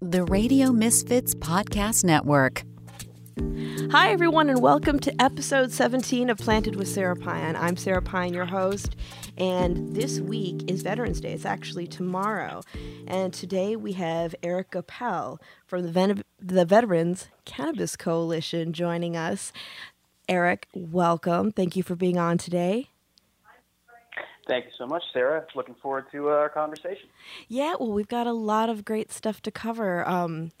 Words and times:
The 0.00 0.22
Radio 0.22 0.70
Misfits 0.70 1.34
Podcast 1.34 2.04
Network. 2.04 2.62
Hi, 3.90 4.12
everyone, 4.12 4.48
and 4.48 4.62
welcome 4.62 5.00
to 5.00 5.20
episode 5.20 5.72
17 5.72 6.30
of 6.30 6.38
Planted 6.38 6.76
with 6.76 6.86
Sarah 6.86 7.16
Pine. 7.16 7.56
I'm 7.56 7.76
Sarah 7.76 8.00
Pine, 8.00 8.32
your 8.32 8.44
host, 8.44 8.94
and 9.36 9.96
this 9.96 10.20
week 10.20 10.70
is 10.70 10.82
Veterans 10.82 11.20
Day. 11.20 11.32
It's 11.32 11.44
actually 11.44 11.88
tomorrow. 11.88 12.62
And 13.08 13.34
today 13.34 13.74
we 13.74 13.94
have 13.94 14.36
Eric 14.40 14.70
Goepel 14.70 15.38
from 15.66 15.82
the, 15.82 15.90
Ven- 15.90 16.22
the 16.40 16.64
Veterans 16.64 17.26
Cannabis 17.44 17.96
Coalition 17.96 18.72
joining 18.72 19.16
us. 19.16 19.52
Eric, 20.28 20.68
welcome. 20.74 21.50
Thank 21.50 21.74
you 21.74 21.82
for 21.82 21.96
being 21.96 22.18
on 22.18 22.38
today. 22.38 22.90
Thank 24.48 24.64
you 24.64 24.70
so 24.78 24.86
much, 24.86 25.02
Sarah. 25.12 25.44
Looking 25.54 25.74
forward 25.74 26.06
to 26.12 26.30
uh, 26.30 26.32
our 26.32 26.48
conversation. 26.48 27.08
Yeah, 27.48 27.74
well, 27.78 27.92
we've 27.92 28.08
got 28.08 28.26
a 28.26 28.32
lot 28.32 28.70
of 28.70 28.84
great 28.84 29.12
stuff 29.12 29.42
to 29.42 29.50
cover. 29.50 30.08
Um, 30.08 30.52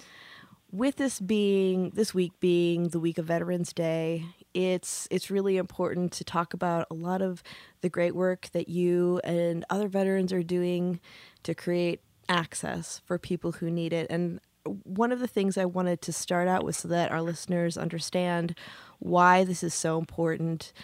with 0.70 0.96
this 0.96 1.18
being 1.20 1.90
this 1.94 2.12
week 2.12 2.32
being 2.40 2.88
the 2.88 3.00
week 3.00 3.16
of 3.16 3.24
Veterans 3.24 3.72
Day, 3.72 4.26
it's 4.52 5.08
it's 5.10 5.30
really 5.30 5.56
important 5.56 6.12
to 6.12 6.24
talk 6.24 6.52
about 6.52 6.86
a 6.90 6.94
lot 6.94 7.22
of 7.22 7.42
the 7.80 7.88
great 7.88 8.14
work 8.14 8.50
that 8.52 8.68
you 8.68 9.22
and 9.24 9.64
other 9.70 9.88
veterans 9.88 10.34
are 10.34 10.42
doing 10.42 11.00
to 11.44 11.54
create 11.54 12.02
access 12.28 13.00
for 13.06 13.18
people 13.18 13.52
who 13.52 13.70
need 13.70 13.94
it. 13.94 14.06
And 14.10 14.40
one 14.84 15.12
of 15.12 15.20
the 15.20 15.26
things 15.26 15.56
I 15.56 15.64
wanted 15.64 16.02
to 16.02 16.12
start 16.12 16.46
out 16.46 16.62
with 16.62 16.76
so 16.76 16.88
that 16.88 17.10
our 17.10 17.22
listeners 17.22 17.78
understand 17.78 18.54
why 18.98 19.44
this 19.44 19.62
is 19.62 19.72
so 19.72 19.98
important 19.98 20.74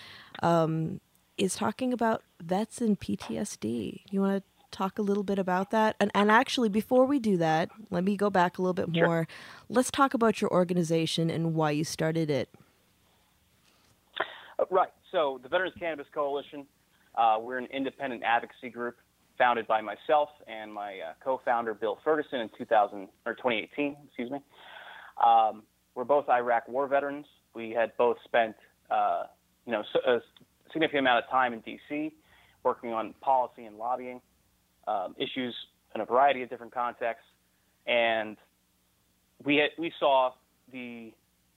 um, 0.42 1.00
is 1.36 1.54
talking 1.56 1.92
about 1.92 2.22
vets 2.42 2.80
and 2.80 2.98
PTSD. 2.98 4.02
You 4.10 4.20
want 4.20 4.42
to 4.44 4.76
talk 4.76 4.98
a 4.98 5.02
little 5.02 5.22
bit 5.22 5.38
about 5.38 5.70
that? 5.70 5.96
And, 6.00 6.10
and 6.14 6.30
actually, 6.30 6.68
before 6.68 7.04
we 7.06 7.18
do 7.18 7.36
that, 7.38 7.70
let 7.90 8.04
me 8.04 8.16
go 8.16 8.30
back 8.30 8.58
a 8.58 8.62
little 8.62 8.74
bit 8.74 8.94
Sure. 8.94 9.06
more. 9.06 9.28
Let's 9.68 9.90
talk 9.90 10.14
about 10.14 10.40
your 10.40 10.50
organization 10.52 11.30
and 11.30 11.54
why 11.54 11.70
you 11.72 11.84
started 11.84 12.30
it. 12.30 12.48
Uh, 14.58 14.64
right. 14.70 14.90
So, 15.12 15.40
the 15.42 15.48
Veterans 15.48 15.74
Cannabis 15.78 16.06
Coalition, 16.12 16.66
uh, 17.16 17.38
we're 17.40 17.58
an 17.58 17.66
independent 17.72 18.22
advocacy 18.24 18.70
group 18.70 18.96
founded 19.38 19.66
by 19.66 19.80
myself 19.80 20.28
and 20.46 20.72
my 20.72 20.94
uh, 21.00 21.12
co-founder 21.22 21.74
Bill 21.74 21.98
Ferguson 22.04 22.40
in 22.40 22.50
2000 22.56 23.08
or 23.26 23.34
2018. 23.34 23.96
Excuse 24.06 24.30
me. 24.30 24.38
Um, 25.24 25.62
we're 25.94 26.04
both 26.04 26.28
Iraq 26.28 26.68
War 26.68 26.86
veterans. 26.88 27.26
We 27.54 27.70
had 27.70 27.92
both 27.96 28.16
spent, 28.24 28.54
uh, 28.90 29.24
you 29.66 29.72
know, 29.72 29.80
s- 29.80 30.02
a 30.06 30.18
significant 30.72 31.00
amount 31.00 31.24
of 31.24 31.30
time 31.30 31.52
in 31.52 31.60
D.C. 31.60 32.12
working 32.62 32.92
on 32.92 33.14
policy 33.20 33.64
and 33.64 33.76
lobbying 33.76 34.20
um, 34.86 35.14
issues 35.18 35.54
in 35.94 36.00
a 36.00 36.04
variety 36.04 36.42
of 36.42 36.50
different 36.50 36.74
contexts, 36.74 37.26
and 37.86 38.36
we 39.44 39.56
had, 39.56 39.70
we 39.78 39.92
saw 39.98 40.30
the 40.72 41.12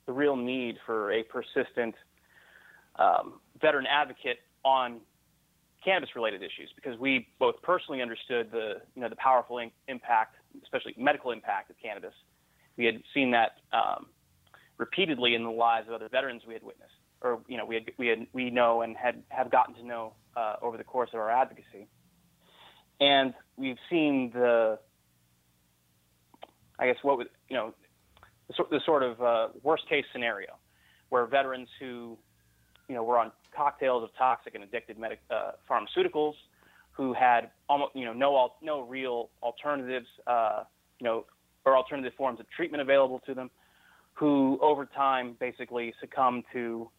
the 0.05 0.13
real 0.13 0.37
need 0.37 0.77
for 0.85 1.11
a 1.11 1.23
persistent 1.23 1.93
um, 2.97 3.39
veteran 3.61 3.85
advocate 3.85 4.37
on 4.63 5.01
cannabis-related 5.83 6.41
issues 6.41 6.69
because 6.75 6.97
we 6.99 7.27
both 7.39 7.55
personally 7.61 8.01
understood 8.01 8.49
the 8.51 8.75
you 8.95 9.01
know 9.01 9.09
the 9.09 9.15
powerful 9.17 9.59
in- 9.59 9.71
impact, 9.87 10.35
especially 10.63 10.93
medical 10.97 11.31
impact 11.31 11.69
of 11.69 11.75
cannabis. 11.81 12.13
We 12.77 12.85
had 12.85 13.01
seen 13.13 13.31
that 13.31 13.57
um, 13.73 14.07
repeatedly 14.77 15.35
in 15.35 15.43
the 15.43 15.49
lives 15.49 15.87
of 15.87 15.93
other 15.93 16.09
veterans 16.09 16.43
we 16.47 16.53
had 16.53 16.63
witnessed, 16.63 16.91
or 17.21 17.39
you 17.47 17.57
know 17.57 17.65
we 17.65 17.75
had 17.75 17.91
we 17.97 18.07
had 18.07 18.27
we 18.33 18.49
know 18.49 18.81
and 18.81 18.95
had 18.95 19.23
have 19.29 19.51
gotten 19.51 19.75
to 19.75 19.85
know 19.85 20.13
uh, 20.35 20.55
over 20.61 20.77
the 20.77 20.83
course 20.83 21.09
of 21.13 21.19
our 21.19 21.31
advocacy, 21.31 21.87
and 22.99 23.33
we've 23.57 23.79
seen 23.89 24.31
the 24.33 24.79
I 26.79 26.87
guess 26.87 26.97
what 27.01 27.17
would 27.17 27.29
you 27.49 27.55
know 27.55 27.73
the, 28.47 28.53
sort- 28.55 28.69
the 28.69 28.81
sort 28.85 29.03
of 29.03 29.21
uh, 29.21 29.47
worst 29.63 29.87
case 29.89 30.05
scenario 30.11 30.57
where 31.09 31.25
veterans 31.25 31.69
who 31.79 32.17
you 32.87 32.95
know 32.95 33.03
were 33.03 33.17
on 33.17 33.31
cocktails 33.55 34.03
of 34.03 34.09
toxic 34.17 34.53
and 34.55 34.63
addicted 34.63 34.97
medic, 34.99 35.19
uh, 35.31 35.51
pharmaceuticals 35.69 36.33
who 36.91 37.13
had 37.13 37.49
almost 37.69 37.95
you 37.95 38.05
know 38.05 38.13
no 38.13 38.35
al- 38.37 38.57
no 38.61 38.81
real 38.81 39.29
alternatives 39.41 40.07
uh, 40.27 40.63
you 40.99 41.05
know 41.05 41.25
or 41.65 41.75
alternative 41.75 42.13
forms 42.17 42.39
of 42.39 42.45
treatment 42.55 42.81
available 42.81 43.19
to 43.25 43.33
them 43.33 43.49
who 44.13 44.57
over 44.61 44.85
time 44.85 45.35
basically 45.39 45.93
succumb 45.99 46.43
to 46.51 46.89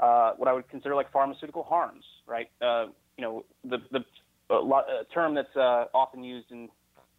uh, 0.00 0.32
what 0.36 0.48
I 0.48 0.52
would 0.52 0.68
consider 0.68 0.94
like 0.94 1.10
pharmaceutical 1.12 1.62
harms 1.62 2.04
right 2.26 2.48
uh, 2.62 2.86
you 3.16 3.22
know 3.22 3.44
the 3.64 3.78
the 3.90 4.04
lot, 4.54 4.84
a 4.88 5.04
term 5.12 5.34
that's 5.34 5.54
uh, 5.56 5.86
often 5.94 6.22
used 6.24 6.50
in 6.50 6.68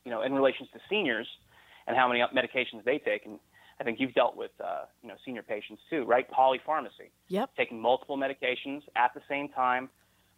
you 0.05 0.11
know 0.11 0.21
in 0.21 0.33
relations 0.33 0.69
to 0.73 0.79
seniors 0.89 1.27
and 1.87 1.95
how 1.95 2.07
many 2.07 2.21
medications 2.35 2.83
they 2.85 2.99
take 2.99 3.25
and 3.25 3.39
I 3.79 3.83
think 3.83 3.99
you've 3.99 4.13
dealt 4.13 4.35
with 4.35 4.51
uh, 4.63 4.85
you 5.01 5.09
know 5.09 5.15
senior 5.25 5.43
patients 5.43 5.81
too 5.89 6.03
right 6.05 6.29
polypharmacy 6.31 7.11
Yep. 7.29 7.49
taking 7.57 7.79
multiple 7.79 8.17
medications 8.17 8.83
at 8.95 9.13
the 9.13 9.21
same 9.27 9.49
time, 9.49 9.89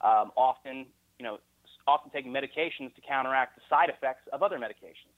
um, 0.01 0.31
often, 0.35 0.87
you 1.19 1.23
know, 1.25 1.37
often 1.87 2.11
taking 2.11 2.31
medications 2.31 2.93
to 2.95 3.01
counteract 3.07 3.55
the 3.55 3.61
side 3.69 3.89
effects 3.89 4.27
of 4.33 4.41
other 4.41 4.57
medications, 4.57 5.13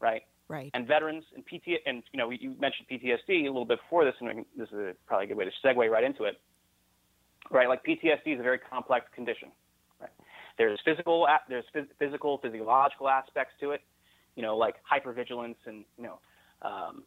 right? 0.00 0.22
Right. 0.48 0.70
And 0.74 0.86
veterans 0.86 1.24
and 1.34 1.44
PT 1.46 1.80
and 1.86 2.02
you 2.12 2.18
know 2.18 2.30
you 2.30 2.54
mentioned 2.60 2.88
PTSD 2.90 3.44
a 3.44 3.46
little 3.46 3.64
bit 3.64 3.78
before 3.80 4.04
this, 4.04 4.14
and 4.20 4.44
this 4.56 4.68
is 4.68 4.74
a, 4.74 4.92
probably 5.06 5.26
a 5.26 5.28
good 5.28 5.36
way 5.36 5.44
to 5.44 5.50
segue 5.64 5.90
right 5.90 6.04
into 6.04 6.24
it, 6.24 6.40
right? 7.50 7.68
Like 7.68 7.84
PTSD 7.84 8.34
is 8.34 8.40
a 8.40 8.42
very 8.42 8.58
complex 8.58 9.06
condition. 9.14 9.48
Right? 10.00 10.10
There's 10.58 10.78
physical, 10.84 11.26
there's 11.48 11.64
phys- 11.74 11.88
physical, 11.98 12.38
physiological 12.38 13.08
aspects 13.08 13.54
to 13.60 13.70
it, 13.70 13.80
you 14.36 14.42
know, 14.42 14.56
like 14.56 14.76
hypervigilance 14.90 15.56
and 15.66 15.84
you 15.96 16.04
know. 16.04 16.18
Um, 16.62 17.04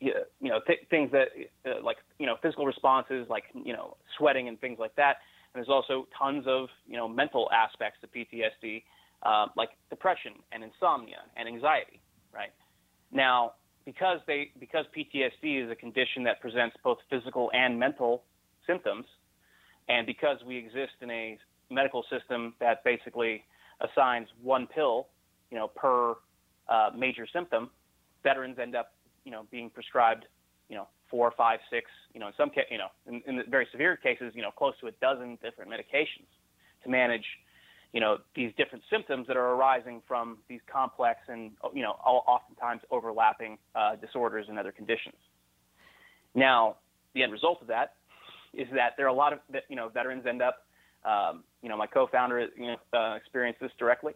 you 0.00 0.12
know 0.42 0.60
th- 0.64 0.78
things 0.90 1.10
that 1.10 1.28
uh, 1.66 1.82
like 1.82 1.96
you 2.20 2.26
know 2.26 2.36
physical 2.40 2.64
responses 2.64 3.26
like 3.28 3.44
you 3.52 3.72
know 3.72 3.96
sweating 4.16 4.46
and 4.46 4.60
things 4.60 4.78
like 4.78 4.94
that 4.94 5.16
and 5.52 5.60
there's 5.60 5.68
also 5.68 6.06
tons 6.16 6.44
of 6.46 6.68
you 6.86 6.96
know 6.96 7.08
mental 7.08 7.50
aspects 7.52 7.98
to 8.00 8.06
PTSD 8.06 8.84
uh, 9.24 9.46
like 9.56 9.70
depression 9.90 10.34
and 10.52 10.62
insomnia 10.62 11.18
and 11.36 11.48
anxiety 11.48 12.00
right? 12.38 12.52
Now 13.12 13.52
because 13.84 14.20
they 14.26 14.50
because 14.58 14.84
PTSD 14.96 15.64
is 15.64 15.70
a 15.70 15.74
condition 15.74 16.22
that 16.24 16.40
presents 16.40 16.76
both 16.84 16.98
physical 17.10 17.50
and 17.54 17.78
mental 17.78 18.22
symptoms 18.66 19.06
and 19.88 20.06
because 20.06 20.38
we 20.46 20.56
exist 20.56 20.92
in 21.00 21.10
a 21.10 21.38
medical 21.70 22.04
system 22.10 22.54
that 22.60 22.84
basically 22.84 23.44
assigns 23.80 24.28
one 24.42 24.66
pill 24.66 25.08
you 25.50 25.56
know 25.58 25.68
per 25.68 26.16
uh, 26.68 26.90
major 26.94 27.26
symptom 27.32 27.70
veterans 28.22 28.58
end 28.58 28.76
up 28.76 28.92
you 29.28 29.32
know, 29.32 29.44
being 29.50 29.68
prescribed, 29.68 30.24
you 30.70 30.76
know, 30.76 30.88
four, 31.10 31.30
five, 31.36 31.60
six, 31.70 31.90
you 32.14 32.20
know, 32.20 32.28
in 32.28 32.32
some, 32.38 32.48
ca- 32.48 32.68
you 32.70 32.78
know, 32.78 32.88
in, 33.06 33.20
in 33.26 33.42
very 33.50 33.68
severe 33.70 33.94
cases, 33.94 34.32
you 34.34 34.40
know, 34.40 34.50
close 34.50 34.72
to 34.80 34.86
a 34.86 34.90
dozen 35.02 35.36
different 35.42 35.70
medications 35.70 36.32
to 36.82 36.88
manage, 36.88 37.26
you 37.92 38.00
know, 38.00 38.18
these 38.34 38.52
different 38.56 38.84
symptoms 38.90 39.26
that 39.28 39.36
are 39.36 39.54
arising 39.54 40.02
from 40.06 40.38
these 40.48 40.60
complex 40.70 41.20
and, 41.28 41.52
you 41.74 41.82
know, 41.82 41.92
oftentimes 41.92 42.82
overlapping 42.90 43.58
uh, 43.74 43.96
disorders 43.96 44.46
and 44.48 44.58
other 44.58 44.72
conditions. 44.72 45.16
Now, 46.34 46.76
the 47.14 47.22
end 47.22 47.32
result 47.32 47.62
of 47.62 47.68
that 47.68 47.94
is 48.52 48.68
that 48.74 48.90
there 48.96 49.06
are 49.06 49.10
a 49.10 49.14
lot 49.14 49.32
of, 49.32 49.38
you 49.68 49.76
know, 49.76 49.88
veterans 49.88 50.26
end 50.26 50.42
up, 50.42 50.66
um, 51.04 51.44
you 51.62 51.68
know, 51.68 51.76
my 51.76 51.86
co-founder, 51.86 52.48
you 52.56 52.66
know, 52.66 52.76
uh, 52.98 53.16
experienced 53.16 53.60
this 53.60 53.72
directly 53.78 54.14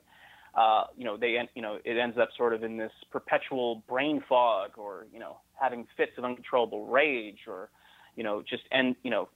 uh, 0.54 0.84
you 0.96 1.04
know, 1.04 1.16
they, 1.16 1.36
you 1.54 1.62
know, 1.62 1.78
it 1.84 1.96
ends 1.96 2.16
up 2.20 2.28
sort 2.36 2.52
of 2.52 2.62
in 2.62 2.76
this 2.76 2.92
perpetual 3.10 3.82
brain 3.88 4.22
fog, 4.28 4.72
or 4.76 5.06
you 5.12 5.18
know, 5.18 5.38
having 5.60 5.86
fits 5.96 6.12
of 6.18 6.24
uncontrollable 6.24 6.86
rage, 6.86 7.38
or 7.46 7.70
you 8.16 8.24
know, 8.24 8.42
just 8.48 8.62
and 8.70 8.94
you 9.02 9.10
know, 9.10 9.28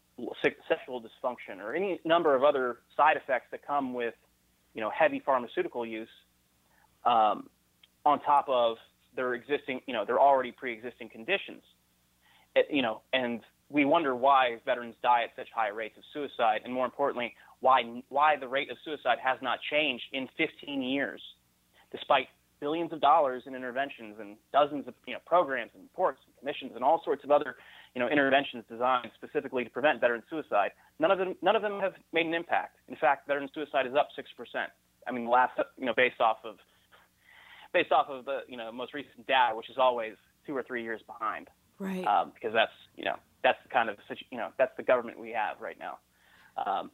sexual 0.69 1.01
dysfunction, 1.01 1.59
or 1.61 1.75
any 1.75 2.01
number 2.05 2.35
of 2.35 2.45
other 2.45 2.79
side 2.97 3.17
effects 3.17 3.47
that 3.51 3.67
come 3.67 3.95
with, 3.95 4.15
you 4.77 4.83
know, 4.83 4.91
heavy 4.91 5.21
pharmaceutical 5.25 5.87
use, 5.87 6.09
um, 7.07 7.49
on 8.05 8.21
top 8.21 8.45
of 8.49 8.77
their 9.17 9.33
existing, 9.33 9.81
you 9.87 9.95
know, 9.95 10.05
their 10.05 10.21
already 10.21 10.53
pre-existing 10.53 11.09
conditions, 11.09 11.63
it, 12.55 12.67
you 12.71 12.83
know, 12.83 13.01
and 13.15 13.41
we 13.71 13.87
wonder 13.87 14.15
why 14.15 14.59
veterans 14.67 14.95
die 15.03 15.25
at 15.25 15.31
such 15.35 15.49
high 15.53 15.71
rates 15.71 15.97
of 15.97 16.05
suicide, 16.13 16.61
and 16.65 16.73
more 16.73 16.85
importantly, 16.85 17.35
why 17.61 17.83
why 18.11 18.37
the 18.37 18.47
rate 18.47 18.71
of 18.71 18.77
suicide 18.85 19.17
has 19.23 19.39
not 19.41 19.59
changed 19.71 20.05
in 20.13 20.29
15 20.37 20.83
years, 20.83 21.23
despite 21.91 22.29
billions 22.61 22.93
of 22.93 23.01
dollars 23.01 23.45
in 23.47 23.55
interventions 23.55 24.17
and 24.21 24.37
dozens 24.53 24.87
of 24.87 24.95
you 25.07 25.15
know 25.15 25.21
programs 25.27 25.71
and 25.75 25.83
reports 25.85 26.21
and 26.27 26.37
commissions 26.39 26.73
and 26.75 26.85
all 26.85 27.03
sorts 27.03 27.25
of 27.25 27.31
other 27.31 27.57
you 27.97 28.01
know 28.01 28.09
interventions 28.09 28.63
designed 28.71 29.11
specifically 29.17 29.65
to 29.65 29.71
prevent 29.71 30.03
veteran 30.03 30.23
suicide. 30.29 30.71
None 31.01 31.11
of 31.11 31.17
them 31.19 31.35
none 31.41 31.57
of 31.57 31.63
them 31.63 31.81
have 31.81 31.95
made 32.13 32.27
an 32.27 32.35
impact. 32.35 32.77
In 32.89 32.97
fact, 32.97 33.27
veteran 33.27 33.49
suicide 33.55 33.87
is 33.87 33.95
up 33.95 34.09
six 34.15 34.29
percent. 34.37 34.69
I 35.09 35.13
mean, 35.13 35.25
the 35.25 35.31
last 35.31 35.59
you 35.79 35.87
know 35.87 35.95
based 35.97 36.21
off 36.21 36.37
of 36.45 36.57
based 37.73 37.93
off 37.93 38.09
of 38.11 38.27
the 38.27 38.41
you 38.49 38.59
know 38.59 38.71
most 38.71 38.93
recent 38.93 39.27
data, 39.27 39.57
which 39.57 39.71
is 39.71 39.79
always 39.79 40.13
two 40.47 40.55
or 40.55 40.63
three 40.63 40.83
years 40.83 41.01
behind 41.07 41.49
Right. 41.79 42.07
um, 42.07 42.33
because 42.35 42.53
that's 42.53 42.73
you 42.97 43.05
know 43.05 43.17
that's 43.43 43.59
the 43.63 43.71
kind 43.71 43.89
of 43.89 43.97
you 44.31 44.37
know 44.37 44.51
that's 44.59 44.77
the 44.77 44.83
government 44.83 45.19
we 45.19 45.31
have 45.31 45.59
right 45.59 45.79
now. 45.79 45.99
Um, 46.67 46.91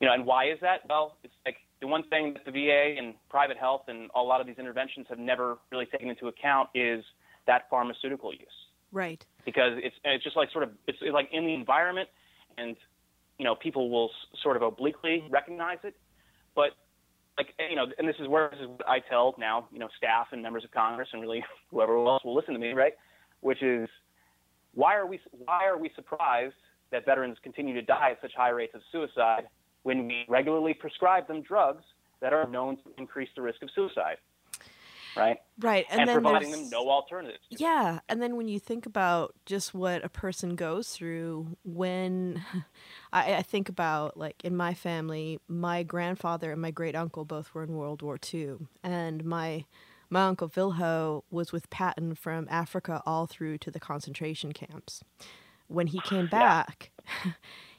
you 0.00 0.06
know, 0.06 0.14
and 0.14 0.24
why 0.24 0.50
is 0.50 0.58
that? 0.62 0.80
Well, 0.88 1.18
it's 1.24 1.34
like 1.44 1.56
the 1.82 1.86
one 1.88 2.04
thing 2.08 2.32
that 2.32 2.46
the 2.46 2.52
VA 2.52 2.94
and 2.96 3.12
private 3.28 3.58
health 3.58 3.82
and 3.88 4.10
a 4.14 4.20
lot 4.20 4.40
of 4.40 4.46
these 4.46 4.58
interventions 4.58 5.06
have 5.10 5.18
never 5.18 5.58
really 5.70 5.86
taken 5.86 6.08
into 6.08 6.28
account 6.28 6.70
is 6.74 7.04
that 7.46 7.68
pharmaceutical 7.68 8.32
use. 8.32 8.48
Right. 8.92 9.24
Because 9.44 9.72
it's 9.76 9.96
it's 10.04 10.24
just 10.24 10.36
like 10.36 10.50
sort 10.52 10.64
of 10.64 10.70
it's 10.86 10.98
like 11.12 11.28
in 11.32 11.46
the 11.46 11.54
environment, 11.54 12.08
and 12.56 12.76
you 13.38 13.44
know 13.44 13.54
people 13.54 13.90
will 13.90 14.10
sort 14.42 14.56
of 14.56 14.62
obliquely 14.62 15.24
recognize 15.30 15.78
it, 15.84 15.94
but 16.54 16.70
like 17.36 17.48
you 17.70 17.76
know, 17.76 17.86
and 17.98 18.08
this 18.08 18.16
is 18.18 18.28
where 18.28 18.50
this 18.50 18.60
is 18.60 18.68
what 18.68 18.88
I 18.88 19.00
tell 19.00 19.34
now 19.38 19.68
you 19.72 19.78
know 19.78 19.88
staff 19.96 20.28
and 20.32 20.42
members 20.42 20.64
of 20.64 20.70
Congress 20.70 21.08
and 21.12 21.22
really 21.22 21.44
whoever 21.70 21.96
else 21.96 22.24
will 22.24 22.34
listen 22.34 22.54
to 22.54 22.60
me, 22.60 22.72
right? 22.72 22.92
Which 23.40 23.62
is 23.62 23.88
why 24.74 24.96
are 24.96 25.06
we 25.06 25.20
why 25.30 25.66
are 25.66 25.78
we 25.78 25.90
surprised 25.94 26.54
that 26.90 27.04
veterans 27.04 27.36
continue 27.42 27.74
to 27.74 27.82
die 27.82 28.12
at 28.12 28.20
such 28.20 28.32
high 28.36 28.50
rates 28.50 28.74
of 28.74 28.80
suicide 28.90 29.44
when 29.82 30.06
we 30.06 30.24
regularly 30.28 30.74
prescribe 30.74 31.26
them 31.28 31.42
drugs 31.42 31.84
that 32.20 32.32
are 32.32 32.48
known 32.48 32.76
to 32.76 32.82
increase 32.98 33.28
the 33.36 33.42
risk 33.42 33.62
of 33.62 33.68
suicide, 33.74 34.16
right? 35.16 35.38
Right. 35.58 35.86
And, 35.90 36.00
And, 36.00 36.08
then 36.08 36.14
providing 36.22 36.50
there's- 36.50 36.70
them 36.70 36.70
no 36.70 36.90
alternatives. 36.90 37.40
Yeah, 37.50 38.00
and 38.08 38.22
then 38.22 38.36
when 38.36 38.48
you 38.48 38.58
think 38.60 38.86
about 38.86 39.34
just 39.46 39.74
what 39.74 40.04
a 40.04 40.08
person 40.08 40.54
goes 40.56 40.90
through 40.90 41.56
when 41.64 42.44
I, 43.12 43.34
I 43.36 43.42
think 43.42 43.68
about 43.68 44.16
like 44.16 44.44
in 44.44 44.56
my 44.56 44.74
family, 44.74 45.40
my 45.48 45.82
grandfather 45.82 46.52
and 46.52 46.60
my 46.60 46.70
great 46.70 46.94
uncle 46.94 47.24
both 47.24 47.52
were 47.54 47.62
in 47.64 47.74
World 47.74 48.02
War 48.02 48.18
II, 48.32 48.56
and 48.82 49.24
my 49.24 49.64
my 50.10 50.26
uncle 50.26 50.48
Vilho 50.48 51.22
was 51.30 51.52
with 51.52 51.68
Patton 51.68 52.14
from 52.14 52.46
Africa 52.50 53.02
all 53.04 53.26
through 53.26 53.58
to 53.58 53.70
the 53.70 53.78
concentration 53.80 54.52
camps. 54.52 55.02
When 55.66 55.88
he 55.88 56.00
came 56.00 56.28
back, 56.28 56.90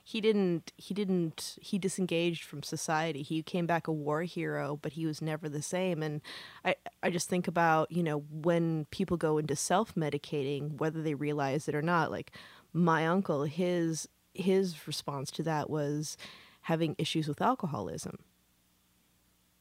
he 0.09 0.21
didn't 0.21 0.73
he 0.75 0.95
didn't 0.95 1.59
he 1.61 1.77
disengaged 1.77 2.43
from 2.43 2.63
society. 2.63 3.21
He 3.21 3.43
came 3.43 3.67
back 3.67 3.87
a 3.87 3.91
war 3.91 4.23
hero 4.23 4.79
but 4.81 4.93
he 4.93 5.05
was 5.05 5.21
never 5.21 5.47
the 5.47 5.61
same. 5.61 6.01
And 6.01 6.21
i 6.65 6.73
i 7.03 7.11
just 7.11 7.29
think 7.29 7.47
about 7.47 7.91
you 7.91 8.01
know 8.01 8.23
when 8.31 8.85
people 8.85 9.17
go 9.17 9.37
into 9.37 9.55
self-medicating 9.55 10.77
whether 10.79 11.03
they 11.03 11.13
realize 11.13 11.67
it 11.67 11.75
or 11.75 11.83
not 11.83 12.09
like 12.09 12.31
my 12.73 13.05
uncle 13.05 13.43
his 13.43 14.09
his 14.33 14.87
response 14.87 15.29
to 15.29 15.43
that 15.43 15.69
was 15.69 16.17
having 16.61 16.95
issues 16.97 17.27
with 17.27 17.39
alcoholism. 17.39 18.17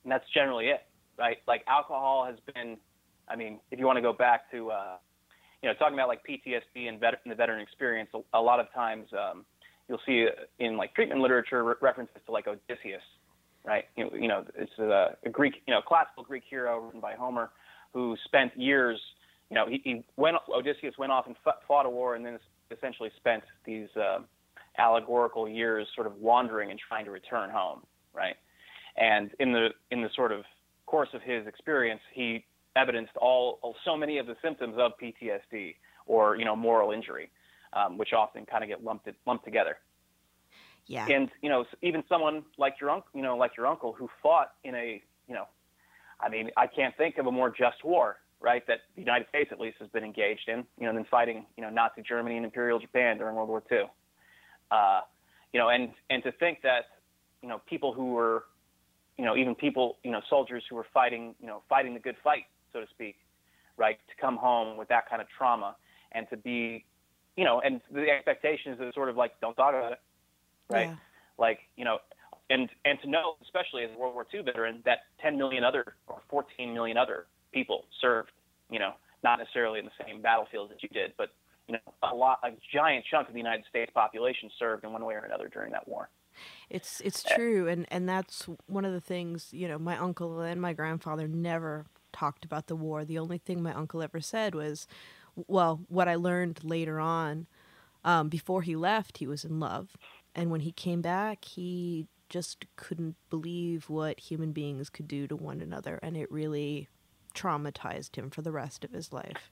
And 0.04 0.12
that's 0.12 0.28
generally 0.32 0.68
it, 0.68 0.80
right? 1.18 1.38
Like 1.46 1.62
alcohol 1.66 2.24
has 2.24 2.36
been, 2.54 2.78
I 3.28 3.36
mean, 3.36 3.60
if 3.70 3.78
you 3.78 3.84
want 3.84 3.98
to 3.98 4.02
go 4.02 4.14
back 4.14 4.50
to, 4.52 4.70
uh, 4.70 4.96
you 5.62 5.68
know, 5.68 5.74
talking 5.74 5.94
about 5.94 6.08
like 6.08 6.20
PTSD 6.26 6.88
and, 6.88 6.98
vet- 6.98 7.20
the 7.26 7.34
veteran 7.34 7.60
experience, 7.60 8.08
a, 8.14 8.38
a 8.38 8.40
lot 8.40 8.60
of 8.60 8.72
times 8.72 9.08
um, 9.12 9.44
you'll 9.88 10.00
see 10.06 10.26
in 10.58 10.76
like 10.76 10.94
treatment 10.94 11.20
literature 11.20 11.64
re- 11.64 11.74
references 11.80 12.16
to 12.26 12.32
like 12.32 12.46
Odysseus, 12.46 13.02
right? 13.64 13.84
You 13.96 14.04
know, 14.04 14.10
you 14.14 14.28
know 14.28 14.44
it's 14.56 14.78
a, 14.78 15.16
a 15.24 15.30
Greek, 15.30 15.54
you 15.66 15.74
know, 15.74 15.80
classical 15.80 16.22
Greek 16.22 16.44
hero 16.48 16.78
written 16.80 17.00
by 17.00 17.14
Homer 17.14 17.50
who 17.92 18.16
spent 18.24 18.56
years, 18.56 19.00
you 19.50 19.54
know, 19.54 19.66
he, 19.66 19.80
he 19.82 20.04
went, 20.16 20.36
Odysseus 20.54 20.94
went 20.98 21.10
off 21.10 21.26
and 21.26 21.34
fought 21.66 21.86
a 21.86 21.90
war 21.90 22.14
and 22.14 22.24
then 22.24 22.38
essentially 22.70 23.10
spent 23.16 23.42
these 23.64 23.88
uh, 23.96 24.18
allegorical 24.78 25.48
years 25.48 25.86
sort 25.94 26.06
of 26.06 26.16
wandering 26.16 26.70
and 26.70 26.78
trying 26.78 27.04
to 27.04 27.10
return 27.10 27.50
home, 27.50 27.80
right? 28.14 28.36
And 28.96 29.30
in 29.38 29.52
the 29.52 29.68
in 29.90 30.02
the 30.02 30.10
sort 30.14 30.32
of 30.32 30.42
course 30.86 31.08
of 31.14 31.22
his 31.22 31.46
experience, 31.46 32.00
he 32.12 32.44
evidenced 32.76 33.16
all 33.16 33.58
so 33.84 33.96
many 33.96 34.18
of 34.18 34.26
the 34.26 34.36
symptoms 34.42 34.74
of 34.78 34.92
PTSD 35.02 35.76
or 36.06 36.36
you 36.36 36.44
know 36.44 36.56
moral 36.56 36.90
injury, 36.90 37.30
um, 37.72 37.98
which 37.98 38.12
often 38.12 38.46
kind 38.46 38.62
of 38.62 38.68
get 38.68 38.84
lumped 38.84 39.08
lumped 39.26 39.44
together. 39.44 39.78
yeah 40.86 41.06
And 41.08 41.30
you 41.42 41.48
know 41.48 41.64
even 41.82 42.02
someone 42.08 42.44
like 42.56 42.76
your 42.80 42.90
uncle, 42.90 43.10
you 43.14 43.22
know 43.22 43.36
like 43.36 43.56
your 43.56 43.66
uncle 43.66 43.92
who 43.92 44.08
fought 44.22 44.52
in 44.64 44.74
a 44.74 45.02
you 45.26 45.34
know, 45.34 45.46
I 46.20 46.28
mean 46.28 46.50
I 46.56 46.66
can't 46.66 46.96
think 46.96 47.18
of 47.18 47.26
a 47.26 47.32
more 47.32 47.50
just 47.50 47.84
war, 47.84 48.16
right? 48.40 48.66
That 48.66 48.80
the 48.94 49.02
United 49.02 49.28
States 49.28 49.50
at 49.52 49.60
least 49.60 49.76
has 49.80 49.88
been 49.88 50.04
engaged 50.04 50.48
in, 50.48 50.64
you 50.78 50.86
know, 50.86 50.94
than 50.94 51.04
fighting 51.04 51.46
you 51.56 51.62
know 51.62 51.70
Nazi 51.70 52.02
Germany 52.02 52.36
and 52.36 52.44
Imperial 52.44 52.78
Japan 52.78 53.18
during 53.18 53.36
World 53.36 53.48
War 53.48 53.62
II. 53.70 53.84
Uh, 54.70 55.00
you 55.52 55.60
know, 55.60 55.68
and 55.68 55.90
and 56.10 56.22
to 56.22 56.32
think 56.32 56.62
that 56.62 56.86
you 57.42 57.48
know 57.48 57.60
people 57.66 57.92
who 57.92 58.12
were 58.12 58.44
you 59.18 59.24
know, 59.24 59.36
even 59.36 59.54
people, 59.54 59.98
you 60.04 60.12
know, 60.12 60.20
soldiers 60.30 60.62
who 60.70 60.76
were 60.76 60.86
fighting, 60.94 61.34
you 61.40 61.46
know, 61.46 61.62
fighting 61.68 61.92
the 61.92 62.00
good 62.00 62.14
fight, 62.22 62.44
so 62.72 62.80
to 62.80 62.86
speak, 62.88 63.16
right, 63.76 63.98
to 64.08 64.14
come 64.20 64.36
home 64.36 64.78
with 64.78 64.88
that 64.88 65.10
kind 65.10 65.20
of 65.20 65.28
trauma 65.36 65.76
and 66.12 66.28
to 66.30 66.36
be, 66.36 66.84
you 67.38 67.44
know, 67.44 67.60
and 67.60 67.80
the 67.92 68.10
expectation 68.10 68.72
is 68.72 68.94
sort 68.94 69.08
of 69.08 69.16
like, 69.16 69.40
don't 69.40 69.54
talk 69.54 69.72
about 69.72 69.92
it, 69.92 70.00
right? 70.68 70.88
Yeah. 70.88 70.96
Like, 71.38 71.60
you 71.76 71.84
know, 71.84 71.98
and 72.50 72.68
and 72.84 73.00
to 73.02 73.08
know, 73.08 73.36
especially 73.44 73.84
as 73.84 73.90
a 73.94 73.98
World 73.98 74.14
War 74.14 74.26
II 74.34 74.42
veteran, 74.42 74.82
that 74.84 75.04
10 75.22 75.38
million 75.38 75.62
other 75.62 75.94
or 76.08 76.20
14 76.28 76.74
million 76.74 76.96
other 76.96 77.26
people 77.52 77.84
served, 78.00 78.32
you 78.70 78.80
know, 78.80 78.94
not 79.22 79.38
necessarily 79.38 79.78
in 79.78 79.84
the 79.84 79.92
same 80.04 80.20
battlefield 80.20 80.70
that 80.70 80.82
you 80.82 80.88
did, 80.88 81.12
but 81.16 81.28
you 81.68 81.74
know, 81.74 81.92
a 82.02 82.12
lot, 82.12 82.40
a 82.42 82.50
giant 82.74 83.04
chunk 83.08 83.28
of 83.28 83.34
the 83.34 83.38
United 83.38 83.64
States 83.70 83.92
population 83.94 84.50
served 84.58 84.82
in 84.82 84.92
one 84.92 85.04
way 85.04 85.14
or 85.14 85.18
another 85.18 85.48
during 85.48 85.70
that 85.70 85.86
war. 85.86 86.08
It's 86.70 87.00
it's 87.04 87.22
true, 87.22 87.68
and 87.68 87.86
and 87.88 88.08
that's 88.08 88.48
one 88.66 88.84
of 88.84 88.92
the 88.92 89.00
things 89.00 89.48
you 89.52 89.68
know. 89.68 89.78
My 89.78 89.96
uncle 89.96 90.40
and 90.40 90.60
my 90.60 90.72
grandfather 90.72 91.28
never 91.28 91.86
talked 92.12 92.44
about 92.44 92.66
the 92.66 92.76
war. 92.76 93.04
The 93.04 93.18
only 93.18 93.38
thing 93.38 93.62
my 93.62 93.74
uncle 93.74 94.02
ever 94.02 94.20
said 94.20 94.56
was, 94.56 94.88
well, 95.46 95.80
what 95.88 96.08
I 96.08 96.16
learned 96.16 96.64
later 96.64 96.98
on. 96.98 97.46
Um, 98.04 98.28
before 98.28 98.62
he 98.62 98.76
left, 98.76 99.18
he 99.18 99.26
was 99.26 99.44
in 99.44 99.60
love, 99.60 99.96
and 100.34 100.50
when 100.50 100.60
he 100.60 100.72
came 100.72 101.02
back, 101.02 101.44
he 101.44 102.06
just 102.28 102.64
couldn't 102.76 103.16
believe 103.28 103.88
what 103.88 104.20
human 104.20 104.52
beings 104.52 104.88
could 104.88 105.08
do 105.08 105.26
to 105.26 105.36
one 105.36 105.60
another, 105.60 105.98
and 106.02 106.16
it 106.16 106.30
really 106.30 106.88
traumatized 107.34 108.16
him 108.16 108.30
for 108.30 108.42
the 108.42 108.52
rest 108.52 108.84
of 108.84 108.92
his 108.92 109.12
life. 109.12 109.50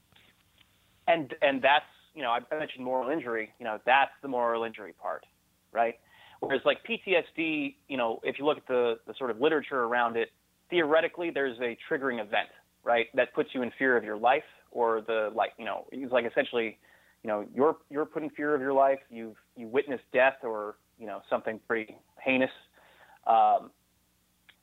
and 1.07 1.33
and 1.41 1.61
that's 1.61 1.85
you 2.13 2.21
know 2.21 2.31
I 2.31 2.39
mentioned 2.55 2.83
moral 2.83 3.09
injury. 3.09 3.51
You 3.59 3.65
know 3.65 3.79
that's 3.85 4.11
the 4.21 4.27
moral 4.27 4.63
injury 4.63 4.93
part, 4.93 5.25
right? 5.71 5.95
Whereas 6.39 6.61
like 6.65 6.79
PTSD, 6.87 7.75
you 7.87 7.97
know, 7.97 8.19
if 8.23 8.37
you 8.37 8.45
look 8.45 8.57
at 8.57 8.67
the 8.67 8.99
the 9.07 9.13
sort 9.17 9.31
of 9.31 9.41
literature 9.41 9.83
around 9.83 10.17
it, 10.17 10.29
theoretically 10.69 11.31
there's 11.31 11.57
a 11.59 11.77
triggering 11.89 12.21
event, 12.21 12.49
right, 12.83 13.07
that 13.15 13.33
puts 13.33 13.49
you 13.53 13.61
in 13.61 13.71
fear 13.77 13.97
of 13.97 14.03
your 14.03 14.17
life 14.17 14.43
or 14.71 15.01
the 15.01 15.31
like, 15.33 15.53
you 15.57 15.65
know, 15.65 15.85
it's 15.91 16.11
like 16.11 16.25
essentially, 16.25 16.77
you 17.23 17.27
know, 17.27 17.45
you're 17.53 17.77
you're 17.89 18.05
put 18.05 18.23
in 18.23 18.29
fear 18.31 18.53
of 18.55 18.61
your 18.61 18.73
life. 18.73 18.99
You've 19.09 19.35
you 19.55 19.67
witnessed 19.67 20.03
death 20.13 20.37
or 20.43 20.75
you 20.99 21.07
know 21.07 21.21
something 21.29 21.59
pretty 21.67 21.97
heinous. 22.19 22.51
Um, 23.25 23.71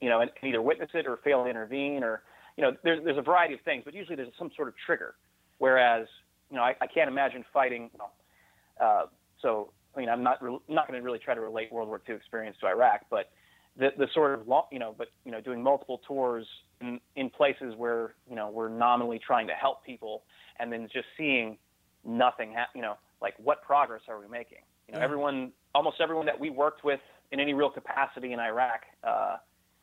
you 0.00 0.08
know, 0.08 0.20
and 0.20 0.30
either 0.42 0.60
witness 0.60 0.90
it 0.94 1.06
or 1.06 1.18
fail 1.24 1.44
to 1.44 1.50
intervene, 1.50 2.02
or 2.02 2.22
you 2.56 2.62
know, 2.62 2.72
there's 2.82 3.02
there's 3.04 3.18
a 3.18 3.22
variety 3.22 3.54
of 3.54 3.60
things, 3.62 3.82
but 3.84 3.94
usually 3.94 4.16
there's 4.16 4.32
some 4.38 4.50
sort 4.54 4.68
of 4.68 4.74
trigger. 4.84 5.14
Whereas, 5.58 6.06
you 6.50 6.56
know, 6.56 6.62
I, 6.62 6.74
I 6.80 6.86
can't 6.86 7.08
imagine 7.08 7.44
fighting. 7.52 7.90
You 7.92 7.98
know, 7.98 8.84
uh, 8.84 9.06
so, 9.40 9.72
I 9.96 10.00
mean, 10.00 10.08
I'm 10.08 10.22
not 10.22 10.42
re- 10.42 10.58
not 10.68 10.88
going 10.88 10.98
to 10.98 11.04
really 11.04 11.18
try 11.18 11.34
to 11.34 11.40
relate 11.40 11.72
World 11.72 11.88
War 11.88 12.00
II 12.08 12.14
experience 12.14 12.56
to 12.60 12.66
Iraq, 12.66 13.02
but 13.10 13.30
the 13.78 13.90
the 13.96 14.08
sort 14.12 14.38
of 14.38 14.46
long, 14.46 14.64
you 14.70 14.78
know, 14.78 14.94
but 14.96 15.08
you 15.24 15.32
know, 15.32 15.40
doing 15.40 15.62
multiple 15.62 16.00
tours 16.06 16.46
in, 16.84 17.00
in 17.16 17.30
places 17.30 17.74
where 17.76 18.14
you 18.28 18.36
know 18.36 18.50
we're 18.50 18.68
nominally 18.68 19.18
trying 19.18 19.46
to 19.46 19.54
help 19.54 19.84
people, 19.84 20.24
and 20.58 20.72
then 20.72 20.88
just 20.92 21.06
seeing 21.16 21.56
nothing, 22.04 22.52
ha- 22.56 22.68
you 22.74 22.82
know, 22.82 22.94
like 23.22 23.34
what 23.38 23.62
progress 23.62 24.02
are 24.08 24.20
we 24.20 24.28
making? 24.28 24.58
You 24.86 24.94
know, 24.94 24.98
Yeah. 24.98 25.04
everyone, 25.04 25.52
almost 25.74 26.00
everyone 26.00 26.26
that 26.26 26.38
we 26.38 26.50
worked 26.50 26.84
with 26.84 27.00
in 27.32 27.40
any 27.40 27.54
real 27.54 27.70
capacity 27.70 28.32
in 28.32 28.40
Iraq 28.40 28.82
uh, 29.02 29.36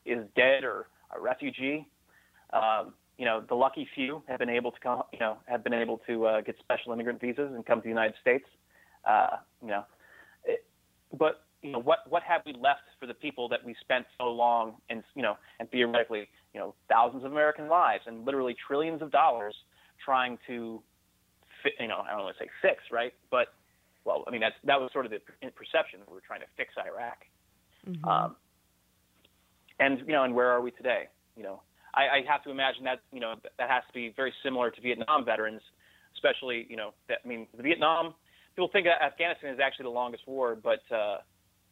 is 0.05 0.27
dead 0.35 0.63
or 0.63 0.87
a 1.15 1.19
refugee. 1.19 1.87
Um, 2.53 2.93
you 3.17 3.25
know, 3.25 3.41
the 3.47 3.55
lucky 3.55 3.87
few 3.95 4.23
have 4.27 4.39
been 4.39 4.49
able 4.49 4.71
to 4.71 4.79
come, 4.79 5.03
you 5.11 5.19
know, 5.19 5.37
have 5.45 5.63
been 5.63 5.73
able 5.73 5.99
to 6.07 6.25
uh, 6.25 6.41
get 6.41 6.55
special 6.59 6.91
immigrant 6.93 7.19
visas 7.19 7.51
and 7.53 7.65
come 7.65 7.79
to 7.79 7.83
the 7.83 7.89
United 7.89 8.15
States. 8.21 8.45
Uh, 9.05 9.37
you 9.61 9.67
know, 9.69 9.83
it, 10.45 10.65
but 11.17 11.43
you 11.61 11.71
know, 11.71 11.79
what 11.79 11.99
what 12.09 12.23
have 12.23 12.41
we 12.45 12.53
left 12.53 12.81
for 12.99 13.05
the 13.07 13.13
people 13.13 13.47
that 13.49 13.63
we 13.63 13.75
spent 13.81 14.05
so 14.17 14.25
long 14.25 14.75
and 14.89 15.03
you 15.15 15.21
know, 15.21 15.37
and 15.59 15.69
theoretically, 15.71 16.27
you 16.53 16.59
know, 16.59 16.75
thousands 16.89 17.23
of 17.23 17.31
American 17.31 17.67
lives 17.67 18.03
and 18.07 18.25
literally 18.25 18.55
trillions 18.67 19.01
of 19.01 19.11
dollars 19.11 19.55
trying 20.03 20.37
to, 20.47 20.81
fi- 21.63 21.71
you 21.79 21.87
know, 21.87 22.03
I 22.05 22.11
don't 22.11 22.23
want 22.23 22.37
to 22.37 22.43
say 22.43 22.49
fix, 22.61 22.83
right? 22.91 23.13
But 23.29 23.47
well, 24.03 24.23
I 24.27 24.31
mean, 24.31 24.41
that's 24.41 24.55
that 24.65 24.79
was 24.79 24.89
sort 24.91 25.05
of 25.05 25.11
the 25.11 25.19
perception 25.51 25.99
that 25.99 26.09
we 26.09 26.15
were 26.15 26.23
trying 26.25 26.41
to 26.41 26.47
fix 26.57 26.73
Iraq. 26.77 27.25
Mhm. 27.87 28.05
Um, 28.07 28.35
and 29.79 29.99
you 29.99 30.13
know, 30.13 30.23
and 30.23 30.33
where 30.33 30.49
are 30.49 30.61
we 30.61 30.71
today? 30.71 31.07
You 31.35 31.43
know, 31.43 31.61
I, 31.93 32.01
I 32.01 32.21
have 32.27 32.43
to 32.43 32.51
imagine 32.51 32.83
that 32.85 33.01
you 33.11 33.19
know 33.19 33.35
that 33.57 33.69
has 33.69 33.83
to 33.87 33.93
be 33.93 34.09
very 34.15 34.33
similar 34.43 34.71
to 34.71 34.81
Vietnam 34.81 35.25
veterans, 35.25 35.61
especially 36.15 36.67
you 36.69 36.75
know 36.75 36.93
that 37.07 37.19
I 37.23 37.27
mean 37.27 37.47
the 37.55 37.63
Vietnam 37.63 38.13
people 38.55 38.69
think 38.71 38.85
that 38.85 39.01
Afghanistan 39.01 39.53
is 39.53 39.59
actually 39.59 39.83
the 39.83 39.89
longest 39.89 40.27
war, 40.27 40.55
but 40.55 40.81
uh, 40.91 41.17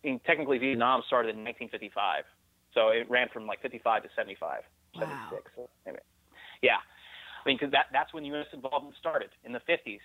I 0.03 0.07
mean, 0.07 0.19
technically 0.25 0.57
Vietnam 0.57 1.03
started 1.07 1.35
in 1.35 1.43
1955, 1.43 2.23
so 2.73 2.89
it 2.89 3.09
ran 3.09 3.27
from 3.33 3.45
like 3.47 3.61
55 3.61 4.03
to 4.03 4.09
75, 4.15 4.61
Wow. 4.95 5.01
76. 5.31 5.51
So, 5.55 5.69
anyway, 5.85 6.01
yeah, 6.61 6.77
I 7.45 7.47
mean 7.47 7.57
because 7.57 7.71
that 7.71 7.85
that's 7.93 8.13
when 8.13 8.25
U.S. 8.25 8.47
involvement 8.53 8.95
started 8.99 9.29
in 9.45 9.51
the 9.51 9.61
50s, 9.69 9.99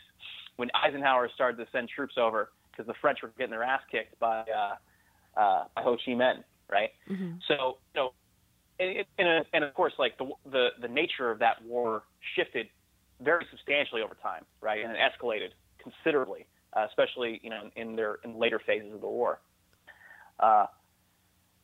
when 0.56 0.70
Eisenhower 0.74 1.28
started 1.34 1.56
to 1.64 1.66
send 1.72 1.88
troops 1.88 2.14
over 2.18 2.50
because 2.70 2.86
the 2.86 2.94
French 3.00 3.18
were 3.22 3.32
getting 3.38 3.50
their 3.50 3.62
ass 3.62 3.80
kicked 3.90 4.18
by 4.18 4.40
uh, 4.40 5.40
uh, 5.40 5.64
by 5.74 5.82
Ho 5.82 5.96
Chi 6.04 6.12
Minh, 6.12 6.44
right? 6.70 6.90
Mhm. 7.08 7.40
So, 7.48 7.78
you 7.94 8.00
know, 8.00 8.12
and, 8.78 9.04
and, 9.18 9.44
and 9.52 9.64
of 9.64 9.72
course, 9.74 9.92
like 9.98 10.18
the, 10.18 10.30
the 10.50 10.68
the 10.80 10.88
nature 10.88 11.30
of 11.30 11.38
that 11.38 11.62
war 11.64 12.02
shifted 12.36 12.68
very 13.20 13.46
substantially 13.50 14.02
over 14.02 14.16
time, 14.22 14.44
right, 14.60 14.84
and 14.84 14.92
it 14.92 14.98
escalated 14.98 15.50
considerably, 15.78 16.46
uh, 16.76 16.84
especially 16.88 17.40
you 17.42 17.50
know 17.50 17.70
in 17.76 17.94
their 17.96 18.18
in 18.24 18.38
later 18.38 18.60
phases 18.66 18.92
of 18.92 19.00
the 19.00 19.06
war. 19.08 19.40
Uh, 20.40 20.66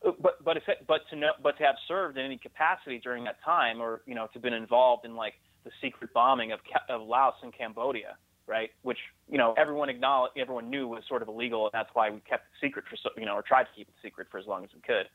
but 0.03 0.43
but 0.43 0.57
if 0.57 0.63
it, 0.67 0.85
but 0.87 1.01
to 1.09 1.15
know 1.15 1.31
but 1.43 1.57
to 1.57 1.63
have 1.63 1.75
served 1.87 2.17
in 2.17 2.25
any 2.25 2.37
capacity 2.37 2.99
during 2.99 3.23
that 3.25 3.37
time, 3.43 3.81
or 3.81 4.01
you 4.05 4.15
know 4.15 4.27
to 4.33 4.39
been 4.39 4.53
involved 4.53 5.05
in 5.05 5.15
like 5.15 5.33
the 5.63 5.71
secret 5.81 6.11
bombing 6.13 6.51
of 6.51 6.59
of 6.89 7.01
Laos 7.01 7.35
and 7.43 7.55
Cambodia, 7.55 8.17
right? 8.47 8.71
Which 8.81 8.97
you 9.29 9.37
know 9.37 9.53
everyone 9.57 9.89
acknowledged, 9.89 10.37
everyone 10.37 10.69
knew 10.69 10.87
was 10.87 11.03
sort 11.07 11.21
of 11.21 11.27
illegal, 11.27 11.65
and 11.65 11.71
that's 11.73 11.89
why 11.93 12.09
we 12.09 12.19
kept 12.21 12.45
it 12.47 12.65
secret 12.65 12.85
for 12.89 12.97
so, 12.97 13.09
you 13.17 13.25
know 13.25 13.33
or 13.35 13.43
tried 13.43 13.63
to 13.63 13.69
keep 13.75 13.87
it 13.87 13.93
secret 14.01 14.27
for 14.31 14.39
as 14.39 14.47
long 14.47 14.63
as 14.63 14.69
we 14.73 14.81
could. 14.81 15.07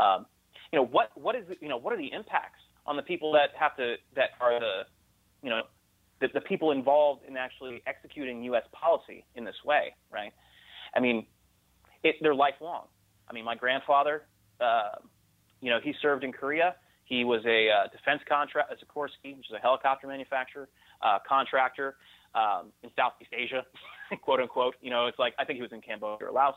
Um, 0.00 0.26
you 0.72 0.78
know 0.78 0.86
what 0.86 1.10
what 1.14 1.36
is 1.36 1.44
you 1.60 1.68
know 1.68 1.76
what 1.76 1.92
are 1.92 1.98
the 1.98 2.12
impacts 2.12 2.60
on 2.84 2.96
the 2.96 3.02
people 3.02 3.32
that 3.32 3.50
have 3.58 3.76
to 3.76 3.94
that 4.16 4.30
are 4.40 4.58
the 4.58 4.82
you 5.42 5.50
know 5.50 5.62
the, 6.20 6.28
the 6.34 6.40
people 6.40 6.72
involved 6.72 7.22
in 7.28 7.36
actually 7.36 7.82
executing 7.86 8.42
U.S. 8.44 8.64
policy 8.72 9.24
in 9.34 9.44
this 9.44 9.56
way, 9.64 9.94
right? 10.10 10.32
I 10.94 11.00
mean, 11.00 11.26
it, 12.02 12.16
they're 12.22 12.34
lifelong. 12.34 12.86
I 13.28 13.32
mean, 13.32 13.44
my 13.44 13.54
grandfather, 13.54 14.22
uh, 14.60 14.96
you 15.60 15.70
know, 15.70 15.78
he 15.82 15.92
served 16.00 16.24
in 16.24 16.32
Korea. 16.32 16.76
He 17.04 17.24
was 17.24 17.42
a 17.46 17.68
uh, 17.70 17.88
defense 17.90 18.20
contract, 18.28 18.72
a 18.72 18.84
Sikorsky, 18.84 19.36
which 19.36 19.46
is 19.48 19.54
a 19.56 19.60
helicopter 19.60 20.06
manufacturer, 20.06 20.68
uh, 21.02 21.18
contractor 21.26 21.96
um, 22.34 22.72
in 22.82 22.90
Southeast 22.96 23.30
Asia, 23.32 23.64
quote 24.22 24.40
unquote. 24.40 24.74
You 24.80 24.90
know, 24.90 25.06
it's 25.06 25.18
like 25.18 25.34
I 25.38 25.44
think 25.44 25.56
he 25.56 25.62
was 25.62 25.72
in 25.72 25.80
Cambodia 25.80 26.28
or 26.28 26.32
Laos, 26.32 26.54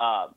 um, 0.00 0.34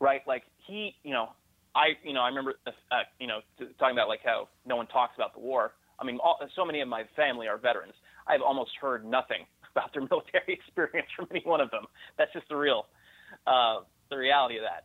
right? 0.00 0.22
Like 0.26 0.42
he, 0.66 0.94
you 1.04 1.12
know, 1.12 1.30
I, 1.74 1.90
you 2.02 2.12
know, 2.12 2.20
I 2.20 2.28
remember, 2.28 2.54
uh, 2.66 2.70
you 3.18 3.26
know, 3.26 3.40
talking 3.78 3.96
about 3.96 4.08
like 4.08 4.20
how 4.24 4.48
no 4.66 4.76
one 4.76 4.86
talks 4.88 5.14
about 5.16 5.34
the 5.34 5.40
war. 5.40 5.72
I 5.98 6.04
mean, 6.04 6.18
all, 6.22 6.38
so 6.56 6.64
many 6.64 6.80
of 6.80 6.88
my 6.88 7.04
family 7.14 7.46
are 7.46 7.58
veterans. 7.58 7.94
I've 8.26 8.42
almost 8.42 8.70
heard 8.80 9.04
nothing 9.04 9.46
about 9.70 9.92
their 9.92 10.02
military 10.02 10.42
experience 10.48 11.08
from 11.14 11.28
any 11.30 11.42
one 11.44 11.60
of 11.60 11.70
them. 11.70 11.84
That's 12.18 12.32
just 12.32 12.48
the 12.48 12.56
real, 12.56 12.86
uh, 13.46 13.80
the 14.10 14.16
reality 14.16 14.56
of 14.56 14.64
that. 14.64 14.84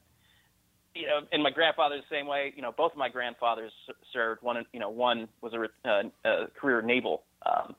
You 0.93 1.07
know, 1.07 1.19
and 1.31 1.43
my 1.43 1.51
grandfather 1.51 1.97
the 1.97 2.15
same 2.15 2.25
way. 2.25 2.53
You 2.55 2.61
know, 2.61 2.71
both 2.71 2.93
of 2.93 2.97
my 2.97 3.09
grandfathers 3.09 3.71
served. 4.13 4.41
One, 4.41 4.65
you 4.71 4.79
know, 4.79 4.89
one 4.89 5.27
was 5.41 5.53
a, 5.53 5.89
uh, 5.89 6.03
a 6.23 6.47
career 6.57 6.81
naval, 6.81 7.23
um, 7.45 7.75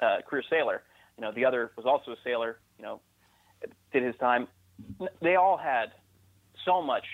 uh, 0.00 0.16
career 0.28 0.42
sailor. 0.50 0.82
You 1.16 1.22
know, 1.22 1.32
the 1.32 1.44
other 1.44 1.70
was 1.76 1.86
also 1.86 2.10
a 2.10 2.16
sailor. 2.24 2.58
You 2.78 2.84
know, 2.84 3.00
did 3.92 4.02
his 4.02 4.16
time. 4.16 4.48
They 5.22 5.36
all 5.36 5.56
had 5.56 5.92
so 6.64 6.82
much, 6.82 7.04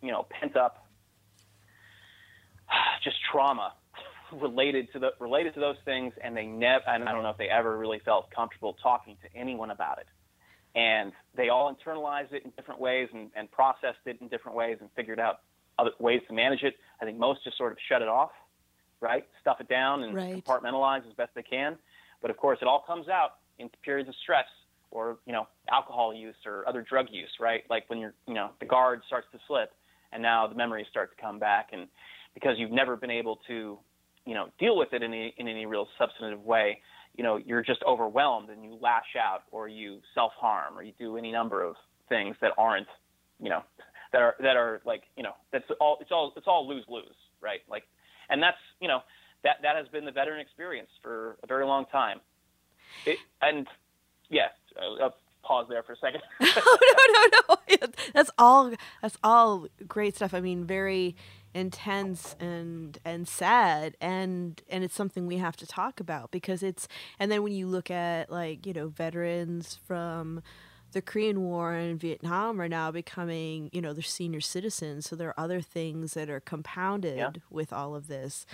you 0.00 0.10
know, 0.10 0.26
pent 0.30 0.56
up, 0.56 0.86
just 3.04 3.16
trauma 3.30 3.74
related 4.32 4.90
to 4.94 4.98
the 4.98 5.10
related 5.20 5.52
to 5.54 5.60
those 5.60 5.76
things, 5.84 6.14
and 6.22 6.34
they 6.34 6.46
never. 6.46 6.84
And 6.88 7.06
I 7.06 7.12
don't 7.12 7.22
know 7.22 7.30
if 7.30 7.36
they 7.36 7.50
ever 7.50 7.76
really 7.76 8.00
felt 8.02 8.30
comfortable 8.30 8.76
talking 8.82 9.18
to 9.22 9.38
anyone 9.38 9.70
about 9.70 9.98
it 9.98 10.06
and 10.74 11.12
they 11.36 11.48
all 11.48 11.74
internalized 11.74 12.32
it 12.32 12.44
in 12.44 12.50
different 12.56 12.80
ways 12.80 13.08
and, 13.12 13.30
and 13.36 13.50
processed 13.50 13.98
it 14.06 14.18
in 14.20 14.28
different 14.28 14.56
ways 14.56 14.78
and 14.80 14.90
figured 14.96 15.20
out 15.20 15.40
other 15.78 15.90
ways 15.98 16.20
to 16.28 16.34
manage 16.34 16.62
it. 16.62 16.74
I 17.00 17.04
think 17.04 17.18
most 17.18 17.44
just 17.44 17.56
sort 17.56 17.72
of 17.72 17.78
shut 17.88 18.02
it 18.02 18.08
off, 18.08 18.30
right? 19.00 19.26
Stuff 19.40 19.60
it 19.60 19.68
down 19.68 20.02
and 20.02 20.14
right. 20.14 20.44
compartmentalize 20.44 21.06
as 21.08 21.14
best 21.16 21.30
they 21.34 21.42
can. 21.42 21.76
But 22.22 22.30
of 22.30 22.36
course, 22.36 22.58
it 22.62 22.68
all 22.68 22.82
comes 22.86 23.08
out 23.08 23.36
in 23.58 23.70
periods 23.84 24.08
of 24.08 24.14
stress 24.22 24.46
or 24.90 25.18
you 25.26 25.32
know 25.32 25.46
alcohol 25.70 26.14
use 26.14 26.36
or 26.46 26.66
other 26.68 26.82
drug 26.82 27.06
use, 27.10 27.30
right? 27.40 27.64
Like 27.68 27.84
when 27.88 27.98
you're 27.98 28.14
you 28.26 28.34
know 28.34 28.50
the 28.60 28.66
guard 28.66 29.02
starts 29.06 29.26
to 29.32 29.38
slip 29.46 29.72
and 30.12 30.22
now 30.22 30.46
the 30.46 30.54
memories 30.54 30.86
start 30.90 31.16
to 31.16 31.22
come 31.22 31.38
back 31.38 31.70
and 31.72 31.88
because 32.32 32.56
you've 32.58 32.70
never 32.70 32.96
been 32.96 33.10
able 33.10 33.40
to 33.46 33.78
you 34.24 34.34
know 34.34 34.48
deal 34.58 34.76
with 34.76 34.92
it 34.92 35.02
in 35.02 35.12
any 35.12 35.34
in 35.36 35.48
any 35.48 35.66
real 35.66 35.86
substantive 35.98 36.42
way 36.42 36.80
you 37.14 37.24
know 37.24 37.36
you're 37.36 37.62
just 37.62 37.82
overwhelmed 37.84 38.50
and 38.50 38.64
you 38.64 38.76
lash 38.80 39.16
out 39.18 39.42
or 39.50 39.68
you 39.68 40.00
self 40.14 40.32
harm 40.38 40.76
or 40.76 40.82
you 40.82 40.92
do 40.98 41.16
any 41.16 41.32
number 41.32 41.62
of 41.62 41.76
things 42.08 42.36
that 42.40 42.52
aren't 42.58 42.88
you 43.40 43.50
know 43.50 43.62
that 44.12 44.22
are 44.22 44.34
that 44.40 44.56
are 44.56 44.80
like 44.84 45.02
you 45.16 45.22
know 45.22 45.34
that's 45.52 45.64
all 45.80 45.98
it's 46.00 46.10
all 46.12 46.32
it's 46.36 46.46
all 46.46 46.68
lose 46.68 46.84
lose 46.88 47.14
right? 47.44 47.60
Like 47.68 47.84
and 48.30 48.42
that's 48.42 48.56
you 48.80 48.88
know 48.88 49.00
that 49.44 49.56
that 49.62 49.76
has 49.76 49.86
been 49.88 50.04
the 50.04 50.12
veteran 50.12 50.40
experience 50.40 50.88
for 51.02 51.36
a 51.42 51.46
very 51.46 51.66
long 51.66 51.84
time. 51.92 52.20
It, 53.06 53.18
and 53.42 53.66
yeah 54.30 54.48
I'll 55.00 55.14
pause 55.42 55.66
there 55.68 55.82
for 55.82 55.92
a 55.92 55.96
second. 55.96 56.22
No 56.40 56.62
no 57.12 57.26
no 57.32 57.56
no. 57.80 57.88
That's 58.14 58.30
all 58.38 58.72
that's 59.02 59.18
all 59.22 59.66
great 59.86 60.16
stuff. 60.16 60.32
I 60.32 60.40
mean 60.40 60.64
very 60.64 61.16
intense 61.54 62.34
and 62.40 62.98
and 63.04 63.28
sad 63.28 63.96
and 64.00 64.60
and 64.68 64.82
it's 64.82 64.94
something 64.94 65.26
we 65.26 65.36
have 65.36 65.56
to 65.56 65.66
talk 65.66 66.00
about 66.00 66.30
because 66.32 66.62
it's 66.62 66.88
and 67.20 67.30
then 67.30 67.42
when 67.42 67.52
you 67.52 67.66
look 67.66 67.90
at 67.90 68.30
like 68.30 68.66
you 68.66 68.72
know 68.72 68.88
veterans 68.88 69.78
from 69.86 70.42
the 70.94 71.02
Korean 71.02 71.42
War 71.42 71.74
and 71.74 72.00
Vietnam 72.00 72.60
are 72.60 72.68
now 72.68 72.90
becoming, 72.90 73.68
you 73.72 73.82
know, 73.82 73.92
they're 73.92 74.02
senior 74.02 74.40
citizens. 74.40 75.06
So 75.06 75.16
there 75.16 75.28
are 75.28 75.40
other 75.44 75.60
things 75.60 76.14
that 76.14 76.30
are 76.30 76.40
compounded 76.40 77.18
yeah. 77.18 77.30
with 77.50 77.72
all 77.72 77.94
of 77.94 78.06
this. 78.06 78.46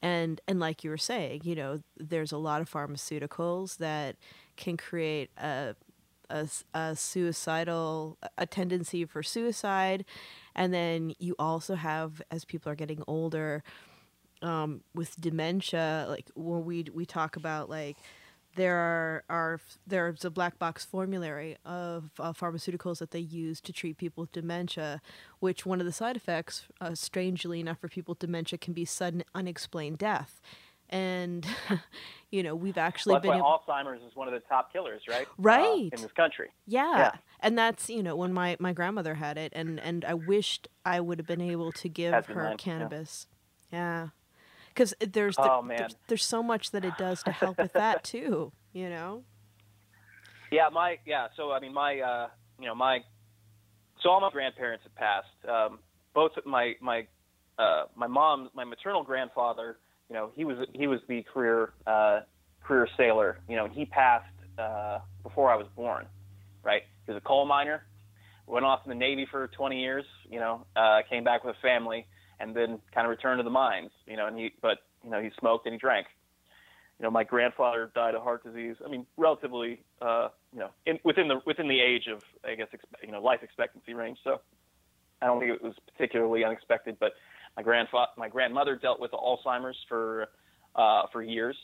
And 0.00 0.40
and 0.48 0.58
like 0.58 0.82
you 0.82 0.88
were 0.88 0.96
saying, 0.96 1.42
you 1.44 1.54
know, 1.54 1.82
there's 1.98 2.32
a 2.32 2.38
lot 2.38 2.62
of 2.62 2.70
pharmaceuticals 2.70 3.76
that 3.78 4.16
can 4.56 4.78
create 4.78 5.30
a 5.36 5.74
a, 6.30 6.48
a 6.78 6.96
suicidal 6.96 8.18
a 8.38 8.46
tendency 8.46 9.04
for 9.04 9.22
suicide. 9.22 10.04
And 10.54 10.72
then 10.72 11.14
you 11.18 11.34
also 11.38 11.74
have, 11.74 12.22
as 12.30 12.44
people 12.44 12.70
are 12.72 12.76
getting 12.76 13.02
older, 13.06 13.62
um, 14.42 14.80
with 14.94 15.20
dementia, 15.20 16.06
like 16.08 16.30
when 16.34 16.64
we 16.64 16.86
we 16.94 17.04
talk 17.04 17.36
about 17.36 17.68
like 17.68 17.96
there 18.56 18.76
are, 18.76 19.24
are 19.28 19.60
there's 19.86 20.24
a 20.24 20.30
black 20.30 20.58
box 20.58 20.84
formulary 20.84 21.56
of 21.64 22.10
uh, 22.18 22.32
pharmaceuticals 22.32 22.98
that 22.98 23.10
they 23.10 23.20
use 23.20 23.60
to 23.60 23.72
treat 23.72 23.96
people 23.96 24.22
with 24.22 24.32
dementia, 24.32 25.00
which 25.38 25.64
one 25.64 25.80
of 25.80 25.86
the 25.86 25.92
side 25.92 26.16
effects, 26.16 26.66
uh, 26.80 26.94
strangely 26.94 27.60
enough, 27.60 27.78
for 27.78 27.88
people 27.88 28.12
with 28.12 28.18
dementia 28.18 28.58
can 28.58 28.72
be 28.72 28.84
sudden 28.84 29.22
unexplained 29.34 29.98
death 29.98 30.40
and 30.90 31.46
you 32.30 32.42
know 32.42 32.54
we've 32.54 32.76
actually 32.76 33.14
well, 33.14 33.20
been 33.20 33.34
able... 33.34 33.62
Alzheimer's 33.68 34.02
is 34.02 34.14
one 34.14 34.28
of 34.28 34.34
the 34.34 34.40
top 34.40 34.72
killers, 34.72 35.02
right? 35.08 35.26
Uh, 35.26 35.34
right 35.38 35.90
uh, 35.92 35.96
in 35.96 36.02
this 36.02 36.12
country. 36.12 36.48
Yeah. 36.66 36.98
yeah. 36.98 37.12
and 37.40 37.56
that's 37.56 37.88
you 37.88 38.02
know 38.02 38.14
when 38.16 38.32
my 38.32 38.56
my 38.60 38.72
grandmother 38.72 39.14
had 39.14 39.38
it, 39.38 39.52
and 39.54 39.80
and 39.80 40.04
I 40.04 40.14
wished 40.14 40.68
I 40.84 41.00
would 41.00 41.18
have 41.18 41.26
been 41.26 41.40
able 41.40 41.72
to 41.72 41.88
give 41.88 42.26
her 42.26 42.54
cannabis. 42.58 43.26
Yeah, 43.72 44.08
because 44.68 44.94
yeah. 45.00 45.06
there's 45.12 45.36
the, 45.36 45.50
oh, 45.50 45.64
there's, 45.66 45.96
there's 46.08 46.24
so 46.24 46.42
much 46.42 46.72
that 46.72 46.84
it 46.84 46.98
does 46.98 47.22
to 47.22 47.32
help 47.32 47.58
with 47.58 47.72
that 47.72 48.04
too. 48.04 48.52
You 48.72 48.90
know. 48.90 49.24
Yeah, 50.52 50.68
my 50.68 50.98
yeah. 51.06 51.28
So 51.36 51.52
I 51.52 51.60
mean, 51.60 51.72
my 51.72 52.00
uh, 52.00 52.28
you 52.58 52.66
know 52.66 52.74
my 52.74 53.04
so 54.02 54.10
all 54.10 54.20
my 54.20 54.30
grandparents 54.30 54.82
have 54.82 54.94
passed. 54.96 55.28
Um, 55.48 55.78
both 56.12 56.32
my 56.44 56.74
my 56.80 57.06
uh, 57.56 57.84
my 57.94 58.08
mom, 58.08 58.50
my 58.52 58.64
maternal 58.64 59.04
grandfather 59.04 59.76
you 60.10 60.16
know, 60.16 60.32
he 60.34 60.44
was 60.44 60.58
he 60.74 60.88
was 60.88 61.00
the 61.08 61.22
career 61.22 61.72
uh, 61.86 62.20
career 62.62 62.88
sailor. 62.96 63.38
You 63.48 63.56
know, 63.56 63.68
he 63.68 63.84
passed 63.84 64.26
uh, 64.58 64.98
before 65.22 65.50
I 65.50 65.56
was 65.56 65.68
born. 65.76 66.06
Right? 66.62 66.82
He 67.06 67.12
was 67.12 67.22
a 67.24 67.26
coal 67.26 67.46
miner. 67.46 67.84
Went 68.46 68.66
off 68.66 68.80
in 68.84 68.90
the 68.90 68.96
Navy 68.96 69.26
for 69.30 69.46
20 69.46 69.80
years. 69.80 70.04
You 70.28 70.40
know, 70.40 70.66
uh, 70.74 71.02
came 71.08 71.22
back 71.22 71.44
with 71.44 71.56
a 71.56 71.60
family, 71.60 72.06
and 72.40 72.54
then 72.54 72.80
kind 72.92 73.06
of 73.06 73.10
returned 73.10 73.38
to 73.38 73.44
the 73.44 73.50
mines. 73.50 73.92
You 74.06 74.16
know, 74.16 74.26
and 74.26 74.36
he 74.36 74.52
but 74.60 74.78
you 75.04 75.10
know 75.10 75.22
he 75.22 75.30
smoked 75.38 75.66
and 75.66 75.72
he 75.72 75.78
drank. 75.78 76.08
You 76.98 77.04
know, 77.04 77.10
my 77.10 77.24
grandfather 77.24 77.90
died 77.94 78.14
of 78.14 78.22
heart 78.22 78.44
disease. 78.44 78.76
I 78.84 78.90
mean, 78.90 79.06
relatively, 79.16 79.82
uh, 80.02 80.28
you 80.52 80.58
know, 80.58 80.68
in, 80.84 80.98
within 81.02 81.28
the 81.28 81.40
within 81.46 81.66
the 81.66 81.80
age 81.80 82.08
of, 82.08 82.22
I 82.44 82.56
guess, 82.56 82.68
expe- 82.74 83.06
you 83.06 83.12
know, 83.12 83.22
life 83.22 83.42
expectancy 83.42 83.94
range. 83.94 84.18
So, 84.22 84.40
I 85.22 85.26
don't 85.26 85.40
think 85.40 85.52
it 85.52 85.62
was 85.62 85.74
particularly 85.92 86.44
unexpected. 86.44 86.98
But 87.00 87.12
my 87.60 87.64
grandfather, 87.64 88.10
my 88.16 88.28
grandmother 88.28 88.74
dealt 88.74 89.00
with 89.00 89.10
Alzheimer's 89.10 89.76
for 89.86 90.28
uh, 90.74 91.02
for 91.12 91.22
years, 91.22 91.56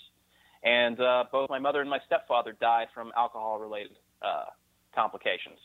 and 0.63 1.01
uh, 1.01 1.25
both 1.33 1.49
my 1.49 1.59
mother 1.59 1.81
and 1.81 1.89
my 1.89 1.99
stepfather 2.05 2.55
died 2.61 2.89
from 2.93 3.13
alcohol-related 3.17 3.93
uh, 4.21 4.45
complications. 4.95 5.59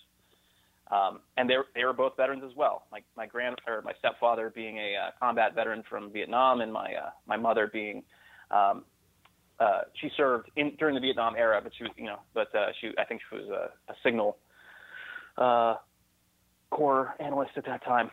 Um, 0.90 1.20
and 1.36 1.50
they 1.50 1.56
they 1.76 1.84
were 1.84 1.94
both 1.94 2.16
veterans 2.16 2.44
as 2.50 2.56
well. 2.56 2.84
My 2.94 3.00
my 3.18 3.26
grand 3.26 3.58
or 3.68 3.82
my 3.82 3.92
stepfather 4.00 4.52
being 4.56 4.78
a 4.78 4.96
uh, 4.96 5.10
combat 5.20 5.54
veteran 5.54 5.84
from 5.90 6.14
Vietnam, 6.14 6.62
and 6.62 6.72
my 6.72 6.94
uh, 6.94 7.10
my 7.28 7.36
mother 7.36 7.70
being 7.72 8.02
um, 8.52 8.86
uh, 9.60 9.82
she 10.00 10.10
served 10.16 10.50
in 10.56 10.76
during 10.80 10.96
the 10.96 11.02
Vietnam 11.02 11.36
era, 11.36 11.60
but 11.62 11.74
she 11.78 11.84
was 11.84 11.92
you 11.98 12.06
know 12.06 12.20
but 12.34 12.54
uh, 12.56 12.68
she 12.80 12.92
I 12.98 13.04
think 13.04 13.20
she 13.30 13.36
was 13.36 13.50
a, 13.50 13.92
a 13.92 13.96
signal 14.02 14.38
uh, 15.38 15.76
corps 16.70 17.16
analyst 17.20 17.52
at 17.58 17.66
that 17.66 17.84
time 17.84 18.12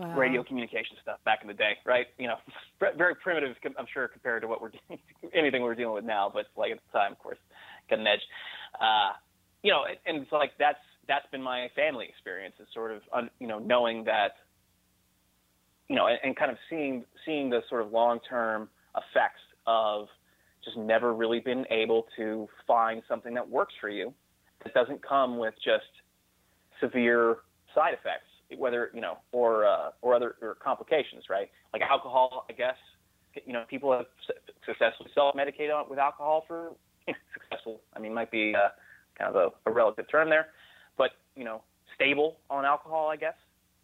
wow. 0.00 0.16
radio 0.16 0.42
communication 0.42 0.96
stuff 1.02 1.18
back 1.24 1.40
in 1.42 1.48
the 1.48 1.54
day, 1.54 1.72
right? 1.84 2.06
You 2.18 2.28
know, 2.28 2.36
very 2.96 3.14
primitive, 3.14 3.56
I'm 3.78 3.86
sure, 3.92 4.08
compared 4.08 4.42
to 4.42 4.48
what 4.48 4.60
we're 4.60 4.72
anything 5.34 5.62
we're 5.62 5.74
dealing 5.74 5.94
with 5.94 6.04
now. 6.04 6.30
But 6.32 6.46
like 6.56 6.72
at 6.72 6.78
the 6.78 6.98
time, 6.98 7.12
of 7.12 7.18
course, 7.18 7.38
got 7.88 7.98
an 7.98 8.06
edge. 8.06 8.20
Uh, 8.80 9.12
you 9.62 9.70
know, 9.70 9.82
and 10.06 10.22
it's 10.22 10.32
like 10.32 10.52
that's 10.58 10.78
that's 11.08 11.26
been 11.30 11.42
my 11.42 11.68
family 11.76 12.06
experience 12.08 12.54
is 12.60 12.66
sort 12.72 12.92
of 12.92 13.02
you 13.38 13.46
know 13.46 13.58
knowing 13.58 14.04
that 14.04 14.32
you 15.90 15.96
know, 15.96 16.06
and, 16.06 16.18
and 16.22 16.36
kind 16.36 16.52
of 16.52 16.56
seeing 16.70 17.04
seeing 17.26 17.50
the 17.50 17.60
sort 17.68 17.82
of 17.82 17.90
long 17.90 18.20
term 18.28 18.68
effects 18.96 19.42
of 19.66 20.06
just 20.64 20.76
never 20.76 21.12
really 21.12 21.40
been 21.40 21.64
able 21.70 22.06
to 22.16 22.48
find 22.66 23.02
something 23.08 23.34
that 23.34 23.48
works 23.48 23.74
for 23.80 23.88
you 23.88 24.14
that 24.62 24.72
doesn't 24.72 25.06
come 25.06 25.36
with 25.36 25.54
just 25.64 25.90
severe 26.80 27.38
side 27.74 27.92
effects, 27.92 28.29
whether 28.56 28.90
you 28.94 29.00
know, 29.00 29.18
or 29.32 29.66
uh, 29.66 29.90
or 30.02 30.14
other 30.14 30.36
or 30.40 30.54
complications, 30.56 31.24
right? 31.28 31.50
Like 31.72 31.82
alcohol, 31.82 32.46
I 32.48 32.52
guess. 32.52 32.76
You 33.46 33.52
know, 33.52 33.64
people 33.68 33.92
have 33.92 34.06
successfully 34.66 35.10
self-medicated 35.14 35.72
with 35.88 36.00
alcohol 36.00 36.44
for 36.48 36.72
successful. 37.32 37.80
I 37.94 38.00
mean, 38.00 38.12
might 38.12 38.30
be 38.30 38.54
uh, 38.56 38.70
kind 39.16 39.34
of 39.34 39.52
a, 39.66 39.70
a 39.70 39.72
relative 39.72 40.10
term 40.10 40.28
there, 40.28 40.48
but 40.98 41.12
you 41.36 41.44
know, 41.44 41.62
stable 41.94 42.38
on 42.50 42.64
alcohol, 42.64 43.08
I 43.08 43.16
guess. 43.16 43.36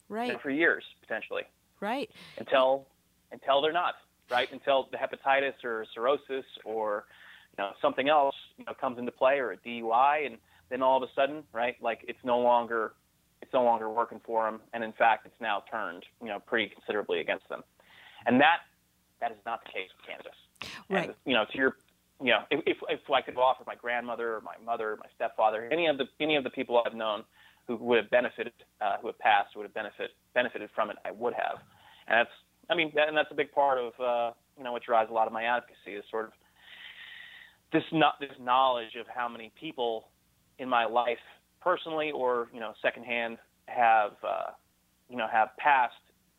Right. 0.08 0.40
For 0.40 0.50
years, 0.50 0.84
potentially. 1.00 1.42
Right. 1.80 2.10
Until 2.38 2.86
until 3.32 3.60
they're 3.60 3.72
not 3.72 3.94
right? 4.30 4.50
Until 4.52 4.88
the 4.90 4.96
hepatitis 4.96 5.64
or 5.64 5.86
cirrhosis 5.94 6.44
or 6.64 7.04
you 7.56 7.62
know 7.62 7.70
something 7.80 8.08
else 8.08 8.34
you 8.56 8.64
know 8.64 8.74
comes 8.74 8.98
into 8.98 9.12
play 9.12 9.38
or 9.38 9.52
a 9.52 9.56
DUI, 9.58 10.26
and 10.26 10.38
then 10.70 10.82
all 10.82 11.02
of 11.02 11.08
a 11.08 11.12
sudden, 11.14 11.42
right? 11.52 11.76
Like 11.80 12.04
it's 12.08 12.18
no 12.24 12.38
longer 12.38 12.94
it's 13.46 13.54
no 13.54 13.62
longer 13.62 13.88
working 13.88 14.20
for 14.26 14.44
them, 14.44 14.60
and 14.72 14.82
in 14.82 14.92
fact, 14.92 15.24
it's 15.26 15.40
now 15.40 15.62
turned 15.70 16.04
you 16.20 16.28
know 16.28 16.40
pretty 16.40 16.72
considerably 16.74 17.20
against 17.20 17.48
them, 17.48 17.62
and 18.26 18.40
that 18.40 18.58
that 19.20 19.30
is 19.30 19.38
not 19.46 19.64
the 19.64 19.70
case 19.70 19.88
with 19.96 20.06
cannabis. 20.06 20.38
Right. 20.90 21.08
And, 21.08 21.14
you 21.24 21.34
know, 21.34 21.44
to 21.50 21.56
your 21.56 21.76
you 22.20 22.32
know, 22.32 22.40
if, 22.50 22.60
if, 22.66 22.76
if 22.88 23.10
I 23.10 23.20
could 23.20 23.36
offer 23.36 23.62
my 23.66 23.74
grandmother 23.74 24.36
or 24.36 24.40
my 24.40 24.54
mother, 24.64 24.96
my 24.98 25.06
stepfather, 25.14 25.68
any 25.70 25.86
of 25.86 25.98
the 25.98 26.06
any 26.20 26.36
of 26.36 26.44
the 26.44 26.50
people 26.50 26.82
I've 26.84 26.94
known 26.94 27.24
who 27.68 27.76
would 27.76 27.98
have 27.98 28.10
benefited, 28.10 28.52
uh, 28.80 28.96
who 29.00 29.08
have 29.08 29.18
passed, 29.18 29.56
would 29.56 29.64
have 29.64 29.74
benefit 29.74 30.10
benefited 30.34 30.70
from 30.74 30.90
it, 30.90 30.96
I 31.04 31.10
would 31.10 31.34
have, 31.34 31.58
and 32.08 32.18
that's 32.18 32.30
I 32.70 32.74
mean, 32.74 32.92
and 32.96 33.16
that's 33.16 33.30
a 33.30 33.34
big 33.34 33.52
part 33.52 33.78
of 33.78 33.92
uh, 34.00 34.32
you 34.56 34.64
know 34.64 34.72
what 34.72 34.82
drives 34.82 35.10
a 35.10 35.12
lot 35.12 35.26
of 35.26 35.32
my 35.32 35.44
advocacy 35.44 35.94
is 35.94 36.04
sort 36.10 36.26
of 36.26 36.32
this 37.72 37.84
not 37.92 38.14
this 38.18 38.36
knowledge 38.40 38.96
of 38.98 39.06
how 39.06 39.28
many 39.28 39.52
people 39.58 40.08
in 40.58 40.68
my 40.68 40.86
life 40.86 41.18
personally 41.66 42.12
or 42.12 42.48
you 42.54 42.60
know 42.60 42.72
secondhand 42.80 43.38
have 43.66 44.12
uh, 44.22 44.52
you 45.10 45.16
know 45.16 45.26
have 45.30 45.48
passed 45.58 45.94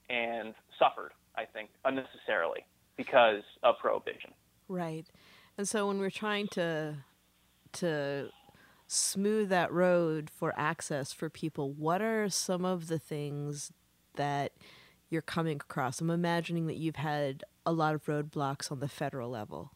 and 0.09 0.53
suffered. 0.79 1.11
I 1.35 1.43
think 1.45 1.69
unnecessarily 1.85 2.65
because 2.95 3.43
of 3.61 3.75
prohibition. 3.79 4.31
Right, 4.69 5.05
and 5.57 5.67
so 5.67 5.87
when 5.87 5.99
we're 5.99 6.09
trying 6.09 6.47
to 6.53 6.95
to 7.73 8.29
smooth 8.87 9.49
that 9.49 9.71
road 9.71 10.29
for 10.29 10.53
access 10.57 11.11
for 11.11 11.29
people, 11.29 11.73
what 11.73 12.01
are 12.01 12.29
some 12.29 12.63
of 12.63 12.87
the 12.87 12.97
things 12.97 13.73
that 14.15 14.53
you're 15.09 15.21
coming 15.21 15.57
across? 15.57 15.99
I'm 15.99 16.09
imagining 16.09 16.67
that 16.67 16.77
you've 16.77 16.95
had 16.95 17.43
a 17.65 17.73
lot 17.73 17.93
of 17.93 18.05
roadblocks 18.05 18.71
on 18.71 18.79
the 18.79 18.87
federal 18.87 19.29
level. 19.29 19.73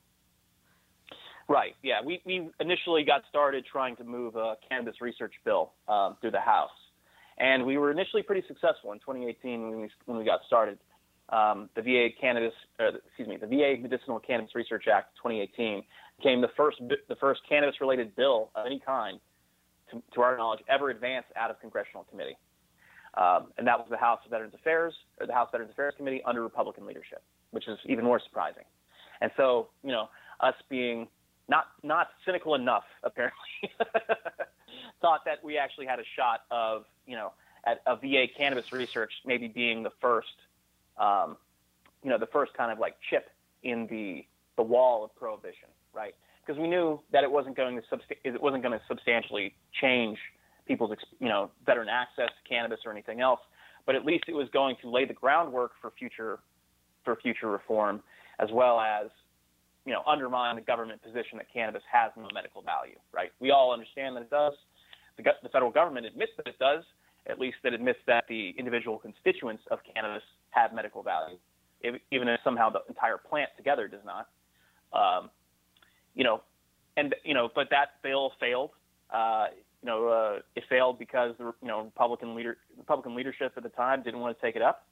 Right. 1.47 1.75
Yeah. 1.83 2.01
We, 2.03 2.21
we 2.25 2.49
initially 2.59 3.03
got 3.03 3.21
started 3.29 3.65
trying 3.69 3.95
to 3.97 4.03
move 4.03 4.35
a 4.35 4.55
cannabis 4.67 5.01
research 5.01 5.33
bill 5.43 5.73
um, 5.87 6.17
through 6.21 6.31
the 6.31 6.39
House, 6.39 6.69
and 7.37 7.65
we 7.65 7.77
were 7.77 7.91
initially 7.91 8.23
pretty 8.23 8.43
successful 8.47 8.91
in 8.91 8.99
2018 8.99 9.69
when 9.69 9.81
we 9.81 9.89
when 10.05 10.17
we 10.17 10.25
got 10.25 10.41
started. 10.47 10.77
Um, 11.29 11.69
the 11.75 11.81
VA 11.81 12.09
cannabis, 12.19 12.53
uh, 12.79 12.89
excuse 13.07 13.27
me, 13.27 13.37
the 13.37 13.47
VA 13.47 13.75
Medicinal 13.81 14.19
Cannabis 14.19 14.53
Research 14.53 14.85
Act 14.93 15.15
2018 15.17 15.81
became 16.17 16.41
the 16.41 16.49
first 16.57 16.81
the 17.07 17.15
first 17.15 17.41
cannabis 17.47 17.79
related 17.79 18.15
bill 18.15 18.49
of 18.55 18.65
any 18.65 18.81
kind, 18.85 19.19
to, 19.91 20.01
to 20.13 20.21
our 20.21 20.37
knowledge, 20.37 20.59
ever 20.69 20.89
advanced 20.89 21.29
out 21.35 21.49
of 21.49 21.59
congressional 21.59 22.03
committee. 22.03 22.37
Um, 23.15 23.47
and 23.57 23.67
that 23.67 23.77
was 23.77 23.87
the 23.89 23.97
House 23.97 24.19
Veterans 24.29 24.53
Affairs 24.53 24.93
or 25.19 25.27
the 25.27 25.33
House 25.33 25.49
Veterans 25.51 25.71
Affairs 25.71 25.93
Committee 25.97 26.21
under 26.25 26.41
Republican 26.41 26.85
leadership, 26.85 27.21
which 27.51 27.67
is 27.67 27.77
even 27.85 28.05
more 28.05 28.21
surprising. 28.23 28.63
And 29.19 29.31
so, 29.35 29.69
you 29.83 29.91
know, 29.91 30.09
us 30.39 30.55
being 30.69 31.07
not 31.51 31.65
not 31.83 32.07
cynical 32.25 32.55
enough, 32.55 32.85
apparently, 33.03 33.37
thought 35.01 35.19
that 35.25 35.43
we 35.43 35.57
actually 35.57 35.85
had 35.85 35.99
a 35.99 36.07
shot 36.17 36.41
of, 36.49 36.85
you 37.05 37.15
know, 37.15 37.33
at 37.65 37.81
a 37.85 37.95
VA 37.97 38.25
cannabis 38.35 38.71
research 38.71 39.11
maybe 39.25 39.47
being 39.47 39.83
the 39.83 39.91
first, 40.01 40.29
um, 40.97 41.35
you 42.03 42.09
know, 42.09 42.17
the 42.17 42.27
first 42.27 42.53
kind 42.55 42.71
of 42.71 42.79
like 42.79 42.95
chip 43.09 43.29
in 43.61 43.85
the 43.91 44.25
the 44.55 44.63
wall 44.63 45.03
of 45.03 45.13
prohibition, 45.15 45.69
right? 45.93 46.15
Because 46.43 46.59
we 46.59 46.67
knew 46.67 46.99
that 47.11 47.23
it 47.23 47.31
wasn't 47.31 47.55
going 47.55 47.75
to 47.75 47.83
subst- 47.95 48.17
it 48.23 48.41
wasn't 48.41 48.63
going 48.63 48.77
to 48.77 48.83
substantially 48.87 49.53
change 49.81 50.17
people's 50.65 50.95
you 51.19 51.27
know 51.27 51.51
veteran 51.65 51.89
access 51.89 52.29
to 52.29 52.49
cannabis 52.49 52.79
or 52.85 52.93
anything 52.93 53.19
else, 53.19 53.41
but 53.85 53.93
at 53.95 54.05
least 54.05 54.23
it 54.29 54.33
was 54.33 54.47
going 54.53 54.77
to 54.81 54.89
lay 54.89 55.03
the 55.03 55.13
groundwork 55.13 55.71
for 55.81 55.91
future 55.99 56.39
for 57.03 57.17
future 57.17 57.49
reform, 57.49 58.01
as 58.39 58.47
well 58.53 58.79
as 58.79 59.07
you 59.85 59.93
know 59.93 60.01
undermine 60.07 60.55
the 60.55 60.61
government 60.61 61.01
position 61.01 61.37
that 61.37 61.47
cannabis 61.51 61.83
has 61.91 62.11
no 62.17 62.27
medical 62.33 62.61
value. 62.61 62.97
Right? 63.13 63.31
We 63.39 63.51
all 63.51 63.73
understand 63.73 64.15
that 64.15 64.23
it 64.23 64.29
does. 64.29 64.53
The, 65.17 65.23
the 65.43 65.49
federal 65.49 65.71
government 65.71 66.05
admits 66.05 66.31
that 66.37 66.47
it 66.47 66.59
does. 66.59 66.83
At 67.27 67.39
least 67.39 67.57
that 67.63 67.73
admits 67.73 67.99
that 68.07 68.23
the 68.27 68.55
individual 68.57 68.97
constituents 68.97 69.63
of 69.69 69.79
cannabis 69.93 70.23
have 70.49 70.73
medical 70.73 71.03
value, 71.03 71.37
if, 71.81 72.01
even 72.11 72.27
if 72.27 72.39
somehow 72.43 72.71
the 72.71 72.81
entire 72.89 73.17
plant 73.17 73.49
together 73.57 73.87
does 73.87 74.01
not. 74.03 74.27
Um, 74.91 75.29
you 76.15 76.23
know, 76.23 76.41
and 76.97 77.15
you 77.23 77.33
know, 77.33 77.49
but 77.53 77.67
that 77.69 78.01
bill 78.03 78.31
failed. 78.39 78.71
Uh, 79.13 79.47
you 79.81 79.87
know, 79.87 80.07
uh, 80.07 80.39
it 80.55 80.63
failed 80.69 80.99
because 80.99 81.35
the 81.37 81.53
you 81.61 81.67
know 81.67 81.81
Republican 81.81 82.35
leader 82.35 82.57
Republican 82.77 83.15
leadership 83.15 83.53
at 83.55 83.63
the 83.63 83.69
time 83.69 84.03
didn't 84.03 84.19
want 84.19 84.37
to 84.37 84.41
take 84.45 84.55
it 84.55 84.61
up, 84.61 84.87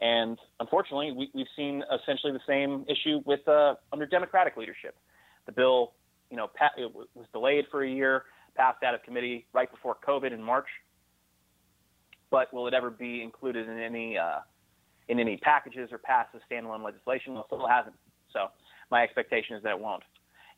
and 0.00 0.38
unfortunately, 0.60 1.12
we, 1.12 1.30
we've 1.34 1.46
seen 1.56 1.82
essentially 2.02 2.32
the 2.32 2.40
same 2.46 2.84
issue 2.88 3.20
with 3.24 3.46
uh, 3.46 3.74
under 3.92 4.06
Democratic 4.06 4.56
leadership. 4.56 4.96
The 5.46 5.52
bill, 5.52 5.92
you 6.30 6.36
know, 6.36 6.48
pa- 6.48 6.72
it 6.76 6.92
was 6.92 7.26
delayed 7.32 7.66
for 7.70 7.84
a 7.84 7.88
year, 7.88 8.24
passed 8.56 8.82
out 8.82 8.94
of 8.94 9.02
committee 9.02 9.46
right 9.52 9.70
before 9.70 9.96
COVID 10.06 10.32
in 10.32 10.42
March. 10.42 10.66
But 12.30 12.52
will 12.52 12.66
it 12.66 12.74
ever 12.74 12.90
be 12.90 13.22
included 13.22 13.68
in 13.68 13.78
any 13.78 14.18
uh, 14.18 14.40
in 15.08 15.20
any 15.20 15.36
packages 15.36 15.90
or 15.92 15.98
pass 15.98 16.26
as 16.34 16.40
standalone 16.50 16.82
legislation? 16.82 17.34
Well, 17.34 17.42
it 17.42 17.54
still 17.54 17.68
hasn't. 17.68 17.94
So 18.32 18.48
my 18.90 19.04
expectation 19.04 19.56
is 19.56 19.62
that 19.62 19.70
it 19.70 19.78
won't, 19.78 20.02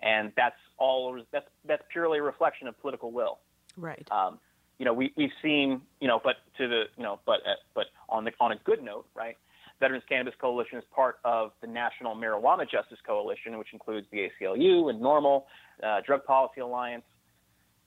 and 0.01 0.33
that's 0.37 0.57
all. 0.79 1.21
That's 1.33 1.45
that's 1.67 1.83
purely 1.93 2.19
a 2.19 2.23
reflection 2.23 2.67
of 2.69 2.81
political 2.81 3.13
will. 3.13 3.41
Right. 3.77 4.07
Um, 4.11 4.39
you 4.79 4.85
know, 4.85 4.93
we 4.93 5.13
we've 5.17 5.31
seen, 5.43 5.81
you 6.01 6.09
know, 6.09 6.21
but 6.23 6.37
to 6.59 6.69
the, 6.69 6.85
you 6.97 7.03
know, 7.03 7.21
but 7.27 7.41
uh, 7.47 7.55
but 7.75 7.87
on 8.09 8.25
the 8.25 8.33
on 8.41 8.53
a 8.53 8.57
good 8.65 8.83
note, 8.83 9.07
right? 9.15 9.37
Veterans 9.81 10.05
Cannabis 10.09 10.35
Coalition 10.41 10.79
is 10.79 10.85
part 10.95 11.19
of 11.25 11.53
the 11.61 11.67
National 11.67 12.15
Marijuana 12.15 12.69
Justice 12.69 12.99
Coalition, 13.07 13.59
which 13.59 13.73
includes 13.73 14.07
the 14.11 14.29
ACLU 14.29 14.89
and 14.89 15.03
NORML, 15.03 15.43
uh, 15.83 16.01
Drug 16.07 16.25
Policy 16.25 16.61
Alliance, 16.61 17.05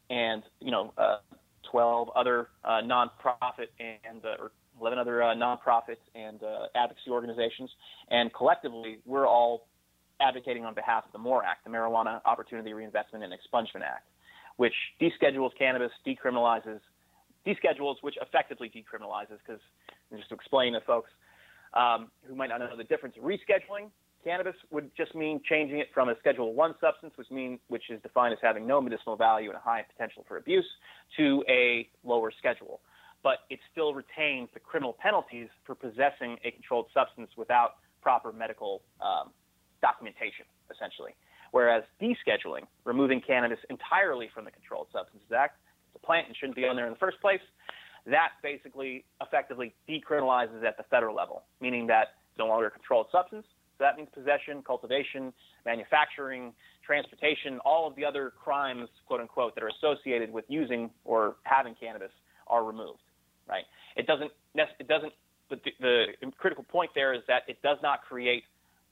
and 0.10 0.44
you 0.60 0.72
know, 0.72 0.94
uh, 0.98 1.18
12 1.72 2.10
other 2.16 2.50
uh, 2.64 2.82
nonprofit 2.84 3.70
and 3.80 4.24
uh, 4.24 4.42
or 4.44 4.52
11 4.80 4.98
other 5.00 5.24
uh, 5.24 5.36
nonprofits 5.36 5.98
and 6.16 6.42
uh, 6.44 6.68
advocacy 6.76 7.10
organizations, 7.10 7.70
and 8.10 8.34
collectively, 8.34 9.00
we're 9.06 9.28
all 9.28 9.68
advocating 10.22 10.66
on 10.66 10.74
behalf 10.74 11.06
of 11.06 11.12
the 11.12 11.18
MORE 11.18 11.44
Act, 11.44 11.64
the 11.64 11.70
Marijuana 11.70 12.22
Opportunity 12.26 12.74
Reinvestment 12.74 13.24
and 13.24 13.34
Expungement 13.34 13.84
Act 13.84 14.06
which 14.60 14.74
deschedules 15.02 15.52
cannabis, 15.58 15.90
decriminalizes, 16.06 16.82
deschedules, 17.48 17.96
which 18.02 18.16
effectively 18.22 18.70
decriminalizes, 18.70 19.38
because 19.48 19.62
just 20.14 20.28
to 20.28 20.36
explain 20.36 20.74
to 20.74 20.82
folks 20.82 21.10
um, 21.74 22.12
who 22.28 22.36
might 22.36 22.50
not 22.50 22.60
know 22.60 22.76
the 22.76 22.84
difference, 22.84 23.16
rescheduling 23.24 23.90
cannabis 24.22 24.56
would 24.70 24.92
just 24.98 25.16
mean 25.16 25.40
changing 25.48 25.80
it 25.80 25.88
from 25.94 26.10
a 26.10 26.16
Schedule 26.20 26.54
One 26.54 26.76
substance, 26.82 27.14
which 27.16 27.32
mean 27.32 27.58
which 27.70 27.90
is 27.90 28.02
defined 28.02 28.34
as 28.34 28.40
having 28.42 28.68
no 28.68 28.82
medicinal 28.82 29.16
value 29.16 29.48
and 29.48 29.56
a 29.56 29.62
high 29.62 29.86
potential 29.90 30.26
for 30.28 30.36
abuse, 30.36 30.68
to 31.16 31.42
a 31.48 31.88
lower 32.04 32.30
schedule. 32.38 32.82
But 33.24 33.40
it 33.50 33.60
still 33.72 33.94
retains 33.94 34.50
the 34.54 34.60
criminal 34.60 34.92
penalties 35.00 35.48
for 35.66 35.74
possessing 35.74 36.36
a 36.44 36.52
controlled 36.52 36.88
substance 36.94 37.32
without 37.38 37.76
proper 38.02 38.34
medical 38.34 38.82
um, 39.00 39.32
documentation, 39.82 40.44
essentially. 40.70 41.16
Whereas 41.52 41.84
descheduling, 42.02 42.66
removing 42.86 43.22
cannabis 43.26 43.60
entirely 43.70 44.30
from 44.34 44.46
the 44.46 44.52
Controlled 44.52 44.88
Substances 44.94 45.32
Act, 45.36 45.58
it's 45.88 46.02
a 46.02 46.06
plant 46.06 46.28
and 46.28 46.36
shouldn't 46.38 46.56
be 46.56 46.66
on 46.66 46.76
there 46.76 46.86
in 46.86 46.94
the 46.94 47.00
first 47.00 47.20
place, 47.22 47.42
that 48.06 48.30
basically 48.42 49.06
effectively 49.22 49.74
decriminalizes 49.88 50.64
at 50.64 50.78
the 50.78 50.84
federal 50.90 51.16
level, 51.16 51.44
meaning 51.62 51.88
that 51.88 52.16
it's 52.30 52.38
no 52.38 52.48
longer 52.48 52.68
a 52.68 52.72
controlled 52.72 53.08
substance. 53.12 53.46
So 53.78 53.86
that 53.86 53.98
means 53.98 54.10
possession, 54.14 54.62
cultivation, 54.66 55.34
manufacturing, 55.66 56.54
transportation, 56.86 57.60
all 57.64 57.88
of 57.88 57.96
the 57.96 58.04
other 58.04 58.34
crimes, 58.44 58.90
quote 59.08 59.22
unquote, 59.22 59.56
that 59.56 59.64
are 59.64 59.70
associated 59.70 60.32
with 60.32 60.46
using 60.48 60.90
or 61.06 61.36
having 61.44 61.76
cannabis 61.80 62.12
are 62.48 62.64
removed. 62.64 63.00
Right? 63.48 63.64
It 63.96 64.06
doesn't. 64.06 64.32
It 64.56 64.88
doesn't. 64.88 65.14
The, 65.50 65.58
the 65.80 66.06
critical 66.38 66.64
point 66.64 66.92
there 66.94 67.14
is 67.14 67.22
that 67.28 67.44
it 67.48 67.62
does 67.64 67.78
not 67.82 68.02
create 68.04 68.44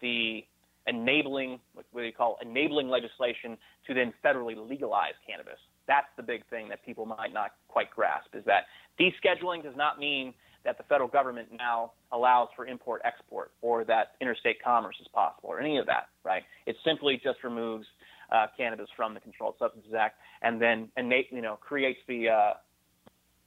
the 0.01 0.43
enabling 0.87 1.59
what 1.73 1.85
they 1.93 2.11
call 2.11 2.37
enabling 2.41 2.89
legislation 2.89 3.57
to 3.85 3.93
then 3.93 4.13
federally 4.23 4.55
legalize 4.69 5.13
cannabis. 5.27 5.59
That's 5.87 6.07
the 6.17 6.23
big 6.23 6.45
thing 6.49 6.69
that 6.69 6.85
people 6.85 7.05
might 7.05 7.33
not 7.33 7.51
quite 7.67 7.91
grasp 7.91 8.29
is 8.33 8.43
that 8.45 8.63
descheduling 8.99 9.63
does 9.63 9.75
not 9.75 9.99
mean 9.99 10.33
that 10.65 10.77
the 10.77 10.83
federal 10.83 11.07
government 11.07 11.47
now 11.57 11.91
allows 12.11 12.49
for 12.55 12.65
import 12.67 13.01
export 13.05 13.51
or 13.61 13.85
that 13.85 14.15
interstate 14.19 14.61
commerce 14.61 14.95
is 14.99 15.07
possible 15.13 15.49
or 15.49 15.61
any 15.61 15.77
of 15.77 15.85
that, 15.85 16.09
right? 16.25 16.43
It 16.65 16.75
simply 16.83 17.21
just 17.23 17.43
removes 17.43 17.85
uh, 18.31 18.47
cannabis 18.57 18.89
from 18.95 19.13
the 19.13 19.19
Controlled 19.21 19.55
Substances 19.59 19.93
Act 19.97 20.15
and 20.41 20.61
then 20.61 20.89
and 20.97 21.11
you 21.31 21.41
know 21.41 21.55
creates 21.55 21.99
the 22.07 22.29
uh, 22.29 22.53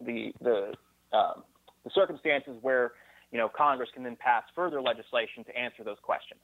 the 0.01 0.33
the 0.41 0.73
um, 1.17 1.45
the 1.85 1.91
circumstances 1.95 2.57
where 2.63 2.93
you 3.33 3.39
know 3.39 3.49
Congress 3.49 3.91
can 3.95 4.03
then 4.03 4.17
pass 4.17 4.45
further 4.55 4.81
legislation 4.81 5.45
to 5.45 5.57
answer 5.57 5.85
those 5.85 5.99
questions. 6.03 6.41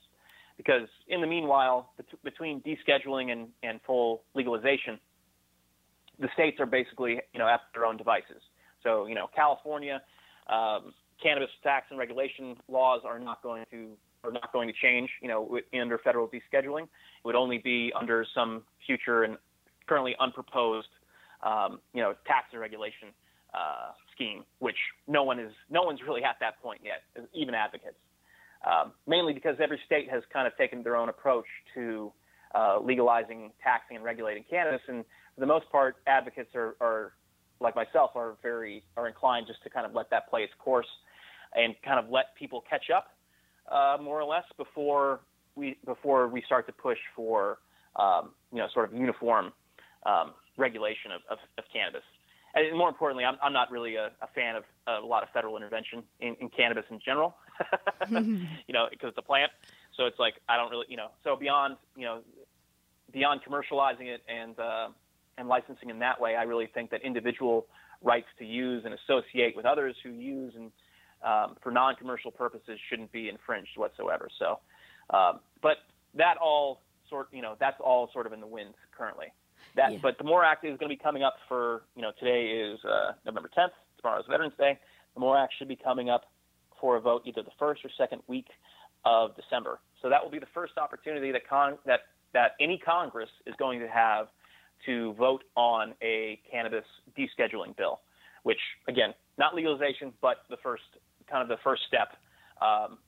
Because 0.57 0.88
in 1.09 1.21
the 1.21 1.27
meanwhile, 1.27 1.92
bet- 1.97 2.23
between 2.23 2.62
descheduling 2.62 3.31
and, 3.31 3.49
and 3.62 3.81
full 3.87 4.23
legalization, 4.35 4.99
the 6.19 6.29
states 6.35 6.59
are 6.61 6.66
basically 6.66 7.21
you 7.33 7.38
know 7.38 7.49
at 7.49 7.61
their 7.75 7.85
own 7.85 7.97
devices. 7.97 8.42
So 8.83 9.07
you 9.07 9.14
know 9.14 9.29
California, 9.35 10.03
um, 10.49 10.95
cannabis 11.23 11.51
tax 11.62 11.87
and 11.90 11.99
regulation 11.99 12.57
laws 12.69 13.03
are 13.05 13.19
not 13.19 13.42
going 13.42 13.64
to 13.71 13.90
are 14.25 14.33
not 14.33 14.53
going 14.53 14.69
to 14.69 14.75
change. 14.75 15.11
You 15.21 15.29
know 15.29 15.59
under 15.79 15.99
federal 15.99 16.29
descheduling, 16.29 16.85
it 16.85 17.25
would 17.25 17.37
only 17.37 17.59
be 17.59 17.92
under 17.99 18.27
some 18.35 18.62
future 18.87 19.25
and 19.25 19.37
currently 19.87 20.16
unproposed 20.21 20.88
um, 21.42 21.81
you 21.92 22.03
know 22.03 22.14
tax 22.27 22.47
and 22.53 22.61
regulation 22.61 23.09
uh, 23.55 23.92
scheme, 24.14 24.45
which 24.59 24.77
no 25.07 25.23
one 25.23 25.38
is 25.38 25.53
no 25.71 25.83
one's 25.83 26.01
really 26.07 26.25
at 26.25 26.37
that 26.40 26.61
point 26.62 26.81
yet, 26.85 27.03
even 27.35 27.55
advocates. 27.55 27.97
Um, 28.64 28.92
mainly 29.07 29.33
because 29.33 29.57
every 29.61 29.81
state 29.87 30.11
has 30.11 30.23
kind 30.33 30.47
of 30.47 30.57
taken 30.57 30.83
their 30.83 30.97
own 30.97 31.09
approach 31.09 31.47
to 31.75 32.12
uh, 32.55 32.79
legalizing, 32.81 33.53
taxing, 33.62 33.97
and 33.97 34.05
regulating 34.05 34.45
cannabis, 34.49 34.81
and 34.88 35.05
for 35.35 35.40
the 35.40 35.47
most 35.47 35.71
part, 35.71 35.97
advocates 36.07 36.55
are, 36.55 36.77
are 36.81 37.12
like 37.61 37.77
myself 37.77 38.11
are 38.14 38.37
very 38.42 38.83
are 38.97 39.07
inclined 39.07 39.47
just 39.47 39.62
to 39.62 39.71
kind 39.71 39.87
of 39.87 39.95
let 39.95 40.11
that 40.11 40.29
play 40.29 40.42
its 40.42 40.53
course 40.59 40.87
and 41.55 41.75
kind 41.85 41.99
of 41.99 42.11
let 42.11 42.35
people 42.38 42.64
catch 42.69 42.90
up 42.95 43.09
uh, 43.71 43.97
more 44.03 44.21
or 44.21 44.25
less 44.25 44.45
before 44.57 45.21
we 45.55 45.77
before 45.85 46.29
we 46.29 46.42
start 46.42 46.66
to 46.66 46.73
push 46.73 46.99
for 47.14 47.59
um, 47.97 48.31
you 48.53 48.59
know 48.59 48.69
sort 48.73 48.90
of 48.90 48.99
uniform 48.99 49.53
um, 50.05 50.33
regulation 50.57 51.11
of, 51.12 51.21
of, 51.31 51.38
of, 51.59 51.64
cannabis. 51.73 52.03
And 52.55 52.79
more 52.79 52.88
importantly, 52.88 53.25
I'm, 53.25 53.37
I'm 53.42 53.53
not 53.53 53.71
really 53.71 53.97
a, 53.97 54.12
a 54.23 54.29
fan 54.35 54.55
of 54.55 54.62
a 54.87 55.05
lot 55.05 55.23
of 55.23 55.29
federal 55.31 55.57
intervention 55.57 56.03
in, 56.21 56.37
in 56.40 56.49
cannabis 56.49 56.85
in 56.90 57.01
general. 57.05 57.35
you 58.11 58.73
know, 58.73 58.87
because 58.90 59.11
it's 59.11 59.19
a 59.19 59.23
plant. 59.23 59.51
So 59.97 60.05
it's 60.07 60.19
like 60.19 60.35
I 60.49 60.57
don't 60.57 60.71
really, 60.71 60.87
you 60.88 60.97
know. 60.97 61.09
So 61.25 61.37
beyond, 61.37 61.77
you 61.97 62.05
know, 62.05 62.21
beyond 63.12 63.40
commercializing 63.47 64.07
it 64.07 64.23
and 64.29 64.59
uh, 64.59 64.88
and 65.38 65.49
licensing 65.49 65.90
in 65.90 65.99
that 66.01 66.21
way, 66.21 66.37
I 66.37 66.42
really 66.42 66.66
think 66.66 66.90
that 66.90 67.03
individual 67.03 67.66
rights 68.03 68.29
to 68.38 68.45
use 68.45 68.85
and 68.85 68.95
associate 68.95 69.57
with 69.57 69.64
others 69.64 69.97
who 70.03 70.11
use 70.11 70.55
and 70.55 70.71
um, 71.25 71.57
for 71.62 71.73
non-commercial 71.73 72.31
purposes 72.31 72.79
shouldn't 72.88 73.11
be 73.11 73.29
infringed 73.29 73.77
whatsoever. 73.77 74.29
So, 74.38 74.61
um, 75.11 75.40
but 75.62 75.79
that 76.14 76.37
all 76.37 76.83
sort, 77.09 77.29
you 77.33 77.42
know, 77.42 77.57
that's 77.59 77.81
all 77.81 78.11
sort 78.12 78.27
of 78.27 78.33
in 78.33 78.40
the 78.40 78.47
wind 78.47 78.75
currently. 78.97 79.27
That, 79.77 79.92
yeah. 79.92 79.99
but 80.03 80.19
the 80.19 80.25
MORE 80.25 80.45
Act 80.45 80.64
is 80.64 80.79
going 80.79 80.90
to 80.90 80.97
be 80.97 81.03
coming 81.03 81.23
up 81.23 81.37
for, 81.49 81.83
you 81.95 82.03
know, 82.03 82.12
today 82.19 82.49
is 82.49 82.79
uh, 82.85 83.12
November 83.25 83.51
10th. 83.57 83.71
Tomorrow 84.01 84.21
is 84.21 84.27
Veterans 84.29 84.55
Day. 84.59 84.79
The 85.14 85.21
MORE 85.21 85.38
Act 85.38 85.55
should 85.59 85.69
be 85.69 85.77
coming 85.77 86.11
up 86.11 86.31
for 86.80 86.96
a 86.96 87.00
vote 87.00 87.22
either 87.24 87.42
the 87.42 87.50
first 87.58 87.84
or 87.84 87.90
second 87.96 88.22
week 88.26 88.46
of 89.04 89.36
December. 89.36 89.78
So 90.02 90.08
that 90.08 90.22
will 90.22 90.30
be 90.30 90.38
the 90.38 90.52
first 90.54 90.78
opportunity 90.78 91.32
that 91.32 91.48
con- 91.48 91.78
that 91.86 92.00
that 92.32 92.52
any 92.60 92.78
Congress 92.78 93.30
is 93.46 93.54
going 93.58 93.80
to 93.80 93.88
have 93.88 94.26
to 94.84 95.14
vote 95.14 95.44
on 95.56 95.94
a 96.02 96.38
cannabis 96.50 96.84
descheduling 97.16 97.76
bill, 97.76 98.00
which 98.42 98.58
again, 98.88 99.14
not 99.38 99.54
legalization, 99.54 100.12
but 100.20 100.38
the 100.50 100.56
first 100.62 100.82
kind 101.30 101.42
of 101.42 101.48
the 101.48 101.62
first 101.64 101.82
step, 101.88 102.16
um, 102.60 102.98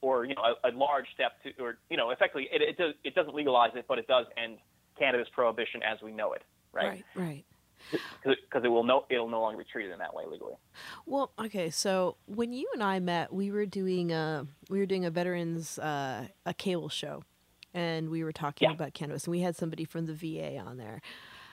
or 0.00 0.24
you 0.24 0.34
know, 0.34 0.42
a, 0.42 0.68
a, 0.68 0.72
large 0.72 1.06
step 1.14 1.32
to, 1.42 1.62
or 1.62 1.78
you 1.90 1.96
know, 1.96 2.10
effectively, 2.10 2.48
it, 2.52 2.62
it 2.62 2.76
does 2.76 2.94
it 3.04 3.14
doesn't 3.14 3.34
legalize 3.34 3.70
it, 3.74 3.86
but 3.88 3.98
it 3.98 4.06
does 4.06 4.26
end 4.42 4.58
cannabis 4.98 5.28
prohibition 5.32 5.82
as 5.82 6.00
we 6.02 6.12
know 6.12 6.32
it. 6.32 6.42
Right. 6.72 6.86
Right. 6.86 7.04
Right 7.16 7.44
because 8.24 8.64
it 8.64 8.68
will 8.68 8.84
no 8.84 9.04
it'll 9.10 9.28
no 9.28 9.40
longer 9.40 9.58
be 9.58 9.64
treated 9.64 9.92
in 9.92 9.98
that 9.98 10.14
way 10.14 10.24
legally. 10.30 10.54
Well, 11.06 11.32
okay, 11.38 11.70
so 11.70 12.16
when 12.26 12.52
you 12.52 12.68
and 12.74 12.82
I 12.82 12.98
met, 13.00 13.32
we 13.32 13.50
were 13.50 13.66
doing 13.66 14.12
a 14.12 14.46
we 14.68 14.78
were 14.78 14.86
doing 14.86 15.04
a 15.04 15.10
veterans 15.10 15.78
uh, 15.78 16.26
a 16.46 16.54
cable 16.54 16.88
show, 16.88 17.22
and 17.74 18.10
we 18.10 18.24
were 18.24 18.32
talking 18.32 18.68
yeah. 18.68 18.74
about 18.74 18.94
cannabis, 18.94 19.24
and 19.24 19.32
we 19.32 19.40
had 19.40 19.56
somebody 19.56 19.84
from 19.84 20.06
the 20.06 20.14
VA 20.14 20.58
on 20.58 20.76
there. 20.76 21.00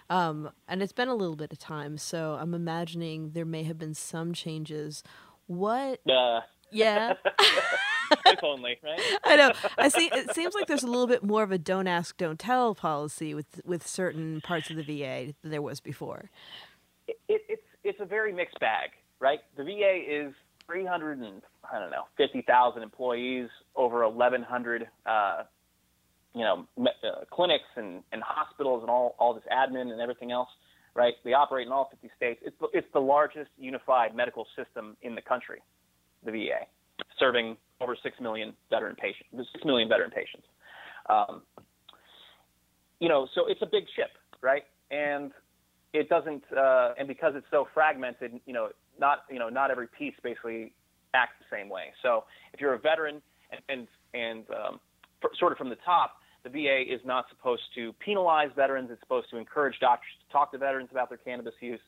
Um, 0.09 0.51
and 0.67 0.83
it's 0.83 0.93
been 0.93 1.07
a 1.07 1.15
little 1.15 1.35
bit 1.35 1.51
of 1.51 1.57
time, 1.57 1.97
so 1.97 2.37
I'm 2.39 2.53
imagining 2.53 3.31
there 3.31 3.45
may 3.45 3.63
have 3.63 3.79
been 3.79 3.95
some 3.95 4.33
changes. 4.33 5.03
What? 5.47 5.99
Uh. 6.07 6.41
Yeah. 6.71 7.13
if 8.25 8.43
only, 8.43 8.77
right? 8.83 8.99
I 9.23 9.35
know. 9.35 9.51
I 9.77 9.89
see. 9.89 10.09
It 10.13 10.33
seems 10.33 10.53
like 10.53 10.67
there's 10.67 10.83
a 10.83 10.87
little 10.87 11.07
bit 11.07 11.23
more 11.23 11.43
of 11.43 11.51
a 11.51 11.57
"don't 11.57 11.87
ask, 11.87 12.17
don't 12.17 12.39
tell" 12.39 12.75
policy 12.75 13.33
with 13.33 13.61
with 13.65 13.87
certain 13.87 14.41
parts 14.41 14.69
of 14.69 14.77
the 14.77 14.83
VA 14.83 15.33
than 15.41 15.51
there 15.51 15.61
was 15.61 15.79
before. 15.79 16.29
It, 17.07 17.19
it, 17.27 17.41
it's 17.47 17.67
it's 17.83 17.99
a 17.99 18.05
very 18.05 18.33
mixed 18.33 18.59
bag, 18.59 18.91
right? 19.19 19.39
The 19.57 19.63
VA 19.63 20.01
is 20.07 20.33
300 20.67 21.19
and 21.19 21.41
I 21.71 21.79
don't 21.79 21.91
know 21.91 22.05
50,000 22.17 22.81
employees, 22.81 23.49
over 23.75 24.07
1,100 24.07 24.87
uh, 25.05 25.43
you 26.33 26.41
know 26.41 26.67
uh, 26.79 27.25
clinics 27.31 27.63
and, 27.75 28.03
and 28.11 28.21
hospitals 28.23 28.81
and 28.81 28.89
all 28.89 29.15
all 29.19 29.33
this 29.33 29.43
admin 29.51 29.91
and 29.91 30.01
everything 30.01 30.31
else. 30.31 30.49
Right? 30.93 31.13
They 31.25 31.33
operate 31.33 31.67
in 31.67 31.73
all 31.73 31.89
50 31.91 32.09
states. 32.15 32.41
It's 32.45 32.55
it's 32.73 32.87
the 32.93 33.01
largest 33.01 33.49
unified 33.57 34.15
medical 34.15 34.47
system 34.55 34.95
in 35.01 35.13
the 35.13 35.21
country, 35.21 35.61
the 36.23 36.31
VA, 36.31 36.67
serving 37.19 37.57
over 37.81 37.95
six 38.01 38.19
million 38.19 38.53
veteran 38.69 38.95
patients, 38.95 39.49
six 39.51 39.65
million 39.65 39.89
veteran 39.89 40.11
patients. 40.11 40.47
Um, 41.09 41.41
you 42.99 43.09
know, 43.09 43.27
so 43.35 43.47
it's 43.47 43.61
a 43.61 43.65
big 43.65 43.83
ship, 43.95 44.11
right? 44.41 44.63
And 44.91 45.31
it 45.93 46.09
doesn't, 46.09 46.43
uh, 46.55 46.93
and 46.97 47.07
because 47.07 47.33
it's 47.35 47.47
so 47.51 47.67
fragmented, 47.73 48.39
you 48.45 48.53
know, 48.53 48.69
not 48.99 49.23
you 49.29 49.39
know 49.39 49.49
not 49.49 49.71
every 49.71 49.87
piece 49.87 50.13
basically 50.23 50.73
acts 51.13 51.33
the 51.39 51.55
same 51.55 51.69
way. 51.69 51.85
So 52.01 52.23
if 52.53 52.61
you're 52.61 52.73
a 52.73 52.79
veteran 52.79 53.21
and 53.51 53.61
and, 53.69 53.87
and 54.13 54.45
um, 54.51 54.79
for, 55.21 55.31
sort 55.37 55.51
of 55.51 55.57
from 55.57 55.69
the 55.69 55.77
top, 55.83 56.17
the 56.43 56.49
VA 56.49 56.81
is 56.81 57.01
not 57.05 57.25
supposed 57.29 57.63
to 57.75 57.93
penalize 57.93 58.49
veterans. 58.55 58.89
It's 58.91 59.01
supposed 59.01 59.29
to 59.31 59.37
encourage 59.37 59.79
doctors 59.79 60.11
to 60.25 60.31
talk 60.31 60.51
to 60.53 60.57
veterans 60.57 60.89
about 60.91 61.09
their 61.09 61.17
cannabis 61.17 61.53
use, 61.59 61.79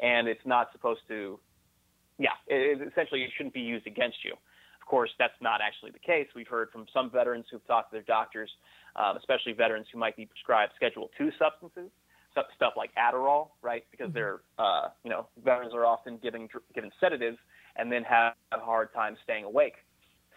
and 0.00 0.28
it's 0.28 0.44
not 0.44 0.68
supposed 0.72 1.00
to, 1.08 1.38
yeah, 2.18 2.30
it, 2.46 2.80
it 2.80 2.88
essentially 2.88 3.22
it 3.22 3.30
shouldn't 3.36 3.54
be 3.54 3.60
used 3.60 3.86
against 3.86 4.18
you 4.24 4.34
course, 4.90 5.10
that's 5.20 5.40
not 5.40 5.60
actually 5.62 5.92
the 5.92 6.00
case. 6.00 6.26
We've 6.34 6.48
heard 6.48 6.70
from 6.72 6.84
some 6.92 7.10
veterans 7.10 7.46
who've 7.50 7.64
talked 7.68 7.92
to 7.92 7.96
their 7.96 8.02
doctors, 8.02 8.50
um, 8.96 9.16
especially 9.16 9.52
veterans 9.52 9.86
who 9.92 9.98
might 10.00 10.16
be 10.16 10.26
prescribed 10.26 10.72
Schedule 10.74 11.08
II 11.18 11.30
substances, 11.38 11.90
stuff 12.32 12.72
like 12.76 12.90
Adderall, 12.96 13.50
right? 13.62 13.84
Because 13.92 14.08
mm-hmm. 14.08 14.14
they're, 14.14 14.40
uh, 14.58 14.88
you 15.04 15.10
know, 15.10 15.28
veterans 15.44 15.72
are 15.74 15.86
often 15.86 16.18
given 16.18 16.48
given 16.74 16.90
sedatives 17.00 17.38
and 17.76 17.90
then 17.90 18.02
have 18.02 18.34
a 18.50 18.58
hard 18.58 18.92
time 18.92 19.16
staying 19.22 19.44
awake. 19.44 19.74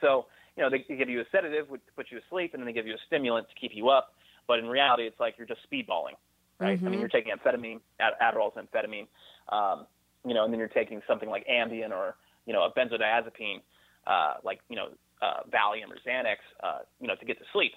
So, 0.02 0.28
you 0.56 0.62
know, 0.62 0.70
they, 0.70 0.86
give 0.96 1.10
you 1.10 1.22
a 1.22 1.26
sedative 1.32 1.68
to 1.68 1.80
put 1.96 2.08
you 2.12 2.20
asleep, 2.28 2.54
and 2.54 2.62
then 2.62 2.68
they 2.68 2.74
give 2.74 2.86
you 2.86 2.94
a 2.94 3.04
stimulant 3.08 3.48
to 3.50 3.56
keep 3.60 3.72
you 3.74 3.90
up. 3.90 4.14
But 4.48 4.60
in 4.60 4.68
reality, 4.68 5.04
it's 5.04 5.20
like 5.20 5.34
you're 5.38 5.48
just 5.48 5.62
speedballing, 5.66 6.14
right? 6.60 6.78
Mm-hmm. 6.78 6.86
I 6.86 6.90
mean, 6.90 6.94
mm-hmm. 6.94 7.00
you're 7.00 7.10
taking 7.10 7.34
amphetamine, 7.34 7.80
Ad- 8.00 8.14
Adderall's 8.22 8.54
amphetamine, 8.54 9.08
um, 9.50 9.88
you 10.24 10.36
know, 10.36 10.44
and 10.44 10.54
then 10.54 10.60
you're 10.60 10.68
taking 10.68 11.02
something 11.08 11.30
like 11.30 11.48
Ambien 11.48 11.90
or 11.90 12.18
you 12.46 12.54
know 12.54 12.64
a 12.64 12.72
benzodiazepine 12.78 13.62
uh, 14.08 14.36
like 14.44 14.60
you 14.70 14.76
know 14.76 14.88
uh, 15.22 15.42
Valium 15.50 15.90
or 15.90 15.98
Xanax, 16.08 16.38
uh, 16.62 16.80
you 17.00 17.08
know, 17.08 17.16
to 17.16 17.26
get 17.26 17.38
to 17.40 17.46
sleep. 17.54 17.72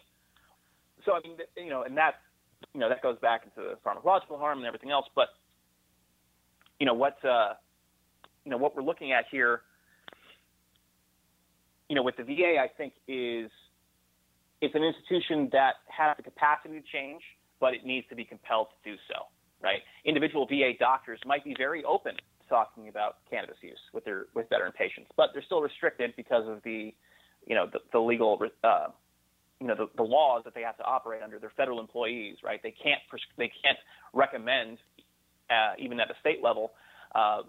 So 1.04 1.12
I 1.12 1.20
mean, 1.20 1.36
you 1.56 1.70
know, 1.70 1.82
and 1.82 1.96
that 1.96 2.16
you 2.74 2.80
know 2.80 2.88
that 2.88 3.02
goes 3.02 3.18
back 3.20 3.42
into 3.44 3.68
the 3.68 3.76
pharmacological 3.84 4.38
harm 4.38 4.58
and 4.58 4.66
everything 4.66 4.90
else. 4.90 5.06
But 5.14 5.28
you 6.80 6.86
know 6.86 6.94
what 6.94 7.24
uh, 7.24 7.54
you 8.44 8.50
know 8.50 8.56
what 8.56 8.74
we're 8.76 8.82
looking 8.82 9.12
at 9.12 9.26
here, 9.30 9.62
you 11.88 11.94
know, 11.94 12.02
with 12.02 12.16
the 12.16 12.24
VA, 12.24 12.56
I 12.60 12.68
think 12.76 12.94
is 13.06 13.50
it's 14.60 14.74
an 14.74 14.82
institution 14.82 15.48
that 15.52 15.74
has 15.88 16.16
the 16.16 16.22
capacity 16.22 16.80
to 16.80 16.86
change, 16.92 17.22
but 17.60 17.74
it 17.74 17.84
needs 17.84 18.06
to 18.08 18.16
be 18.16 18.24
compelled 18.24 18.68
to 18.82 18.90
do 18.90 18.96
so. 19.08 19.26
Right? 19.62 19.80
Individual 20.04 20.46
VA 20.46 20.72
doctors 20.78 21.18
might 21.24 21.42
be 21.42 21.54
very 21.56 21.82
open 21.84 22.14
talking 22.48 22.88
about 22.88 23.18
cannabis 23.30 23.56
use 23.62 23.78
with 23.92 24.04
their 24.04 24.26
with 24.34 24.48
veteran 24.48 24.72
patients, 24.72 25.10
but 25.16 25.30
they're 25.32 25.42
still 25.42 25.60
restricted 25.60 26.14
because 26.16 26.48
of 26.48 26.62
the, 26.64 26.94
you 27.46 27.54
know, 27.54 27.66
the, 27.72 27.80
the 27.92 27.98
legal, 27.98 28.38
uh, 28.64 28.88
you 29.60 29.66
know, 29.66 29.74
the, 29.74 29.86
the 29.96 30.02
laws 30.02 30.42
that 30.44 30.54
they 30.54 30.62
have 30.62 30.76
to 30.76 30.84
operate 30.84 31.22
under. 31.22 31.38
They're 31.38 31.52
federal 31.56 31.80
employees, 31.80 32.36
right? 32.44 32.60
They 32.62 32.74
can't 32.82 33.00
they 33.36 33.50
can't 33.62 33.78
recommend, 34.12 34.78
uh, 35.50 35.74
even 35.78 36.00
at 36.00 36.08
the 36.08 36.14
state 36.20 36.42
level, 36.42 36.72
uh, 37.14 37.42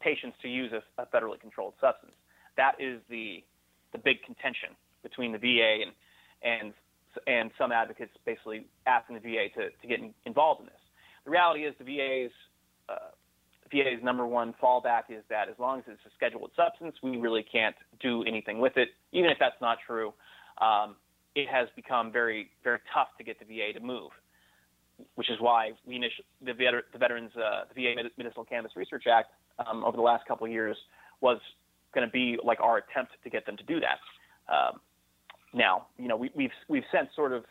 patients 0.00 0.36
to 0.42 0.48
use 0.48 0.72
a, 0.72 1.02
a 1.02 1.06
federally 1.06 1.40
controlled 1.40 1.74
substance. 1.80 2.14
That 2.56 2.74
is 2.78 3.00
the 3.08 3.42
the 3.92 3.98
big 3.98 4.22
contention 4.24 4.70
between 5.02 5.32
the 5.32 5.38
VA 5.38 5.82
and 5.82 5.92
and 6.42 6.74
and 7.26 7.50
some 7.58 7.72
advocates 7.72 8.12
basically 8.24 8.66
asking 8.86 9.16
the 9.16 9.20
VA 9.20 9.48
to, 9.56 9.70
to 9.70 9.86
get 9.86 10.00
in, 10.00 10.12
involved 10.26 10.60
in 10.60 10.66
this. 10.66 10.82
The 11.24 11.30
reality 11.30 11.64
is 11.64 11.74
the 11.78 11.84
VA's 11.84 12.32
EPA's 13.74 14.02
number 14.02 14.26
one 14.26 14.54
fallback 14.62 15.04
is 15.10 15.22
that 15.28 15.48
as 15.48 15.54
long 15.58 15.78
as 15.78 15.84
it's 15.88 16.00
a 16.06 16.10
scheduled 16.16 16.50
substance, 16.56 16.96
we 17.02 17.16
really 17.16 17.42
can't 17.42 17.76
do 18.00 18.22
anything 18.24 18.58
with 18.60 18.76
it. 18.76 18.90
Even 19.12 19.30
if 19.30 19.38
that's 19.38 19.60
not 19.60 19.78
true, 19.86 20.12
um, 20.60 20.96
it 21.34 21.48
has 21.48 21.68
become 21.74 22.12
very, 22.12 22.50
very 22.62 22.78
tough 22.92 23.08
to 23.18 23.24
get 23.24 23.38
the 23.38 23.44
VA 23.44 23.72
to 23.78 23.84
move, 23.84 24.10
which 25.16 25.30
is 25.30 25.36
why 25.40 25.72
we 25.86 25.96
initially, 25.96 26.24
the, 26.42 26.52
veter- 26.52 26.82
the 26.92 26.98
Veterans, 26.98 27.32
uh, 27.36 27.64
the 27.74 27.94
VA 27.94 28.02
Medicinal 28.16 28.44
Cannabis 28.44 28.72
Research 28.76 29.04
Act 29.12 29.30
um, 29.66 29.84
over 29.84 29.96
the 29.96 30.02
last 30.02 30.26
couple 30.26 30.46
of 30.46 30.52
years 30.52 30.76
was 31.20 31.38
going 31.94 32.06
to 32.06 32.12
be 32.12 32.38
like 32.44 32.60
our 32.60 32.78
attempt 32.78 33.12
to 33.22 33.30
get 33.30 33.46
them 33.46 33.56
to 33.56 33.64
do 33.64 33.80
that. 33.80 33.98
Um, 34.52 34.80
now, 35.52 35.86
you 35.98 36.08
know, 36.08 36.16
we, 36.16 36.30
we've 36.34 36.50
we've 36.68 36.82
since 36.92 37.08
sort 37.14 37.32
of, 37.32 37.44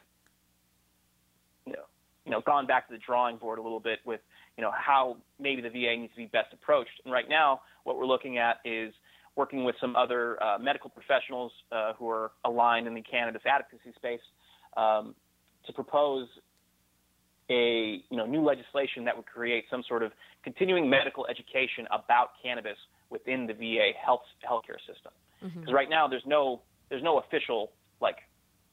you 1.66 1.74
know, 1.74 1.84
you 2.26 2.32
know, 2.32 2.42
gone 2.42 2.68
back 2.68 2.88
to 2.88 2.94
the 2.94 3.00
drawing 3.00 3.38
board 3.38 3.60
a 3.60 3.62
little 3.62 3.80
bit 3.80 4.00
with, 4.06 4.20
you 4.58 4.64
know, 4.64 4.72
how 4.72 5.18
maybe 5.40 5.62
the 5.62 5.70
VA 5.70 5.96
needs 5.98 6.14
to 6.14 6.18
be 6.18 6.28
best 6.28 6.54
approached. 6.54 7.02
And 7.06 7.14
right 7.14 7.28
now, 7.28 7.62
what 7.84 7.98
we're 7.98 8.06
looking 8.06 8.38
at 8.38 8.58
is 8.66 8.94
working 9.36 9.64
with 9.64 9.76
some 9.82 9.96
other 9.96 10.42
uh, 10.44 10.58
medical 10.60 10.90
professionals 10.90 11.52
uh, 11.72 11.94
who 11.94 12.10
are 12.10 12.32
aligned 12.46 12.88
in 12.88 12.94
the 12.94 13.02
cannabis 13.02 13.42
advocacy 13.46 13.92
space 13.96 14.22
um, 14.78 15.16
to 15.66 15.74
propose 15.74 16.28
a 17.50 18.02
you 18.10 18.18
know 18.18 18.26
new 18.26 18.42
legislation 18.42 19.04
that 19.04 19.16
would 19.16 19.26
create 19.26 19.66
some 19.70 19.84
sort 19.88 20.04
of 20.04 20.12
continuing 20.44 20.90
medical 20.90 21.26
education 21.28 21.86
about 21.92 22.30
cannabis 22.42 22.78
within 23.10 23.48
the 23.48 23.54
VA 23.54 23.92
health 24.04 24.22
healthcare 24.50 24.80
system. 24.88 25.12
Because 25.42 25.58
mm-hmm. 25.58 25.74
right 25.74 25.90
now 25.90 26.08
there's 26.08 26.24
no 26.26 26.62
there's 26.90 27.04
no 27.04 27.20
official 27.20 27.72
like 28.00 28.18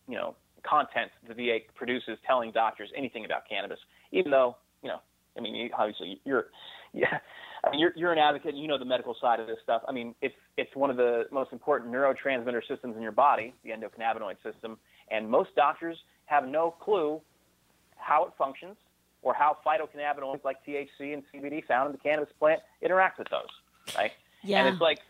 you 0.06 0.14
know 0.14 0.36
content 0.62 1.10
the 1.26 1.34
VA 1.34 1.58
produces 1.74 2.18
telling 2.26 2.52
doctors 2.52 2.90
anything 2.96 3.24
about 3.24 3.42
cannabis, 3.48 3.78
even 4.12 4.30
though 4.30 4.56
you 4.82 4.88
know 4.88 5.00
I 5.40 5.42
mean 5.42 5.70
obviously 5.76 6.20
you're 6.24 6.46
yeah 6.92 7.18
I 7.64 7.70
mean, 7.70 7.80
you're, 7.80 7.92
you're 7.94 8.12
an 8.12 8.18
advocate. 8.18 8.54
And 8.54 8.58
you 8.58 8.68
know 8.68 8.78
the 8.78 8.84
medical 8.84 9.14
side 9.20 9.40
of 9.40 9.46
this 9.46 9.58
stuff. 9.62 9.82
I 9.86 9.92
mean, 9.92 10.14
it's 10.22 10.34
it's 10.56 10.74
one 10.74 10.90
of 10.90 10.96
the 10.96 11.24
most 11.30 11.52
important 11.52 11.92
neurotransmitter 11.92 12.66
systems 12.66 12.96
in 12.96 13.02
your 13.02 13.12
body, 13.12 13.54
the 13.64 13.70
endocannabinoid 13.70 14.36
system, 14.42 14.78
and 15.10 15.28
most 15.28 15.54
doctors 15.56 15.98
have 16.26 16.46
no 16.46 16.70
clue 16.70 17.20
how 17.96 18.24
it 18.24 18.32
functions 18.38 18.76
or 19.22 19.34
how 19.34 19.58
phytocannabinoids 19.66 20.44
like 20.44 20.56
THC 20.66 21.12
and 21.12 21.22
CBD 21.34 21.64
found 21.66 21.86
in 21.86 21.92
the 21.92 21.98
cannabis 21.98 22.32
plant 22.38 22.60
interact 22.80 23.18
with 23.18 23.28
those, 23.28 23.94
right? 23.96 24.12
Yeah. 24.42 24.60
And 24.60 24.68
it's 24.68 24.80
like 24.80 25.00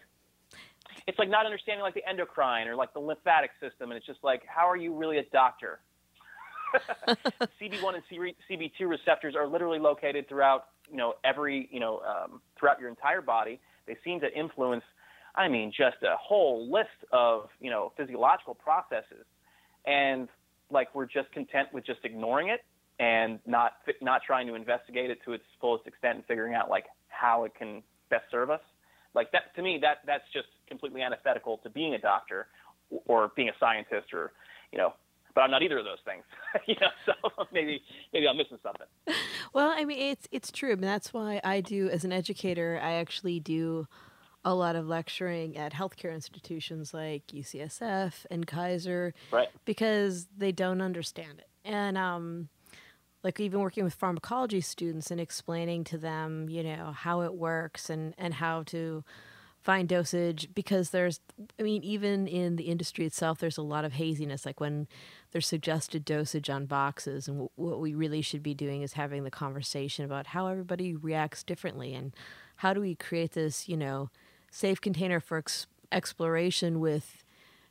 it's 1.07 1.19
like 1.19 1.29
not 1.29 1.47
understanding 1.47 1.83
like 1.83 1.95
the 1.95 2.09
endocrine 2.09 2.67
or 2.67 2.75
like 2.75 2.93
the 2.93 3.01
lymphatic 3.01 3.51
system, 3.61 3.91
and 3.91 3.97
it's 3.99 4.07
just 4.07 4.25
like, 4.25 4.43
how 4.47 4.69
are 4.69 4.77
you 4.77 4.95
really 4.95 5.19
a 5.19 5.25
doctor? 5.33 5.81
CB1 7.61 7.95
and 7.95 8.35
CB2 8.51 8.89
receptors 8.89 9.35
are 9.35 9.47
literally 9.47 9.79
located 9.79 10.29
throughout 10.29 10.67
you 10.91 10.97
know 10.97 11.15
every 11.25 11.69
you 11.71 11.81
know 11.81 12.01
um, 12.01 12.41
throughout 12.59 12.81
your 12.81 12.89
entire 12.89 13.23
body. 13.23 13.61
They 13.87 13.97
seem 14.05 14.21
to 14.21 14.33
influence, 14.39 14.85
I 15.35 15.49
mean, 15.49 15.73
just 15.77 15.97
a 16.03 16.17
whole 16.17 16.71
list 16.71 16.89
of 17.13 17.49
you 17.61 17.71
know 17.71 17.93
physiological 17.97 18.55
processes, 18.55 19.25
and 19.87 20.29
like 20.71 20.95
we're 20.95 21.07
just 21.07 21.31
content 21.33 21.69
with 21.73 21.85
just 21.85 22.01
ignoring 22.05 22.49
it 22.49 22.61
and 22.99 23.41
not 23.47 23.73
not 24.01 24.23
trying 24.27 24.47
to 24.47 24.55
investigate 24.55 25.11
it 25.11 25.19
to 25.25 25.33
its 25.33 25.45
fullest 25.61 25.87
extent 25.87 26.17
and 26.17 26.25
figuring 26.27 26.55
out 26.55 26.69
like 26.69 26.85
how 27.09 27.45
it 27.45 27.55
can 27.55 27.83
best 28.11 28.25
serve 28.31 28.51
us. 28.51 28.61
Like 29.15 29.33
that 29.33 29.55
to 29.57 29.63
me, 29.63 29.79
that 29.83 29.99
that's 30.07 30.25
just 30.33 30.49
completely 30.69 31.03
antithetical 31.03 31.59
to 31.59 31.71
being 31.71 31.95
a 31.95 31.99
doctor 31.99 32.47
or 33.07 33.33
being 33.35 33.49
a 33.49 33.53
scientist 33.59 34.13
or 34.13 34.33
you 34.73 34.79
know 34.79 34.93
but 35.35 35.43
I'm 35.43 35.51
not 35.51 35.63
either 35.63 35.79
of 35.79 35.85
those 35.85 35.99
things. 36.05 36.25
you 36.67 36.77
know, 36.81 36.89
so 37.07 37.45
maybe 37.53 37.83
maybe 38.13 38.29
I'm 38.29 38.37
missing 38.37 38.59
something. 38.63 38.87
Well, 39.53 39.73
I 39.75 39.85
mean, 39.85 39.99
it's 39.99 40.29
it's 40.31 40.51
true. 40.51 40.73
I 40.73 40.75
mean, 40.75 40.83
that's 40.83 41.13
why 41.13 41.41
I 41.45 41.61
do 41.61 41.89
as 41.89 42.05
an 42.05 42.13
educator. 42.13 42.81
I 42.83 42.93
actually 42.93 43.41
do 43.41 43.87
a 44.45 44.55
lot 44.55 44.75
of 44.75 44.87
lecturing 44.87 45.57
at 45.57 45.75
healthcare 45.75 46.15
institutions 46.15 46.95
like 46.95 47.27
UCSF 47.29 48.27
and 48.31 48.47
Kaiser, 48.47 49.15
right? 49.31 49.49
Because 49.65 50.29
they 50.37 50.53
don't 50.53 50.81
understand 50.81 51.41
it, 51.41 51.49
and 51.65 51.99
um, 51.99 52.49
like 53.23 53.39
even 53.41 53.61
working 53.61 53.85
with 53.85 53.95
pharmacology 53.95 54.61
students 54.61 55.11
and 55.11 55.21
explaining 55.21 55.85
to 55.85 55.99
them, 55.99 56.49
you 56.49 56.63
know, 56.63 56.93
how 56.93 57.23
it 57.23 57.35
works 57.35 57.91
and 57.91 58.15
and 58.17 58.35
how 58.35 58.63
to 58.65 59.05
fine 59.63 59.87
dosage 59.87 60.49
because 60.55 60.91
there's 60.91 61.21
i 61.59 61.63
mean 61.63 61.83
even 61.83 62.27
in 62.27 62.57
the 62.57 62.65
industry 62.65 63.05
itself 63.05 63.39
there's 63.39 63.59
a 63.59 63.63
lot 63.63 63.85
of 63.85 63.95
haziness 63.95 64.47
like 64.47 64.59
when 64.59 64.89
there's 65.33 65.47
suggested 65.47 66.05
dosage 66.05 66.49
on 66.49 66.65
boxes 66.67 67.29
and 67.29 67.37
w- 67.37 67.51
what 67.57 67.81
we 67.81 67.95
really 67.95 68.23
should 68.23 68.43
be 68.43 68.55
doing 68.55 68.83
is 68.83 68.95
having 68.95 69.23
the 69.23 69.31
conversation 69.31 70.05
about 70.05 70.29
how 70.29 70.47
everybody 70.47 70.97
reacts 70.97 71.43
differently 71.43 71.95
and 71.95 72.15
how 72.57 72.73
do 72.73 72.81
we 72.81 72.95
create 72.95 73.33
this 73.33 73.69
you 73.69 73.77
know 73.77 74.09
safe 74.51 74.81
container 74.81 75.21
for 75.21 75.39
ex- 75.39 75.67
exploration 75.93 76.81
with 76.81 77.23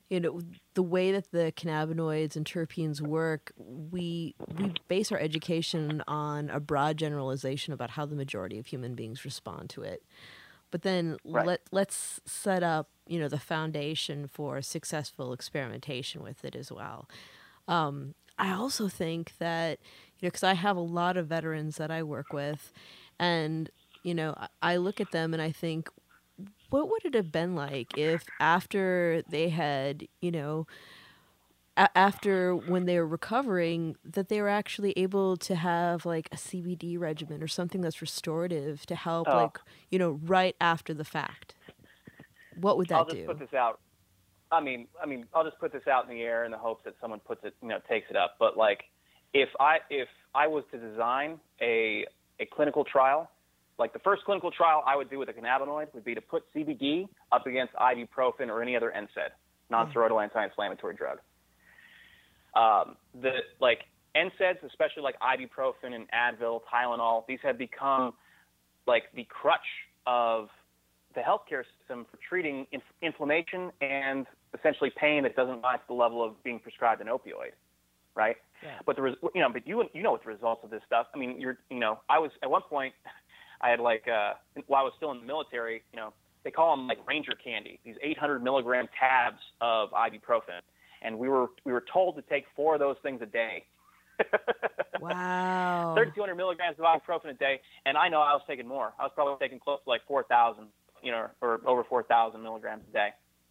you 0.10 0.19
know 0.19 0.41
the 0.73 0.84
way 0.84 1.12
that 1.12 1.32
the 1.32 1.52
cannabinoids 1.56 2.36
and 2.36 2.45
terpenes 2.45 3.02
work 3.02 3.52
we 3.58 4.36
we 4.58 4.73
base 4.88 5.12
our 5.12 5.19
education 5.19 6.04
on 6.08 6.49
a 6.49 6.60
broad 6.60 6.97
generalization 6.97 7.73
about 7.73 7.91
how 7.91 8.06
the 8.06 8.15
majority 8.15 8.60
of 8.60 8.67
human 8.67 8.93
beings 8.95 9.25
respond 9.25 9.69
to 9.69 9.82
it 9.82 10.04
but 10.72 10.82
then 10.84 11.18
right. 11.26 11.46
let 11.46 11.62
let's 11.72 12.20
set 12.26 12.64
up 12.64 12.90
you 13.08 13.20
know 13.20 13.28
the 13.28 13.40
foundation 13.40 14.28
for 14.28 14.62
successful 14.62 15.34
experimentation 15.34 16.22
with 16.24 16.46
it 16.46 16.56
as 16.56 16.72
well. 16.72 17.10
Um, 17.68 18.16
I 18.38 18.52
also 18.52 18.88
think 18.88 19.34
that 19.40 19.80
you 20.20 20.26
know 20.26 20.28
because 20.28 20.44
I 20.44 20.54
have 20.54 20.78
a 20.78 20.82
lot 20.82 21.18
of 21.18 21.28
veterans 21.28 21.78
that 21.78 21.92
I 21.92 22.04
work 22.04 22.32
with, 22.34 22.72
and 23.20 23.70
you 24.04 24.14
know 24.14 24.36
I 24.62 24.78
look 24.78 25.02
at 25.02 25.12
them 25.12 25.34
and 25.34 25.42
I 25.42 25.52
think, 25.52 25.90
what 26.70 26.90
would 26.90 27.06
it 27.06 27.14
have 27.16 27.32
been 27.32 27.56
like 27.56 27.98
if 27.98 28.26
after 28.40 29.24
they 29.30 29.50
had 29.50 30.08
you 30.22 30.32
know 30.32 30.68
a- 31.80 31.98
after 31.98 32.56
when 32.56 32.86
they 32.86 33.00
were 33.00 33.08
recovering 33.08 33.96
that 34.04 34.28
they 34.28 34.42
were 34.42 34.50
actually 34.50 34.94
able 34.98 35.38
to 35.38 35.56
have 35.56 36.06
like 36.06 36.28
a 36.32 36.36
CBD 36.36 37.00
regimen 37.00 37.42
or 37.42 37.48
something 37.48 37.82
that's 37.82 38.02
restorative 38.02 38.86
to 38.88 38.96
help 38.96 39.28
oh. 39.30 39.38
like 39.38 39.58
you 39.89 39.98
know 39.98 40.20
right 40.24 40.56
after 40.60 40.94
the 40.94 41.06
fact. 41.06 41.56
What 42.60 42.78
would 42.78 42.89
that 42.89 42.96
I'll 42.96 43.06
just 43.06 43.18
do? 43.18 43.26
put 43.26 43.39
this 43.39 43.54
out. 43.54 43.80
I 44.52 44.60
mean, 44.60 44.88
I 45.02 45.06
mean, 45.06 45.26
I'll 45.34 45.46
just 45.46 45.60
put 45.60 45.72
this 45.72 45.88
out 45.88 46.10
in 46.10 46.15
the 46.15 46.22
air 46.22 46.44
in 46.44 46.52
the 46.52 46.58
hopes 46.58 46.84
that 46.84 46.96
someone 47.00 47.20
puts 47.22 47.44
it, 47.46 47.54
you 47.62 47.70
know, 47.70 47.80
takes 47.88 48.08
it 48.10 48.18
up. 48.18 48.36
But 48.39 48.58
like, 48.58 48.84
if 49.34 49.50
I 49.60 49.78
if 49.89 50.10
I 50.36 50.48
was 50.48 50.65
to 50.72 50.78
design 50.78 51.39
a 51.62 52.06
a 52.42 52.46
clinical 52.46 52.84
trial, 52.84 53.30
like 53.78 53.94
the 53.94 54.00
first 54.00 54.26
clinical 54.26 54.52
trial 54.52 54.84
I 54.86 54.98
would 54.98 55.10
do 55.10 55.20
with 55.20 55.30
a 55.30 55.34
cannabinoid 55.34 55.94
would 55.94 56.04
be 56.04 56.15
to 56.15 56.22
put 56.22 56.44
CBD 56.54 57.08
up 57.32 57.48
against 57.48 57.74
ibuprofen 57.76 58.50
or 58.50 58.62
any 58.62 58.76
other 58.76 58.92
NSAID, 58.96 59.30
non-steroidal 59.70 60.12
mm. 60.12 60.24
anti-inflammatory 60.24 60.96
drug 60.96 61.20
um, 62.56 62.96
the 63.22 63.40
like 63.60 63.80
NSAIDs, 64.16 64.64
especially 64.66 65.04
like 65.04 65.16
ibuprofen 65.20 65.94
and 65.94 66.08
Advil, 66.12 66.62
Tylenol, 66.72 67.26
these 67.28 67.40
have 67.44 67.58
become 67.58 68.14
like 68.88 69.04
the 69.16 69.26
crutch 69.30 69.60
of 70.08 70.50
the 71.16 71.22
healthcare 71.22 71.64
system 71.80 72.06
for 72.10 72.18
treating 72.28 72.66
inf- 72.72 72.82
inflammation 73.02 73.72
and 73.82 74.26
essentially 74.58 74.92
pain 74.96 75.24
that 75.24 75.36
doesn't 75.36 75.62
rise 75.62 75.80
to 75.80 75.88
the 75.88 75.94
level 75.94 76.24
of 76.24 76.42
being 76.44 76.60
prescribed 76.60 77.02
an 77.02 77.08
opioid, 77.08 77.54
right? 78.16 78.38
Yeah. 78.64 78.80
But 78.86 78.96
the 78.96 79.02
res- 79.04 79.16
you 79.34 79.42
know, 79.42 79.50
but 79.52 79.68
you 79.68 79.84
you 79.94 80.04
know 80.04 80.12
what 80.12 80.24
the 80.24 80.30
results 80.30 80.64
of 80.64 80.70
this 80.70 80.82
stuff. 80.86 81.08
I 81.14 81.18
mean, 81.18 81.40
you're 81.40 81.58
you 81.70 81.80
know, 81.80 82.00
I 82.10 82.20
was 82.20 82.32
at 82.44 82.50
one 82.50 82.64
point, 82.64 82.94
I 83.62 83.70
had 83.70 83.80
like 83.80 84.06
uh, 84.08 84.34
while 84.68 84.82
I 84.82 84.84
was 84.84 84.94
still 84.98 85.12
in 85.12 85.20
the 85.20 85.26
military, 85.26 85.84
you 85.94 85.98
know, 85.98 86.14
they 86.44 86.52
call 86.52 86.76
them 86.76 86.88
like 86.88 87.00
Ranger 87.08 87.34
candy, 87.44 87.80
these 87.84 87.96
800 88.02 88.44
milligram 88.44 88.88
tabs 89.00 89.40
of 89.62 89.92
ibuprofen 89.92 90.62
and 91.02 91.18
we 91.18 91.30
were 91.30 91.48
we 91.66 91.72
were 91.72 91.84
told 91.92 92.16
to 92.16 92.22
take 92.24 92.46
four 92.56 92.76
of 92.76 92.80
those 92.80 92.98
things 93.04 93.22
a 93.22 93.26
day. 93.26 93.66
wow. 95.00 95.94
3,200 95.96 96.36
milligrams 96.36 96.78
of 96.78 96.86
ibuprofen 96.86 97.30
a 97.30 97.34
day, 97.34 97.62
and 97.86 97.98
I 97.98 98.10
know 98.10 98.20
I 98.20 98.34
was 98.34 98.42
taking 98.48 98.68
more. 98.68 98.94
I 99.00 99.04
was 99.04 99.12
probably 99.16 99.36
taking 99.40 99.60
close 99.60 99.80
to 99.86 99.90
like 99.90 100.02
4,000, 100.08 100.66
you 101.02 101.12
know, 101.12 101.28
or 101.42 101.62
over 101.66 101.84
4,000 101.86 102.42
milligrams 102.42 102.84
a 102.90 102.94
day, 102.94 103.10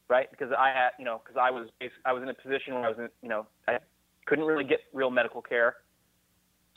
right? 0.08 0.30
Because 0.30 0.52
I 0.56 0.68
had, 0.68 0.90
you 0.98 1.04
know, 1.04 1.22
because 1.24 1.40
I 1.40 1.50
was 1.50 1.68
I 2.04 2.12
was 2.12 2.22
in 2.22 2.28
a 2.28 2.34
position 2.34 2.74
where 2.74 2.84
I 2.84 2.88
was, 2.88 2.98
in, 2.98 3.08
you 3.22 3.28
know, 3.28 3.46
I 3.66 3.78
couldn't 4.26 4.44
really 4.44 4.64
get 4.64 4.80
real 4.92 5.10
medical 5.10 5.40
care, 5.40 5.76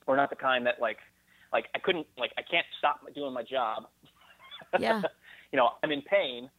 or 0.08 0.16
not 0.16 0.30
the 0.30 0.38
kind 0.38 0.66
that 0.66 0.76
like, 0.80 1.00
like 1.52 1.66
I 1.76 1.80
couldn't 1.80 2.08
like 2.18 2.32
I 2.38 2.42
can't 2.50 2.66
stop 2.80 3.02
doing 3.14 3.34
my 3.34 3.44
job. 3.44 3.88
Yeah. 4.80 5.02
you 5.52 5.58
know, 5.58 5.72
I'm 5.84 5.92
in 5.92 6.02
pain. 6.04 6.50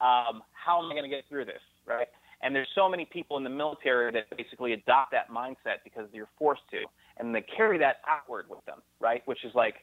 Um, 0.00 0.42
how 0.52 0.82
am 0.82 0.90
I 0.90 0.94
going 0.94 1.02
to 1.02 1.14
get 1.14 1.24
through 1.28 1.44
this, 1.44 1.60
right? 1.84 2.06
And 2.42 2.54
there's 2.54 2.68
so 2.74 2.88
many 2.88 3.04
people 3.04 3.36
in 3.36 3.44
the 3.44 3.50
military 3.50 4.12
that 4.12 4.36
basically 4.36 4.72
adopt 4.72 5.12
that 5.12 5.28
mindset 5.30 5.82
because 5.82 6.08
you're 6.12 6.28
forced 6.38 6.62
to, 6.70 6.78
and 7.18 7.34
they 7.34 7.44
carry 7.56 7.78
that 7.78 7.96
outward 8.08 8.46
with 8.48 8.64
them, 8.64 8.78
right? 9.00 9.22
Which 9.26 9.44
is 9.44 9.52
like, 9.54 9.74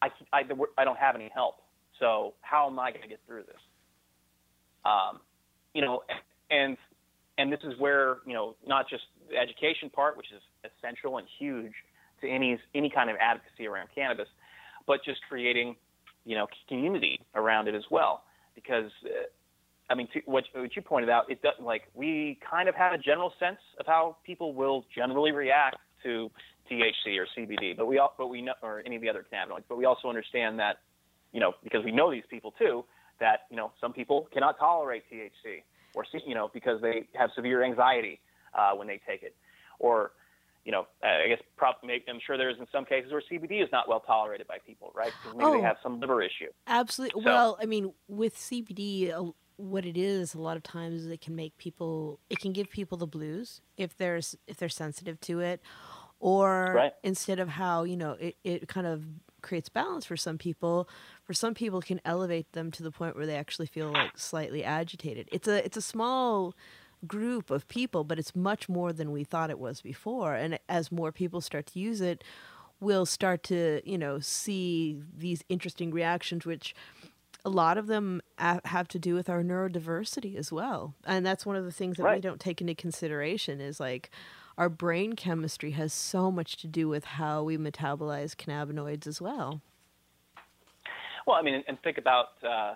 I, 0.00 0.08
I, 0.32 0.42
I 0.78 0.84
don't 0.84 0.98
have 0.98 1.14
any 1.14 1.30
help, 1.34 1.56
so 1.98 2.32
how 2.40 2.66
am 2.66 2.78
I 2.78 2.90
going 2.90 3.02
to 3.02 3.08
get 3.08 3.20
through 3.26 3.42
this? 3.42 3.60
Um, 4.84 5.20
you 5.74 5.82
know, 5.82 6.02
and 6.50 6.76
and 7.36 7.52
this 7.52 7.60
is 7.64 7.74
where 7.78 8.16
you 8.26 8.32
know 8.32 8.56
not 8.66 8.88
just 8.88 9.02
the 9.28 9.36
education 9.36 9.90
part, 9.90 10.16
which 10.16 10.32
is 10.34 10.40
essential 10.64 11.18
and 11.18 11.26
huge 11.38 11.72
to 12.22 12.28
any 12.28 12.58
any 12.74 12.88
kind 12.88 13.10
of 13.10 13.16
advocacy 13.20 13.66
around 13.66 13.88
cannabis, 13.94 14.28
but 14.86 15.04
just 15.04 15.20
creating 15.28 15.76
you 16.24 16.34
know 16.34 16.46
community 16.68 17.20
around 17.34 17.68
it 17.68 17.74
as 17.74 17.84
well 17.90 18.24
because 18.54 18.90
uh, 19.04 19.28
I 19.90 19.94
mean 19.94 20.08
to, 20.14 20.20
what 20.24 20.44
what 20.54 20.74
you 20.76 20.82
pointed 20.82 21.10
out 21.10 21.30
it 21.30 21.42
doesn't 21.42 21.64
like 21.64 21.82
we 21.94 22.38
kind 22.48 22.68
of 22.68 22.74
have 22.76 22.92
a 22.92 22.98
general 22.98 23.32
sense 23.40 23.58
of 23.78 23.86
how 23.86 24.16
people 24.24 24.54
will 24.54 24.84
generally 24.94 25.32
react 25.32 25.76
to 26.04 26.30
THC 26.70 27.18
or 27.18 27.26
CBD 27.36 27.76
but 27.76 27.86
we 27.86 27.98
all 27.98 28.14
but 28.16 28.28
we 28.28 28.40
know 28.40 28.54
or 28.62 28.82
any 28.86 28.96
of 28.96 29.02
the 29.02 29.08
other 29.10 29.26
cannabinoids 29.32 29.64
but 29.68 29.76
we 29.76 29.84
also 29.84 30.08
understand 30.08 30.58
that 30.60 30.78
you 31.32 31.40
know 31.40 31.52
because 31.64 31.84
we 31.84 31.90
know 31.90 32.10
these 32.10 32.22
people 32.30 32.52
too 32.58 32.84
that 33.18 33.40
you 33.50 33.56
know 33.56 33.72
some 33.80 33.92
people 33.92 34.28
cannot 34.32 34.58
tolerate 34.58 35.02
THC 35.12 35.62
or 35.94 36.04
you 36.26 36.34
know 36.34 36.50
because 36.54 36.80
they 36.80 37.08
have 37.14 37.30
severe 37.34 37.64
anxiety 37.64 38.20
uh, 38.54 38.72
when 38.74 38.86
they 38.86 39.00
take 39.06 39.22
it 39.24 39.34
or 39.80 40.12
you 40.62 40.72
know, 40.72 40.86
I 41.02 41.26
guess 41.28 41.40
prob- 41.56 41.76
I'm 41.82 42.20
sure 42.24 42.36
there's 42.36 42.58
in 42.58 42.66
some 42.70 42.84
cases 42.84 43.10
where 43.10 43.22
CBD 43.32 43.62
is 43.62 43.70
not 43.72 43.88
well 43.88 44.00
tolerated 44.00 44.46
by 44.46 44.58
people, 44.66 44.92
right? 44.94 45.10
Because 45.22 45.36
maybe 45.38 45.48
Oh. 45.48 45.52
they 45.54 45.62
have 45.62 45.78
some 45.82 46.00
liver 46.00 46.20
issue. 46.20 46.50
Absolutely. 46.66 47.22
So- 47.22 47.24
Well, 47.26 47.58
I 47.62 47.64
mean, 47.64 47.94
with 48.08 48.36
CBD, 48.36 49.10
uh, 49.10 49.32
what 49.60 49.84
it 49.84 49.96
is, 49.96 50.34
a 50.34 50.40
lot 50.40 50.56
of 50.56 50.62
times 50.62 51.06
it 51.06 51.20
can 51.20 51.34
make 51.36 51.56
people, 51.58 52.20
it 52.30 52.40
can 52.40 52.52
give 52.52 52.70
people 52.70 52.98
the 52.98 53.06
blues 53.06 53.60
if 53.76 53.96
there's 53.96 54.36
if 54.46 54.56
they're 54.56 54.68
sensitive 54.68 55.20
to 55.22 55.40
it, 55.40 55.60
or 56.18 56.84
Right. 56.84 56.92
instead 57.02 57.38
of 57.38 57.48
how 57.48 57.84
you 57.84 57.96
know 57.96 58.12
it, 58.12 58.36
it 58.44 58.68
kind 58.68 58.86
of 58.86 59.04
creates 59.42 59.68
balance 59.68 60.04
for 60.04 60.16
some 60.16 60.38
people. 60.38 60.88
For 61.24 61.34
some 61.34 61.54
people, 61.54 61.80
it 61.80 61.86
can 61.86 62.00
elevate 62.04 62.52
them 62.52 62.70
to 62.72 62.82
the 62.82 62.90
point 62.90 63.16
where 63.16 63.26
they 63.26 63.36
actually 63.36 63.66
feel 63.66 63.90
like 63.90 64.18
slightly 64.18 64.64
agitated. 64.64 65.28
It's 65.32 65.48
a 65.48 65.64
it's 65.64 65.76
a 65.76 65.82
small 65.82 66.54
group 67.06 67.50
of 67.50 67.66
people, 67.68 68.04
but 68.04 68.18
it's 68.18 68.36
much 68.36 68.68
more 68.68 68.92
than 68.92 69.10
we 69.10 69.24
thought 69.24 69.50
it 69.50 69.58
was 69.58 69.80
before. 69.80 70.34
And 70.34 70.58
as 70.68 70.92
more 70.92 71.12
people 71.12 71.40
start 71.40 71.66
to 71.68 71.78
use 71.78 72.00
it, 72.02 72.22
we'll 72.80 73.06
start 73.06 73.42
to, 73.44 73.80
you 73.84 73.98
know, 73.98 74.18
see 74.20 75.00
these 75.16 75.42
interesting 75.48 75.90
reactions, 75.90 76.44
which 76.44 76.74
a 77.44 77.50
lot 77.50 77.78
of 77.78 77.86
them 77.86 78.20
have 78.38 78.88
to 78.88 78.98
do 78.98 79.14
with 79.14 79.28
our 79.28 79.42
neurodiversity 79.42 80.36
as 80.36 80.52
well. 80.52 80.94
And 81.04 81.24
that's 81.24 81.46
one 81.46 81.56
of 81.56 81.64
the 81.64 81.72
things 81.72 81.96
that 81.96 82.14
we 82.14 82.20
don't 82.20 82.40
take 82.40 82.60
into 82.60 82.74
consideration 82.74 83.60
is 83.60 83.80
like 83.80 84.10
our 84.58 84.68
brain 84.68 85.14
chemistry 85.14 85.70
has 85.72 85.92
so 85.92 86.30
much 86.30 86.56
to 86.58 86.66
do 86.66 86.88
with 86.88 87.04
how 87.04 87.42
we 87.42 87.56
metabolize 87.56 88.34
cannabinoids 88.36 89.06
as 89.06 89.20
well. 89.20 89.60
Well, 91.26 91.36
I 91.36 91.42
mean, 91.42 91.62
and 91.66 91.80
think 91.82 91.98
about, 91.98 92.28
uh, 92.42 92.74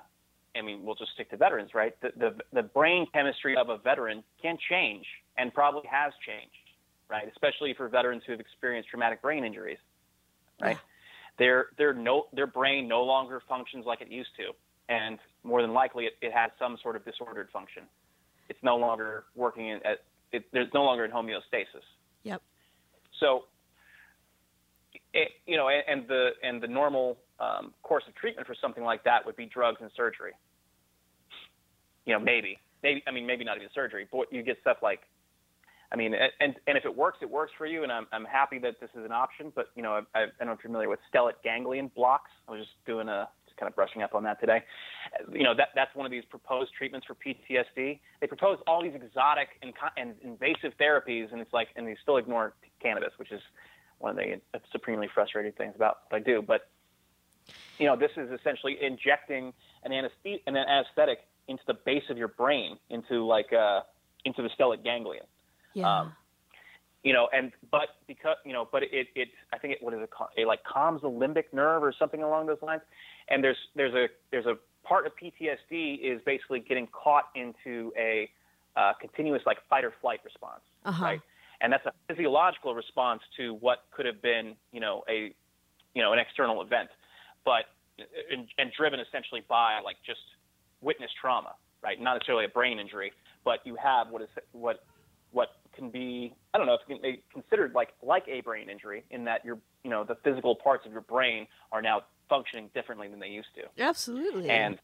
I 0.57 0.63
mean, 0.63 0.85
we'll 0.85 0.95
just 0.95 1.13
stick 1.13 1.31
to 1.31 1.37
veterans, 1.37 1.75
right? 1.75 1.95
The, 2.01 2.13
the, 2.17 2.37
the 2.53 2.63
brain 2.63 3.07
chemistry 3.13 3.57
of 3.57 3.69
a 3.69 3.79
veteran 3.79 4.23
can 4.41 4.57
change 4.71 5.05
and 5.37 5.53
probably 5.53 5.89
has 5.91 6.13
changed, 6.25 6.55
right? 7.11 7.29
Especially 7.31 7.75
for 7.75 7.89
veterans 7.89 8.23
who 8.25 8.33
have 8.33 8.41
experienced 8.41 8.89
traumatic 8.91 9.21
brain 9.21 9.45
injuries, 9.45 9.79
right? 10.61 10.79
Their, 11.39 11.67
their, 11.79 11.93
no, 11.93 12.27
their 12.33 12.47
brain 12.47 12.87
no 12.87 13.03
longer 13.03 13.43
functions 13.49 13.85
like 13.87 14.01
it 14.01 14.11
used 14.11 14.31
to. 14.37 14.53
And 14.89 15.19
more 15.43 15.63
than 15.63 15.73
likely, 15.73 16.05
it, 16.05 16.13
it 16.21 16.33
has 16.33 16.51
some 16.59 16.77
sort 16.83 16.95
of 16.97 17.05
disordered 17.05 17.49
function. 17.51 17.85
It's 18.49 18.59
no 18.63 18.77
longer 18.77 19.25
working 19.35 19.69
in, 19.69 19.77
at, 19.85 20.05
it, 20.33 20.45
there's 20.53 20.69
no 20.75 20.85
longer 20.85 21.05
in 21.05 21.11
homeostasis. 21.11 21.83
Yep. 22.25 22.43
So, 23.21 23.45
it, 25.13 25.29
you 25.47 25.57
know, 25.57 25.69
and, 25.69 25.83
and 25.89 26.09
the 26.09 26.31
and 26.43 26.63
the 26.63 26.67
normal 26.67 27.19
um, 27.41 27.73
course 27.83 28.05
of 28.09 28.15
treatment 28.15 28.47
for 28.47 28.55
something 28.61 28.85
like 28.85 29.05
that 29.05 29.25
would 29.25 29.37
be 29.37 29.47
drugs 29.47 29.79
and 29.81 29.91
surgery. 29.97 30.33
You 32.05 32.13
know, 32.13 32.21
maybe, 32.21 32.59
maybe 32.83 33.03
I 33.07 33.11
mean, 33.11 33.27
maybe 33.27 33.45
not 33.45 33.57
even 33.57 33.69
surgery, 33.75 34.07
but 34.11 34.33
you 34.33 34.43
get 34.43 34.59
stuff 34.61 34.79
like, 34.83 35.01
I 35.93 35.97
mean, 35.97 36.15
and 36.15 36.57
and 36.67 36.77
if 36.77 36.85
it 36.85 36.97
works, 36.97 37.19
it 37.23 37.31
works 37.31 37.53
for 37.57 37.67
you, 37.67 37.83
and 37.83 37.93
I'm 37.93 38.07
I'm 38.13 38.25
happy 38.25 38.59
that 38.61 38.81
this 38.81 38.91
is 38.97 39.05
an 39.05 39.13
option. 39.13 39.53
But 39.55 39.67
you 39.77 39.83
know, 39.83 40.05
I, 40.15 40.23
I 40.23 40.27
don't 40.39 40.47
know 40.47 40.53
if 40.53 40.59
you're 40.63 40.71
familiar 40.71 40.89
with 40.89 40.99
stellate 41.13 41.43
ganglion 41.43 41.91
blocks. 41.95 42.31
I 42.49 42.53
was 42.53 42.61
just 42.61 42.73
doing 42.87 43.09
a 43.09 43.29
just 43.47 43.57
kind 43.59 43.69
of 43.69 43.77
brushing 43.77 44.03
up 44.03 44.15
on 44.15 44.23
that 44.25 44.41
today. 44.41 44.63
You 45.33 45.43
know, 45.45 45.55
that 45.55 45.69
that's 45.75 45.95
one 45.95 46.07
of 46.07 46.13
these 46.13 46.25
proposed 46.25 46.73
treatments 46.77 47.07
for 47.07 47.15
PTSD. 47.15 48.01
They 48.21 48.27
propose 48.27 48.59
all 48.67 48.83
these 48.83 48.95
exotic 48.95 49.49
and, 49.63 49.73
and 49.97 50.15
invasive 50.23 50.73
therapies, 50.81 51.33
and 51.33 51.41
it's 51.41 51.53
like, 51.53 51.69
and 51.77 51.87
they 51.87 51.97
still 52.03 52.17
ignore 52.17 52.55
cannabis, 52.81 53.13
which 53.17 53.33
is 53.33 53.41
one 53.99 54.11
of 54.11 54.17
the 54.17 54.41
supremely 54.73 55.09
frustrating 55.13 55.53
things 55.53 55.75
about 55.77 55.99
what 56.09 56.21
I 56.21 56.25
do. 56.25 56.43
But 56.43 56.69
you 57.79 57.87
know, 57.87 57.97
this 57.97 58.11
is 58.17 58.31
essentially 58.31 58.77
injecting 58.81 59.53
an, 59.85 59.93
anesthe- 59.93 60.43
an 60.47 60.57
anesthetic 60.57 61.21
into 61.49 61.63
the 61.67 61.75
base 61.75 62.05
of 62.11 62.17
your 62.17 62.29
brain, 62.29 62.79
into 62.91 63.25
like 63.25 63.53
uh, 63.53 63.81
into 64.25 64.43
the 64.43 64.49
stellate 64.59 64.83
ganglion. 64.83 65.25
Yeah. 65.75 66.01
Um, 66.01 66.13
you 67.03 67.13
know, 67.13 67.29
and 67.35 67.53
but 67.71 67.89
because 68.07 68.37
you 68.47 68.53
know, 68.55 68.67
but 68.73 68.83
it 68.85 69.09
it 69.15 69.29
I 69.53 69.59
think 69.59 69.75
it 69.75 69.83
what 69.83 69.93
is 69.93 70.01
it 70.01 70.11
called? 70.11 70.31
It 70.37 70.47
like 70.47 70.65
calms 70.65 71.03
the 71.03 71.11
limbic 71.11 71.45
nerve 71.53 71.83
or 71.83 71.93
something 71.99 72.23
along 72.23 72.47
those 72.47 72.63
lines. 72.63 72.81
And 73.29 73.45
there's 73.45 73.59
there's 73.77 73.95
a 73.95 74.07
there's 74.31 74.47
a 74.47 74.57
part 74.87 75.07
of 75.07 75.13
PTSD 75.17 75.99
is 76.01 76.21
basically 76.25 76.61
getting 76.61 76.87
caught 76.89 77.25
into 77.35 77.93
a 77.99 78.31
uh, 78.77 78.93
continuous 79.01 79.43
like 79.45 79.59
fight 79.69 79.85
or 79.85 79.93
flight 80.01 80.21
response, 80.25 80.63
Uh-huh. 80.85 81.05
right? 81.05 81.21
And 81.61 81.73
that's 81.73 81.85
a 81.87 81.93
physiological 82.09 82.75
response 82.75 83.23
to 83.37 83.55
what 83.55 83.85
could 83.91 84.07
have 84.07 84.21
been 84.23 84.55
you 84.73 84.81
know 84.81 85.05
a 85.09 85.35
you 85.95 86.03
know 86.03 86.13
an 86.15 86.19
external 86.19 86.63
event, 86.63 86.89
but 87.45 87.65
and, 88.33 88.49
and 88.59 88.73
driven 88.73 88.99
essentially 88.99 89.43
by 89.47 89.79
like 89.85 89.97
just 90.07 90.21
witness 90.81 91.11
trauma, 91.21 91.55
right? 91.83 92.01
Not 92.01 92.15
necessarily 92.15 92.47
a 92.47 92.49
brain 92.49 92.79
injury, 92.79 93.13
but 93.45 93.61
you 93.65 93.77
have 93.77 94.09
what 94.09 94.23
is 94.23 94.29
what 94.53 94.85
what 95.33 95.49
can 95.75 95.91
be 95.91 96.35
I 96.53 96.59
don't 96.59 96.67
know 96.67 96.75
if 96.75 96.81
it 96.89 96.93
can 96.93 97.03
be 97.03 97.23
considered 97.33 97.73
like 97.75 97.91
like 98.03 98.25
a 98.29 98.41
brain 98.41 98.69
injury 98.69 99.05
in 99.11 99.25
that 99.25 99.45
your 99.45 99.59
you 99.83 99.91
know 99.91 100.05
the 100.05 100.17
physical 100.25 100.55
parts 100.55 100.87
of 100.87 100.93
your 100.93 101.03
brain 101.03 101.47
are 101.73 101.83
now 101.83 102.03
functioning 102.29 102.71
differently 102.75 103.09
than 103.09 103.21
they 103.21 103.29
used 103.29 103.49
to, 103.57 103.83
Absolutely. 103.83 104.49
and 104.51 104.79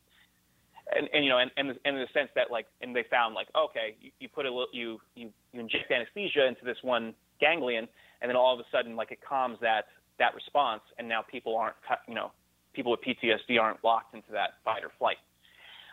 and, 0.96 1.08
and 1.12 1.24
you 1.24 1.30
know 1.30 1.38
and, 1.38 1.50
and 1.56 1.68
and 1.84 1.96
in 1.96 2.02
the 2.02 2.08
sense 2.12 2.30
that 2.34 2.50
like 2.50 2.66
and 2.80 2.94
they 2.94 3.04
found 3.10 3.34
like 3.34 3.48
okay 3.56 3.96
you, 4.00 4.10
you 4.20 4.28
put 4.28 4.46
a 4.46 4.48
little 4.48 4.68
you 4.72 5.00
you 5.14 5.30
you 5.52 5.60
inject 5.60 5.90
anesthesia 5.90 6.46
into 6.46 6.64
this 6.64 6.78
one 6.82 7.14
ganglion 7.40 7.88
and 8.20 8.28
then 8.28 8.36
all 8.36 8.52
of 8.52 8.60
a 8.60 8.64
sudden 8.70 8.96
like 8.96 9.10
it 9.10 9.20
calms 9.26 9.58
that 9.60 9.86
that 10.18 10.34
response 10.34 10.82
and 10.98 11.08
now 11.08 11.22
people 11.22 11.56
aren't 11.56 11.76
you 12.08 12.14
know 12.14 12.32
people 12.72 12.92
with 12.92 13.00
PTSD 13.00 13.60
aren't 13.60 13.82
locked 13.84 14.14
into 14.14 14.30
that 14.32 14.54
fight 14.64 14.84
or 14.84 14.90
flight. 14.98 15.16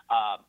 Um, 0.09 0.43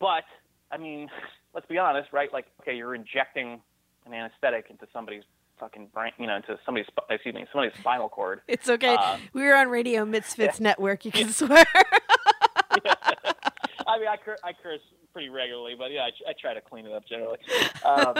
but 0.00 0.24
I 0.70 0.78
mean, 0.78 1.08
let's 1.54 1.66
be 1.66 1.78
honest, 1.78 2.12
right? 2.12 2.32
Like, 2.32 2.46
okay, 2.62 2.74
you're 2.76 2.94
injecting 2.94 3.60
an 4.06 4.12
anesthetic 4.12 4.66
into 4.70 4.86
somebody's 4.92 5.22
fucking 5.58 5.88
brain, 5.94 6.12
you 6.18 6.26
know, 6.26 6.36
into 6.36 6.58
somebody's 6.66 6.88
excuse 7.08 7.34
me, 7.34 7.46
somebody's 7.52 7.78
spinal 7.78 8.08
cord. 8.08 8.40
it's 8.48 8.68
okay. 8.68 8.96
uh, 8.98 9.18
We're 9.32 9.54
on 9.56 9.68
Radio 9.68 10.04
Misfits 10.04 10.60
Network. 10.60 11.04
You 11.04 11.12
can 11.12 11.30
swear. 11.30 11.64
I 13.86 13.98
mean, 13.98 14.08
I, 14.08 14.16
cur- 14.16 14.38
I 14.42 14.52
curse 14.62 14.80
pretty 15.12 15.28
regularly, 15.28 15.74
but 15.78 15.92
yeah, 15.92 16.00
I, 16.26 16.30
I 16.30 16.32
try 16.40 16.54
to 16.54 16.60
clean 16.60 16.86
it 16.86 16.92
up 16.92 17.06
generally. 17.06 17.38
Um, 17.84 18.14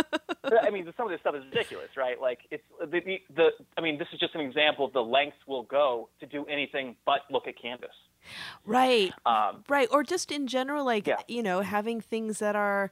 I 0.63 0.71
mean, 0.71 0.87
some 0.97 1.07
of 1.07 1.11
this 1.11 1.21
stuff 1.21 1.35
is 1.35 1.43
ridiculous, 1.47 1.89
right? 1.97 2.21
Like, 2.21 2.41
it's 2.51 2.63
the, 2.81 2.87
the 3.01 3.19
the. 3.35 3.49
I 3.77 3.81
mean, 3.81 3.99
this 3.99 4.07
is 4.13 4.21
just 4.21 4.35
an 4.35 4.41
example 4.43 4.85
of 4.85 4.93
the 4.93 5.03
lengths 5.03 5.39
we'll 5.47 5.63
go 5.65 6.11
to 6.21 6.27
do 6.27 6.45
anything 6.45 6.97
but 7.07 7.21
look 7.31 7.47
at 7.49 7.61
cannabis. 7.61 7.91
right. 8.65 9.13
Um, 9.27 9.65
right 9.69 9.89
or 9.91 10.03
just 10.05 10.31
in 10.33 10.47
general 10.47 10.85
like 10.85 11.07
Yeah. 11.07 11.17
you 11.29 11.43
know 11.43 11.61
having 11.61 12.01
things 12.01 12.39
that 12.39 12.57
are 12.57 12.91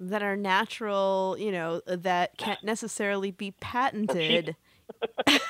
that 0.00 0.22
are 0.22 0.36
natural 0.36 1.36
you 1.38 1.50
know 1.50 1.80
uh, 1.86 1.96
that 1.96 2.36
can't 2.38 2.62
necessarily 2.64 3.30
be 3.30 3.52
patented 3.60 4.56
yeah. 5.26 5.38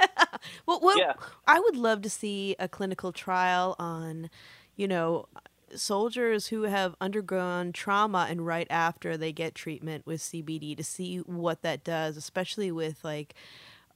well 0.66 0.80
what 0.80 0.98
Yeah. 0.98 1.14
i 1.46 1.60
would 1.60 1.76
love 1.76 2.02
to 2.02 2.10
see 2.10 2.56
a 2.58 2.68
clinical 2.68 3.12
trial 3.12 3.76
on 3.78 4.30
you 4.76 4.88
know 4.88 5.26
soldiers 5.74 6.48
who 6.48 6.62
have 6.64 6.94
undergone 7.00 7.72
trauma 7.72 8.26
and 8.28 8.46
right 8.46 8.66
after 8.70 9.16
they 9.16 9.32
get 9.32 9.54
treatment 9.54 10.06
with 10.06 10.20
cbd 10.20 10.76
to 10.76 10.84
see 10.84 11.18
what 11.18 11.62
that 11.62 11.84
does 11.84 12.16
especially 12.16 12.70
with 12.70 13.02
like 13.04 13.34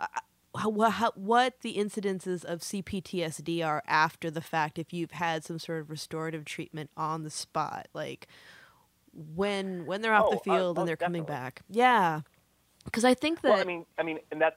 uh, 0.01 0.07
how, 0.57 0.81
how, 0.91 1.13
what 1.17 1.61
the 1.61 1.75
incidences 1.77 2.43
of 2.43 2.61
CPTSD 2.61 3.63
are 3.67 3.83
after 3.87 4.31
the 4.31 4.41
fact 4.41 4.79
if 4.79 4.91
you've 4.91 5.11
had 5.11 5.45
some 5.45 5.59
sort 5.59 5.81
of 5.81 5.91
restorative 5.91 6.47
treatment 6.47 6.91
on 6.97 7.25
the 7.25 7.31
spot 7.31 7.89
like 7.93 8.27
when 9.35 9.87
when 9.87 10.03
they're 10.03 10.15
off 10.15 10.27
Oh, 10.29 10.31
the 10.31 10.37
uh, 10.37 10.55
field 10.57 10.79
and 10.79 10.87
they're 10.87 10.97
coming 10.97 11.25
back 11.25 11.63
yeah 11.69 12.21
because 12.85 13.05
i 13.05 13.15
think 13.15 13.41
that 13.43 13.51
well, 13.51 13.61
I 13.61 13.65
mean, 13.65 13.87
I 13.99 14.03
mean, 14.03 14.19
and 14.31 14.41
that's. 14.41 14.57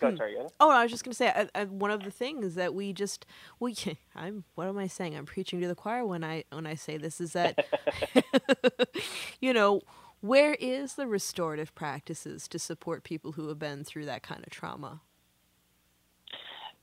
Go, 0.00 0.14
sorry, 0.14 0.34
go 0.34 0.40
ahead. 0.40 0.52
Oh, 0.60 0.70
I 0.70 0.84
was 0.84 0.92
just 0.92 1.02
gonna 1.02 1.14
say 1.14 1.28
I, 1.28 1.48
I, 1.56 1.64
one 1.64 1.90
of 1.90 2.04
the 2.04 2.12
things 2.12 2.54
that 2.54 2.72
we 2.72 2.92
just 2.92 3.26
we 3.58 3.74
I'm 4.14 4.44
what 4.54 4.68
am 4.68 4.78
I 4.78 4.86
saying? 4.86 5.16
I'm 5.16 5.26
preaching 5.26 5.60
to 5.60 5.66
the 5.66 5.74
choir 5.74 6.06
when 6.06 6.22
I 6.22 6.44
when 6.50 6.66
I 6.68 6.76
say 6.76 6.98
this 6.98 7.20
is 7.20 7.32
that 7.32 7.66
you 9.40 9.52
know 9.52 9.80
where 10.20 10.54
is 10.54 10.94
the 10.94 11.06
restorative 11.08 11.74
practices 11.74 12.46
to 12.48 12.58
support 12.60 13.02
people 13.02 13.32
who 13.32 13.48
have 13.48 13.58
been 13.58 13.82
through 13.84 14.04
that 14.06 14.22
kind 14.22 14.44
of 14.44 14.50
trauma? 14.50 15.00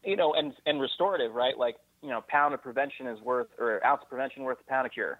you 0.05 0.15
know, 0.15 0.33
and 0.33 0.53
and 0.65 0.79
restorative, 0.79 1.33
right? 1.33 1.57
Like, 1.57 1.77
you 2.01 2.09
know, 2.09 2.23
pound 2.27 2.53
of 2.53 2.61
prevention 2.61 3.07
is 3.07 3.19
worth, 3.21 3.47
or 3.59 3.85
ounce 3.85 4.01
of 4.03 4.09
prevention 4.09 4.43
worth 4.43 4.59
a 4.65 4.69
pound 4.69 4.85
of 4.85 4.93
cure. 4.93 5.19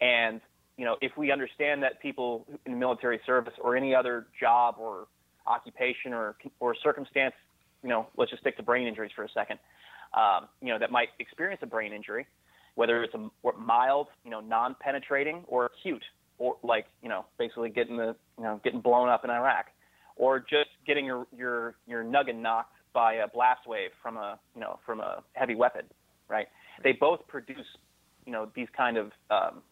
And 0.00 0.40
you 0.78 0.86
know, 0.86 0.96
if 1.02 1.12
we 1.18 1.30
understand 1.30 1.82
that 1.82 2.00
people 2.00 2.46
in 2.64 2.78
military 2.78 3.20
service 3.26 3.52
or 3.60 3.76
any 3.76 3.94
other 3.94 4.28
job 4.40 4.76
or 4.78 5.06
occupation 5.46 6.14
or 6.14 6.36
or 6.60 6.74
circumstance 6.82 7.34
you 7.82 7.88
know, 7.88 8.06
let's 8.16 8.30
just 8.30 8.42
stick 8.42 8.56
to 8.56 8.62
brain 8.62 8.86
injuries 8.86 9.10
for 9.14 9.24
a 9.24 9.28
second. 9.30 9.58
Um, 10.14 10.48
you 10.60 10.68
know, 10.68 10.78
that 10.78 10.90
might 10.90 11.08
experience 11.18 11.60
a 11.62 11.66
brain 11.66 11.92
injury, 11.92 12.26
whether 12.74 13.02
it's 13.02 13.14
a 13.14 13.28
mild, 13.58 14.08
you 14.24 14.30
know, 14.30 14.40
non-penetrating 14.40 15.44
or 15.46 15.66
acute, 15.66 16.02
or 16.38 16.56
like, 16.62 16.86
you 17.02 17.08
know, 17.08 17.26
basically 17.38 17.70
getting 17.70 17.96
the, 17.96 18.16
you 18.36 18.44
know, 18.44 18.60
getting 18.64 18.80
blown 18.80 19.08
up 19.08 19.24
in 19.24 19.30
Iraq, 19.30 19.66
or 20.16 20.40
just 20.40 20.70
getting 20.86 21.04
your 21.04 21.26
your 21.36 21.74
your 21.86 22.02
noggin 22.02 22.42
knocked 22.42 22.74
by 22.92 23.14
a 23.14 23.28
blast 23.28 23.66
wave 23.66 23.90
from 24.02 24.16
a, 24.16 24.38
you 24.54 24.60
know, 24.60 24.78
from 24.86 25.00
a 25.00 25.22
heavy 25.34 25.54
weapon, 25.54 25.82
right? 26.28 26.48
They 26.82 26.92
both 26.92 27.26
produce, 27.28 27.66
you 28.24 28.32
know, 28.32 28.50
these 28.54 28.68
kind 28.76 28.96
of 28.96 29.12
um, 29.30 29.62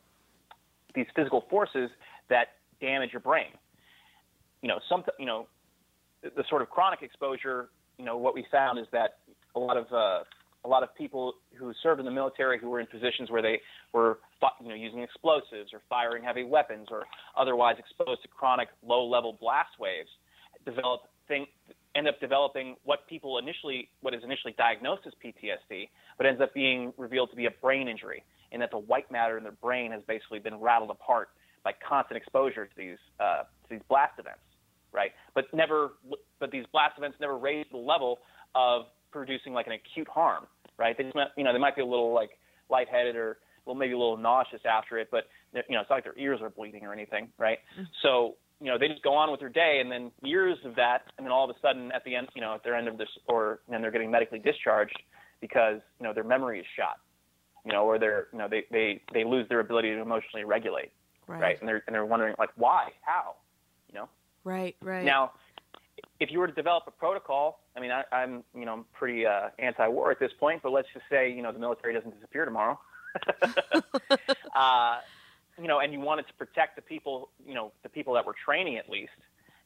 these 0.97 1.07
physical 1.15 1.45
forces 1.49 1.91
that 2.29 2.49
damage 2.81 3.11
your 3.13 3.21
brain. 3.21 3.53
You 4.63 4.69
know, 4.69 4.81
some, 4.89 5.05
you 5.19 5.27
know, 5.27 5.47
the 6.23 6.43
sort 6.49 6.63
of 6.63 6.71
chronic 6.71 7.03
exposure. 7.03 7.69
You 7.99 8.05
know, 8.05 8.17
what 8.17 8.35
we 8.35 8.45
found 8.51 8.81
is 8.81 8.87
that 8.91 9.19
a 9.55 9.61
lot 9.61 9.77
of 9.77 9.87
uh, 9.93 10.25
a 10.65 10.69
lot 10.69 10.83
of 10.83 10.93
people 10.97 11.35
who 11.55 11.73
served 11.83 12.01
in 12.01 12.05
the 12.05 12.13
military 12.13 12.59
who 12.59 12.69
were 12.69 12.81
in 12.81 12.87
positions 12.87 13.31
where 13.31 13.41
they 13.41 13.61
were 13.93 14.19
you 14.61 14.69
know 14.69 14.75
using 14.75 15.01
explosives 15.01 15.73
or 15.73 15.81
firing 15.89 16.25
heavy 16.25 16.43
weapons 16.43 16.89
or 16.91 17.05
otherwise 17.37 17.77
exposed 17.79 18.21
to 18.23 18.29
chronic 18.29 18.69
low 18.85 19.07
level 19.07 19.39
blast 19.41 19.79
waves 19.79 20.09
develop 20.65 21.03
thing 21.29 21.47
end 21.95 22.09
up 22.09 22.19
developing 22.21 22.75
what 22.83 23.07
people 23.09 23.39
initially 23.39 23.89
what 24.01 24.13
is 24.13 24.23
initially 24.25 24.55
diagnosed 24.59 25.03
as 25.07 25.13
PTSD 25.25 25.89
but 26.19 26.27
ends 26.27 26.41
up 26.41 26.53
being 26.53 26.93
revealed 26.99 27.31
to 27.31 27.37
be 27.37 27.47
a 27.47 27.51
brain 27.63 27.87
injury 27.87 28.25
in 28.53 28.61
that 28.61 28.71
the 28.71 28.79
white 28.79 29.11
matter 29.11 29.37
in 29.37 29.43
their 29.43 29.53
brain 29.53 29.93
has 29.93 30.03
basically 30.07 30.39
been 30.39 30.57
rattled 30.57 30.91
apart 30.91 31.29
by 31.65 31.73
constant 31.87 32.17
exposure 32.17 32.67
to 32.67 32.73
these 32.77 32.99
uh, 33.21 33.43
to 33.43 33.69
these 33.71 33.83
blast 33.89 34.19
events 34.19 34.41
right 34.93 35.11
but 35.35 35.45
never 35.53 35.93
but 36.39 36.51
these 36.51 36.65
blast 36.73 36.95
events 36.99 37.17
never 37.21 37.37
raise 37.37 37.67
the 37.71 37.79
level 37.79 38.19
of 38.55 38.87
producing 39.17 39.53
like 39.55 39.67
an 39.67 39.73
acute 39.73 40.09
harm, 40.09 40.45
right? 40.79 40.97
They 40.97 41.05
just, 41.05 41.17
you 41.37 41.45
know, 41.45 41.53
they 41.53 41.59
might 41.59 41.77
be 41.77 41.83
a 41.83 41.87
little 41.87 42.13
like 42.13 42.31
lightheaded 42.69 43.17
or 43.17 43.39
well, 43.65 43.75
maybe 43.75 43.95
a 43.95 43.99
little 43.99 44.17
nauseous 44.17 44.61
after 44.65 44.99
it, 44.99 45.09
but 45.11 45.25
you 45.53 45.75
know, 45.75 45.81
it's 45.81 45.91
not 45.91 45.97
like 45.97 46.05
their 46.05 46.19
ears 46.19 46.41
are 46.41 46.51
bleeding 46.51 46.85
or 46.85 46.93
anything, 46.93 47.29
right? 47.37 47.59
Mm-hmm. 47.75 47.85
So, 48.03 48.37
you 48.61 48.69
know, 48.69 48.79
they 48.79 48.87
just 48.87 49.03
go 49.03 49.13
on 49.13 49.31
with 49.31 49.41
their 49.41 49.49
day, 49.49 49.81
and 49.83 49.91
then 49.91 50.13
years 50.23 50.57
of 50.65 50.77
that, 50.77 51.03
and 51.19 51.27
then 51.27 51.33
all 51.33 51.51
of 51.51 51.55
a 51.55 51.59
sudden, 51.61 51.91
at 51.93 52.05
the 52.05 52.15
end, 52.15 52.29
you 52.35 52.41
know, 52.41 52.55
at 52.55 52.63
their 52.63 52.77
end 52.77 52.87
of 52.87 52.97
this, 52.97 53.09
or 53.29 53.59
then 53.69 53.83
they're 53.83 53.91
getting 53.91 54.11
medically 54.11 54.39
discharged 54.39 54.97
because 55.41 55.81
you 55.99 56.07
know 56.07 56.15
their 56.15 56.25
memory 56.25 56.61
is 56.61 56.67
shot, 56.77 56.99
you 57.67 57.73
know, 57.73 57.85
or 57.85 57.99
they're, 57.99 58.29
you 58.33 58.39
know, 58.39 58.49
they 58.49 58.65
they 58.71 59.03
they 59.13 59.25
lose 59.25 59.49
their 59.49 59.59
ability 59.59 59.91
to 59.91 60.01
emotionally 60.01 60.45
regulate, 60.45 60.93
right? 61.27 61.41
right? 61.41 61.61
And 61.61 61.69
they're 61.69 61.83
and 61.87 61.95
they're 61.95 62.07
wondering 62.07 62.37
like 62.39 62.51
why, 62.55 62.91
how, 63.03 63.35
you 63.89 63.99
know? 63.99 64.09
Right, 64.45 64.77
right. 64.81 65.05
Now, 65.05 65.33
if 66.21 66.31
you 66.31 66.39
were 66.39 66.47
to 66.47 66.53
develop 66.53 66.85
a 66.87 66.93
protocol, 66.93 67.59
I 67.77 67.81
mean, 67.81 67.91
I, 67.91 68.05
I'm 68.13 68.45
you 68.55 68.65
know 68.65 68.85
pretty 68.95 69.27
uh, 69.27 69.49
anti-war 69.59 70.13
at 70.13 70.21
this 70.21 70.31
point, 70.39 70.63
but 70.63 70.71
let's 70.71 70.87
just 70.95 71.07
say 71.11 71.31
you 71.31 71.43
know 71.43 71.51
the 71.51 71.59
military 71.59 71.93
doesn't 71.93 72.15
disappear 72.15 72.45
tomorrow. 72.45 72.79
uh, 74.55 74.99
you 75.61 75.67
know, 75.67 75.81
and 75.81 75.93
you 75.93 75.99
wanted 75.99 76.29
to 76.29 76.35
protect 76.35 76.77
the 76.77 76.83
people, 76.83 77.31
you 77.45 77.55
know, 77.55 77.73
the 77.83 77.89
people 77.89 78.15
that 78.15 78.25
were 78.25 78.35
training 78.45 78.77
at 78.77 78.89
least, 78.89 79.11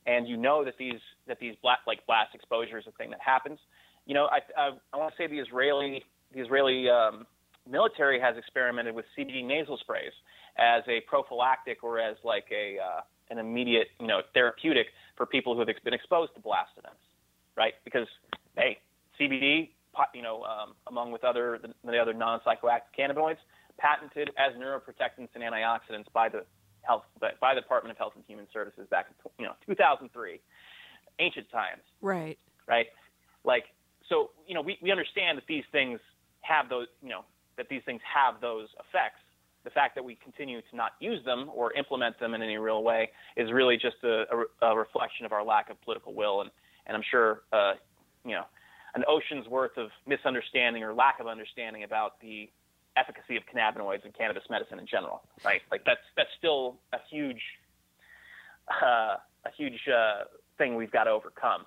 and 0.07 0.27
you 0.27 0.39
know 0.39 0.65
that 0.65 0.79
these 0.79 1.01
that 1.27 1.39
these 1.39 1.55
blast 1.61 1.83
like 1.87 2.07
blast 2.07 2.35
exposure 2.35 2.79
is 2.79 2.87
a 2.87 2.93
thing 2.93 3.11
that 3.11 3.21
happens. 3.21 3.59
You 4.07 4.15
know, 4.15 4.31
I 4.33 4.39
I, 4.57 4.71
I 4.95 4.97
want 4.97 5.13
to 5.15 5.23
say 5.23 5.27
the 5.27 5.39
Israeli 5.39 6.03
the 6.33 6.41
Israeli 6.41 6.89
um, 6.89 7.27
military 7.69 8.21
has 8.21 8.37
experimented 8.37 8.95
with 8.95 9.05
CBD 9.17 9.45
nasal 9.45 9.77
sprays 9.79 10.13
as 10.59 10.83
a 10.89 11.01
prophylactic 11.07 11.83
or 11.83 11.99
as 11.99 12.17
like 12.25 12.47
a 12.51 12.79
uh, 12.79 13.01
an 13.31 13.39
immediate 13.39 13.89
you 14.01 14.07
know 14.07 14.21
therapeutic 14.35 14.87
for 15.17 15.27
people 15.27 15.55
who 15.55 15.61
have 15.61 15.69
been 15.85 15.95
exposed 15.95 16.35
to 16.35 16.41
blast 16.41 16.71
events, 16.77 17.01
right? 17.57 17.75
Because 17.85 18.07
hey, 18.57 18.79
CBD, 19.21 19.71
you 20.15 20.23
know, 20.23 20.43
um, 20.45 20.75
among 20.89 21.13
with 21.13 21.25
other 21.25 21.59
the, 21.63 21.73
the 21.85 21.99
other 21.99 22.15
non-psychoactive 22.15 22.93
cannabinoids, 22.99 23.39
patented 23.79 24.31
as 24.39 24.55
neuroprotectants 24.55 25.29
and 25.35 25.43
antioxidants 25.43 26.11
by 26.13 26.29
the 26.29 26.45
health 26.83 27.05
by 27.41 27.55
the 27.55 27.61
Department 27.61 27.93
of 27.93 27.99
Health 27.99 28.13
and 28.17 28.25
Human 28.27 28.47
Services 28.53 28.87
back 28.91 29.07
in 29.09 29.31
you 29.39 29.47
know 29.47 29.55
2003, 29.67 30.41
ancient 31.19 31.51
times. 31.51 31.83
Right. 32.01 32.39
Right. 32.67 32.87
Like 33.45 33.65
so, 34.11 34.31
you 34.47 34.55
know, 34.55 34.61
we, 34.61 34.77
we 34.83 34.91
understand 34.91 35.39
that 35.39 35.47
these 35.47 35.65
things 35.73 36.01
have 36.43 36.69
those, 36.69 36.89
you 37.03 37.09
know, 37.09 37.25
that 37.61 37.69
these 37.69 37.83
things 37.85 38.01
have 38.17 38.41
those 38.41 38.69
effects 38.81 39.21
the 39.65 39.71
fact 39.71 39.95
that 39.95 40.05
we 40.05 40.17
continue 40.17 40.61
to 40.61 40.77
not 40.77 40.93
use 41.01 41.25
them 41.25 41.51
or 41.55 41.73
implement 41.75 42.19
them 42.19 42.35
in 42.35 42.43
any 42.43 42.57
real 42.57 42.83
way 42.83 43.11
is 43.37 43.53
really 43.53 43.77
just 43.77 43.97
a, 44.03 44.25
a, 44.63 44.69
a 44.69 44.77
reflection 44.77 45.27
of 45.27 45.33
our 45.33 45.45
lack 45.45 45.71
of 45.71 45.81
political 45.83 46.15
will. 46.15 46.41
And, 46.41 46.51
and 46.87 46.97
I'm 46.97 47.03
sure, 47.11 47.43
uh, 47.53 47.75
you 48.25 48.33
know, 48.33 48.45
an 48.95 49.05
ocean's 49.07 49.47
worth 49.49 49.77
of 49.77 49.91
misunderstanding 50.07 50.83
or 50.83 50.95
lack 50.95 51.21
of 51.21 51.27
understanding 51.27 51.85
about 51.85 52.21
the 52.21 52.49
efficacy 52.97 53.37
of 53.37 53.43
cannabinoids 53.47 54.05
and 54.05 54.15
cannabis 54.17 54.43
medicine 54.51 54.79
in 54.79 54.87
general, 54.87 55.23
right? 55.45 55.61
Like 55.71 55.85
that's 55.85 56.01
that's 56.17 56.31
still 56.39 56.77
a 56.93 56.99
huge, 57.09 57.43
uh, 58.83 59.17
a 59.45 59.51
huge 59.57 59.79
uh, 59.89 60.25
thing 60.59 60.75
we've 60.75 60.91
got 60.91 61.05
to 61.05 61.11
overcome. 61.11 61.67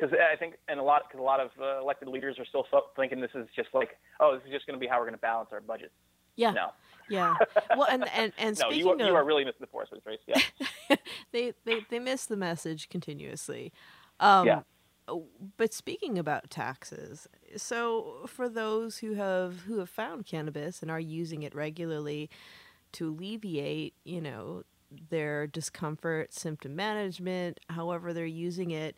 Because 0.00 0.16
I 0.32 0.36
think, 0.36 0.54
and 0.68 0.80
a 0.80 0.82
lot, 0.82 1.02
because 1.08 1.20
a 1.20 1.24
lot 1.24 1.40
of 1.40 1.50
uh, 1.60 1.80
elected 1.80 2.08
leaders 2.08 2.38
are 2.38 2.46
still 2.46 2.66
thinking 2.96 3.20
this 3.20 3.30
is 3.34 3.46
just 3.54 3.68
like, 3.74 3.98
oh, 4.18 4.34
this 4.34 4.44
is 4.46 4.52
just 4.52 4.66
going 4.66 4.78
to 4.78 4.80
be 4.80 4.86
how 4.86 4.98
we're 4.98 5.04
going 5.04 5.14
to 5.14 5.18
balance 5.18 5.50
our 5.52 5.60
budgets. 5.60 5.92
Yeah. 6.36 6.52
No. 6.52 6.68
Yeah. 7.08 7.34
Well, 7.76 7.88
and 7.90 8.08
and 8.14 8.32
and 8.38 8.58
no, 8.60 8.68
speaking 8.68 8.78
you 8.78 8.88
are, 8.90 8.94
of, 8.94 9.00
you 9.00 9.14
are 9.14 9.24
really 9.24 9.44
missing 9.44 9.58
the 9.60 9.66
forest, 9.66 9.92
Race. 10.06 10.18
Yeah. 10.26 10.96
they 11.32 11.52
they 11.64 11.80
they 11.90 11.98
miss 11.98 12.26
the 12.26 12.36
message 12.36 12.88
continuously. 12.88 13.72
Um, 14.20 14.46
yeah. 14.46 14.60
But 15.56 15.74
speaking 15.74 16.18
about 16.18 16.50
taxes, 16.50 17.26
so 17.56 18.26
for 18.28 18.48
those 18.48 18.98
who 18.98 19.14
have 19.14 19.60
who 19.66 19.78
have 19.80 19.90
found 19.90 20.24
cannabis 20.24 20.82
and 20.82 20.90
are 20.90 21.00
using 21.00 21.42
it 21.42 21.52
regularly 21.52 22.30
to 22.92 23.08
alleviate, 23.08 23.94
you 24.04 24.20
know, 24.20 24.62
their 25.10 25.48
discomfort, 25.48 26.32
symptom 26.32 26.76
management, 26.76 27.58
however 27.70 28.12
they're 28.12 28.24
using 28.26 28.70
it, 28.70 28.96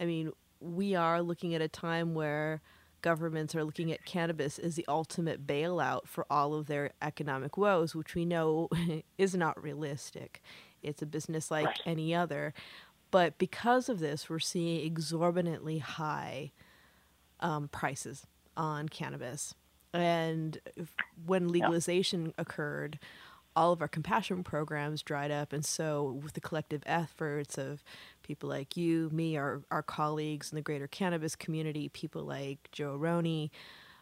I 0.00 0.06
mean, 0.06 0.32
we 0.60 0.94
are 0.94 1.22
looking 1.22 1.54
at 1.54 1.60
a 1.60 1.68
time 1.68 2.14
where 2.14 2.62
governments 3.02 3.54
are 3.54 3.64
looking 3.64 3.92
at 3.92 4.04
cannabis 4.06 4.58
as 4.58 4.76
the 4.76 4.84
ultimate 4.88 5.46
bailout 5.46 6.06
for 6.06 6.26
all 6.30 6.54
of 6.54 6.66
their 6.66 6.90
economic 7.02 7.58
woes, 7.58 7.94
which 7.94 8.14
we 8.14 8.24
know 8.24 8.68
is 9.18 9.34
not 9.34 9.62
realistic. 9.62 10.42
It's 10.82 11.02
a 11.02 11.06
business 11.06 11.50
like 11.50 11.66
right. 11.66 11.80
any 11.84 12.14
other. 12.14 12.54
But 13.10 13.38
because 13.38 13.88
of 13.88 14.00
this, 14.00 14.28
we're 14.28 14.38
seeing 14.38 14.84
exorbitantly 14.84 15.78
high 15.78 16.52
um, 17.40 17.68
prices 17.68 18.26
on 18.56 18.88
cannabis. 18.88 19.54
And 19.92 20.58
when 21.24 21.48
legalization 21.48 22.26
yeah. 22.26 22.32
occurred, 22.38 22.98
all 23.56 23.72
of 23.72 23.80
our 23.80 23.88
compassion 23.88 24.42
programs 24.42 25.02
dried 25.02 25.30
up. 25.30 25.52
And 25.52 25.64
so, 25.64 26.18
with 26.22 26.34
the 26.34 26.40
collective 26.40 26.82
efforts 26.86 27.56
of 27.58 27.82
people 28.22 28.48
like 28.48 28.76
you, 28.76 29.10
me, 29.12 29.36
our, 29.36 29.62
our 29.70 29.82
colleagues 29.82 30.50
in 30.50 30.56
the 30.56 30.62
greater 30.62 30.86
cannabis 30.86 31.36
community, 31.36 31.88
people 31.88 32.22
like 32.22 32.68
Joe 32.72 32.96
Roney, 32.96 33.50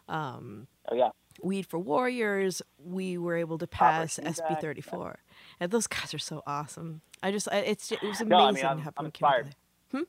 um, 0.07 0.67
oh, 0.89 0.95
yeah. 0.95 1.09
Weed 1.41 1.65
for 1.65 1.79
Warriors, 1.79 2.61
we 2.77 3.17
were 3.17 3.35
able 3.35 3.57
to 3.57 3.67
pass 3.67 4.19
SB 4.21 4.61
34. 4.61 4.99
Yeah. 4.99 5.33
And 5.59 5.71
those 5.71 5.87
guys 5.87 6.13
are 6.13 6.19
so 6.19 6.43
awesome. 6.45 7.01
I 7.23 7.31
just, 7.31 7.47
it's 7.51 7.91
it 7.91 8.01
was 8.03 8.21
amazing 8.21 8.27
no, 8.29 8.37
I 8.37 8.51
mean, 8.51 8.65
I'm, 8.65 8.79
how 8.79 8.91
inspired. 8.99 9.55
Hmm? 9.91 10.01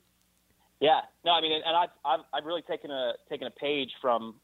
Yeah, 0.81 1.01
no, 1.25 1.33
I 1.33 1.41
mean, 1.41 1.53
and 1.65 1.77
I've, 1.77 1.91
I've, 2.05 2.21
I've 2.33 2.45
really 2.45 2.63
taken 2.63 2.91
a 2.91 3.13
taken 3.29 3.47
a 3.47 3.51
page 3.51 3.93
from, 4.03 4.35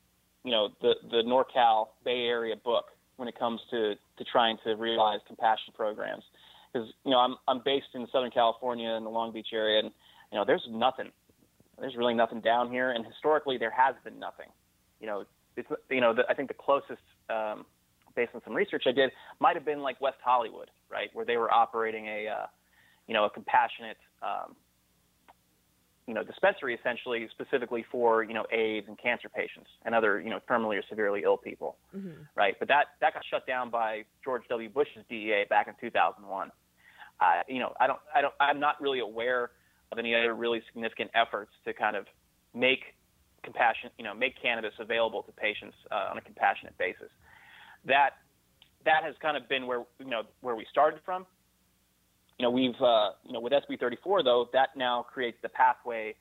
you 0.44 0.52
know, 0.52 0.70
the 0.80 0.94
the 1.10 1.22
NorCal 1.22 1.88
Bay 2.04 2.26
Area 2.26 2.56
book 2.56 2.86
when 3.20 3.28
it 3.28 3.38
comes 3.38 3.60
to 3.70 3.94
to 4.16 4.24
trying 4.24 4.56
to 4.64 4.74
realize 4.74 5.20
compassion 5.28 5.72
programs 5.76 6.24
because 6.72 6.88
you 7.04 7.10
know 7.10 7.18
I'm 7.18 7.36
I'm 7.46 7.60
based 7.64 7.88
in 7.94 8.06
Southern 8.12 8.30
California 8.30 8.90
in 8.90 9.04
the 9.04 9.10
Long 9.10 9.32
Beach 9.32 9.48
area, 9.52 9.80
and 9.80 9.90
you 10.32 10.38
know 10.38 10.44
there's 10.44 10.66
nothing, 10.70 11.10
there's 11.78 11.96
really 11.96 12.14
nothing 12.14 12.40
down 12.40 12.70
here, 12.70 12.90
and 12.90 13.04
historically 13.04 13.58
there 13.58 13.70
has 13.70 13.94
been 14.04 14.18
nothing. 14.18 14.46
You 15.00 15.06
know, 15.06 15.24
it's 15.56 15.68
you 15.90 16.00
know 16.00 16.14
the, 16.14 16.22
I 16.28 16.34
think 16.34 16.48
the 16.48 16.54
closest, 16.54 17.02
um, 17.28 17.66
based 18.14 18.32
on 18.34 18.40
some 18.44 18.54
research 18.54 18.84
I 18.86 18.92
did, 18.92 19.10
might 19.38 19.56
have 19.56 19.64
been 19.64 19.80
like 19.80 20.00
West 20.00 20.18
Hollywood, 20.24 20.70
right, 20.90 21.10
where 21.12 21.24
they 21.24 21.36
were 21.36 21.52
operating 21.52 22.06
a, 22.06 22.28
uh, 22.28 22.46
you 23.06 23.14
know, 23.14 23.24
a 23.24 23.30
compassionate. 23.30 23.98
Um, 24.22 24.56
you 26.06 26.14
know, 26.14 26.24
dispensary 26.24 26.74
essentially 26.74 27.28
specifically 27.30 27.84
for 27.90 28.22
you 28.24 28.34
know 28.34 28.44
AIDS 28.50 28.86
and 28.88 28.98
cancer 28.98 29.28
patients 29.28 29.68
and 29.84 29.94
other 29.94 30.20
you 30.20 30.30
know 30.30 30.40
terminally 30.48 30.78
or 30.78 30.82
severely 30.88 31.22
ill 31.24 31.36
people, 31.36 31.76
mm-hmm. 31.94 32.22
right? 32.34 32.56
But 32.58 32.68
that 32.68 32.86
that 33.00 33.14
got 33.14 33.22
shut 33.30 33.46
down 33.46 33.70
by 33.70 34.04
George 34.24 34.42
W. 34.48 34.68
Bush's 34.68 35.04
DEA 35.08 35.44
back 35.48 35.68
in 35.68 35.74
2001. 35.80 36.50
Uh, 37.20 37.42
you 37.48 37.58
know, 37.58 37.74
I 37.78 37.86
don't, 37.86 37.98
I 38.14 38.22
don't, 38.22 38.32
I'm 38.40 38.58
not 38.58 38.80
really 38.80 39.00
aware 39.00 39.50
of 39.92 39.98
any 39.98 40.14
other 40.14 40.34
really 40.34 40.62
significant 40.72 41.10
efforts 41.14 41.52
to 41.66 41.74
kind 41.74 41.94
of 41.94 42.06
make 42.54 42.80
compassion, 43.42 43.90
you 43.98 44.04
know, 44.04 44.14
make 44.14 44.40
cannabis 44.40 44.72
available 44.78 45.22
to 45.24 45.32
patients 45.32 45.76
uh, 45.90 46.08
on 46.10 46.18
a 46.18 46.20
compassionate 46.20 46.76
basis. 46.78 47.10
That 47.84 48.10
that 48.84 49.04
has 49.04 49.14
kind 49.20 49.36
of 49.36 49.48
been 49.48 49.66
where 49.66 49.84
you 49.98 50.06
know 50.06 50.22
where 50.40 50.54
we 50.56 50.66
started 50.70 51.00
from. 51.04 51.26
You 52.40 52.46
know, 52.46 52.52
we've 52.52 52.80
uh, 52.80 53.10
you 53.22 53.34
know 53.34 53.40
with 53.40 53.52
SB 53.52 53.78
34 53.78 54.22
though 54.22 54.48
that 54.54 54.70
now 54.74 55.04
creates 55.12 55.36
the 55.42 55.50
pathway 55.50 56.14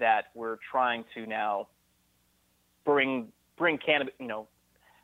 that 0.00 0.28
we're 0.34 0.56
trying 0.72 1.04
to 1.12 1.26
now 1.26 1.68
bring 2.86 3.28
bring 3.58 3.76
cannabis, 3.76 4.14
you 4.18 4.26
know, 4.26 4.48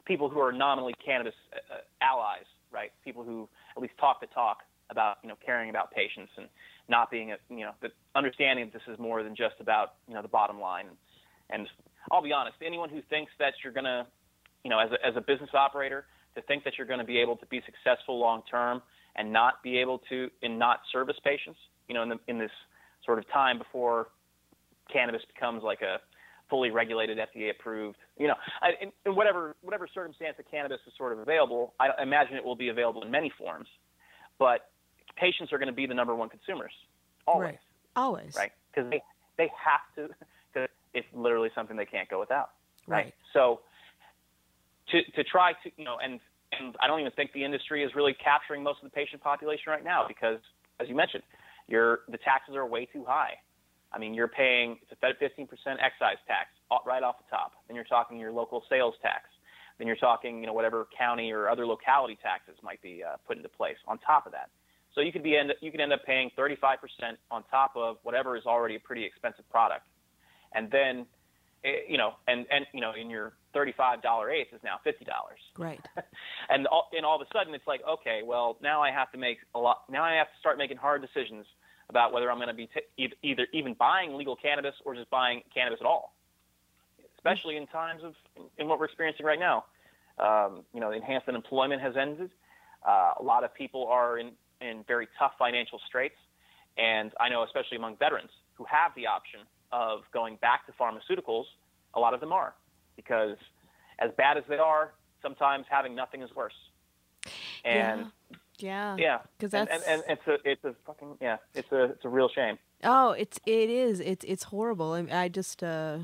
people 0.06 0.30
who 0.30 0.40
are 0.40 0.50
nominally 0.50 0.94
cannabis 1.04 1.34
uh, 1.52 1.80
allies, 2.00 2.46
right? 2.70 2.90
People 3.04 3.22
who 3.22 3.50
at 3.76 3.82
least 3.82 3.92
talk 4.00 4.22
the 4.22 4.26
talk 4.28 4.60
about 4.88 5.18
you 5.22 5.28
know 5.28 5.34
caring 5.44 5.68
about 5.68 5.92
patients 5.92 6.32
and 6.38 6.48
not 6.88 7.10
being 7.10 7.32
a 7.32 7.36
you 7.50 7.66
know 7.66 7.72
the 7.82 7.88
understanding 8.14 8.64
that 8.64 8.72
this 8.72 8.94
is 8.94 8.98
more 8.98 9.22
than 9.22 9.36
just 9.36 9.56
about 9.60 9.96
you 10.08 10.14
know 10.14 10.22
the 10.22 10.28
bottom 10.28 10.58
line. 10.58 10.86
And 11.50 11.68
I'll 12.10 12.22
be 12.22 12.32
honest, 12.32 12.56
anyone 12.64 12.88
who 12.88 13.02
thinks 13.10 13.30
that 13.38 13.52
you're 13.62 13.74
gonna 13.74 14.06
you 14.64 14.70
know 14.70 14.78
as 14.78 14.88
a, 14.90 15.06
as 15.06 15.16
a 15.16 15.20
business 15.20 15.50
operator 15.52 16.06
to 16.34 16.40
think 16.40 16.64
that 16.64 16.78
you're 16.78 16.86
going 16.86 16.98
to 16.98 17.04
be 17.04 17.18
able 17.18 17.36
to 17.36 17.44
be 17.44 17.60
successful 17.66 18.18
long 18.18 18.42
term 18.50 18.80
and 19.16 19.32
not 19.32 19.62
be 19.62 19.78
able 19.78 19.98
to 20.08 20.30
and 20.42 20.58
not 20.58 20.80
service 20.90 21.16
patients, 21.24 21.58
you 21.88 21.94
know, 21.94 22.02
in, 22.02 22.08
the, 22.08 22.18
in 22.28 22.38
this 22.38 22.50
sort 23.04 23.18
of 23.18 23.28
time 23.30 23.58
before 23.58 24.08
cannabis 24.92 25.22
becomes 25.32 25.62
like 25.62 25.82
a 25.82 25.98
fully 26.48 26.70
regulated, 26.70 27.18
FDA 27.18 27.50
approved. 27.50 27.96
You 28.18 28.28
know, 28.28 28.34
in, 28.80 28.92
in 29.06 29.14
whatever 29.14 29.56
whatever 29.62 29.88
circumstance 29.92 30.36
that 30.36 30.50
cannabis 30.50 30.80
is 30.86 30.92
sort 30.96 31.12
of 31.12 31.18
available, 31.18 31.74
I 31.80 31.90
imagine 32.02 32.36
it 32.36 32.44
will 32.44 32.56
be 32.56 32.68
available 32.68 33.02
in 33.02 33.10
many 33.10 33.32
forms. 33.38 33.68
But 34.38 34.70
patients 35.16 35.52
are 35.52 35.58
going 35.58 35.68
to 35.68 35.74
be 35.74 35.86
the 35.86 35.94
number 35.94 36.14
one 36.14 36.28
consumers 36.28 36.72
always. 37.26 37.46
Right. 37.46 37.58
Always. 37.96 38.34
Right. 38.36 38.52
Because 38.74 38.90
they 38.90 39.02
they 39.38 39.50
have 39.64 39.80
to. 39.96 40.14
Because 40.52 40.68
it's 40.94 41.06
literally 41.14 41.50
something 41.54 41.76
they 41.76 41.86
can't 41.86 42.08
go 42.08 42.20
without. 42.20 42.50
Right. 42.86 43.04
right. 43.04 43.14
So 43.32 43.60
to 44.90 45.02
to 45.12 45.24
try 45.24 45.52
to 45.64 45.70
you 45.76 45.84
know 45.84 45.96
and 46.02 46.20
I 46.80 46.86
don't 46.86 47.00
even 47.00 47.12
think 47.12 47.32
the 47.32 47.44
industry 47.44 47.84
is 47.84 47.94
really 47.94 48.14
capturing 48.14 48.62
most 48.62 48.78
of 48.82 48.90
the 48.90 48.94
patient 48.94 49.22
population 49.22 49.70
right 49.72 49.84
now 49.84 50.04
because 50.06 50.38
as 50.80 50.88
you 50.88 50.94
mentioned, 50.94 51.22
your 51.68 52.00
the 52.08 52.18
taxes 52.18 52.54
are 52.54 52.66
way 52.66 52.86
too 52.86 53.04
high. 53.06 53.34
I 53.92 53.98
mean, 53.98 54.14
you're 54.14 54.28
paying 54.28 54.78
it's 54.82 54.92
a 54.92 55.06
15% 55.06 55.48
excise 55.80 56.16
tax 56.26 56.48
right 56.86 57.02
off 57.02 57.16
the 57.18 57.28
top. 57.30 57.52
Then 57.68 57.76
you're 57.76 57.84
talking 57.84 58.18
your 58.18 58.32
local 58.32 58.62
sales 58.68 58.94
tax. 59.02 59.24
Then 59.78 59.86
you're 59.86 59.96
talking, 59.96 60.40
you 60.40 60.46
know, 60.46 60.52
whatever 60.52 60.86
county 60.96 61.32
or 61.32 61.48
other 61.48 61.66
locality 61.66 62.18
taxes 62.22 62.56
might 62.62 62.80
be 62.82 63.02
uh, 63.02 63.16
put 63.26 63.36
into 63.36 63.48
place 63.48 63.76
on 63.86 63.98
top 63.98 64.26
of 64.26 64.32
that. 64.32 64.48
So 64.94 65.00
you 65.00 65.12
could 65.12 65.22
be 65.22 65.36
end, 65.36 65.52
you 65.60 65.70
could 65.70 65.80
end 65.80 65.92
up 65.92 66.04
paying 66.04 66.30
35% 66.38 66.76
on 67.30 67.42
top 67.50 67.72
of 67.76 67.96
whatever 68.02 68.36
is 68.36 68.44
already 68.46 68.76
a 68.76 68.80
pretty 68.80 69.04
expensive 69.04 69.48
product, 69.50 69.86
and 70.54 70.70
then, 70.70 71.06
eh, 71.64 71.80
you 71.88 71.96
know, 71.96 72.12
and 72.28 72.46
and 72.50 72.66
you 72.74 72.80
know, 72.80 72.92
in 72.92 73.08
your 73.08 73.32
$35 73.54 74.32
eighth 74.32 74.52
is 74.52 74.60
now 74.64 74.78
$50. 74.84 75.06
Right. 75.58 75.80
and 76.48 76.66
all, 76.66 76.88
and 76.96 77.04
all 77.04 77.20
of 77.20 77.26
a 77.26 77.36
sudden 77.36 77.54
it's 77.54 77.66
like, 77.66 77.80
okay, 77.88 78.20
well 78.24 78.56
now 78.62 78.82
I 78.82 78.90
have 78.90 79.10
to 79.12 79.18
make 79.18 79.38
a 79.54 79.58
lot. 79.58 79.82
Now 79.90 80.04
I 80.04 80.14
have 80.14 80.26
to 80.28 80.38
start 80.40 80.58
making 80.58 80.76
hard 80.76 81.02
decisions 81.02 81.46
about 81.88 82.12
whether 82.12 82.30
I'm 82.30 82.38
going 82.38 82.48
to 82.48 82.54
be 82.54 82.68
t- 82.68 83.14
either 83.22 83.46
even 83.52 83.74
buying 83.74 84.14
legal 84.14 84.36
cannabis 84.36 84.74
or 84.84 84.94
just 84.94 85.10
buying 85.10 85.42
cannabis 85.52 85.78
at 85.80 85.86
all, 85.86 86.14
especially 87.16 87.56
in 87.56 87.66
times 87.66 88.02
of 88.02 88.14
in 88.58 88.68
what 88.68 88.78
we're 88.78 88.86
experiencing 88.86 89.26
right 89.26 89.38
now. 89.38 89.64
Um, 90.18 90.62
you 90.72 90.80
know, 90.80 90.92
enhanced 90.92 91.28
unemployment 91.28 91.82
has 91.82 91.96
ended. 91.96 92.30
Uh, 92.86 93.12
a 93.18 93.22
lot 93.22 93.44
of 93.44 93.54
people 93.54 93.86
are 93.88 94.18
in, 94.18 94.32
in 94.60 94.84
very 94.86 95.08
tough 95.18 95.32
financial 95.38 95.80
straits, 95.86 96.16
and 96.76 97.12
I 97.20 97.28
know 97.28 97.42
especially 97.44 97.76
among 97.76 97.96
veterans 97.96 98.30
who 98.54 98.64
have 98.64 98.92
the 98.94 99.06
option 99.06 99.40
of 99.70 100.00
going 100.12 100.36
back 100.36 100.66
to 100.66 100.72
pharmaceuticals, 100.72 101.44
a 101.94 102.00
lot 102.00 102.14
of 102.14 102.20
them 102.20 102.32
are 102.32 102.54
because 102.96 103.36
as 103.98 104.10
bad 104.16 104.36
as 104.36 104.44
they 104.48 104.58
are, 104.58 104.92
sometimes 105.20 105.66
having 105.70 105.94
nothing 105.94 106.22
is 106.22 106.34
worse. 106.34 106.54
And 107.64 108.06
yeah. 108.30 108.36
Yeah. 108.58 108.96
Yeah. 108.98 109.18
Because 109.36 109.52
that's 109.52 109.72
and, 109.72 109.82
and, 109.86 110.02
and, 110.08 110.18
it's 110.18 110.28
a 110.28 110.50
it's 110.50 110.64
a 110.64 110.74
fucking 110.86 111.16
yeah 111.20 111.38
it's 111.54 111.70
a 111.72 111.84
it's 111.84 112.04
a 112.04 112.08
real 112.08 112.28
shame. 112.28 112.58
Oh, 112.84 113.10
it's 113.10 113.38
it 113.46 113.70
is 113.70 114.00
it's 114.00 114.24
it's 114.26 114.44
horrible. 114.44 114.92
I, 114.92 115.06
I 115.10 115.28
just 115.28 115.62
uh, 115.62 115.98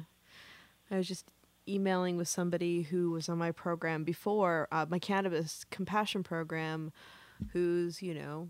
I 0.91 0.97
was 0.97 1.09
just 1.09 1.27
emailing 1.69 2.17
with 2.17 2.29
somebody 2.29 2.83
who 2.83 3.11
was 3.11 3.29
on 3.29 3.39
my 3.39 3.53
program 3.53 4.05
before 4.05 4.69
uh, 4.73 4.87
my 4.89 4.99
cannabis 4.99 5.65
compassion 5.71 6.23
program, 6.23 6.93
who's 7.53 8.03
you 8.03 8.15
know 8.15 8.49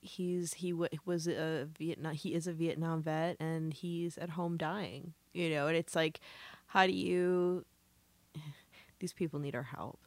he's 0.00 0.54
he 0.54 0.70
w- 0.70 0.88
was 1.04 1.26
a 1.26 1.68
Vietnam 1.78 2.14
he 2.14 2.34
is 2.34 2.46
a 2.46 2.52
Vietnam 2.52 3.02
vet 3.02 3.36
and 3.40 3.74
he's 3.74 4.16
at 4.18 4.30
home 4.30 4.56
dying 4.56 5.12
you 5.32 5.50
know 5.50 5.66
and 5.66 5.76
it's 5.76 5.96
like 5.96 6.20
how 6.76 6.86
do 6.86 6.92
you 6.92 7.64
these 8.98 9.14
people 9.14 9.40
need 9.40 9.54
our 9.54 9.62
help. 9.62 9.98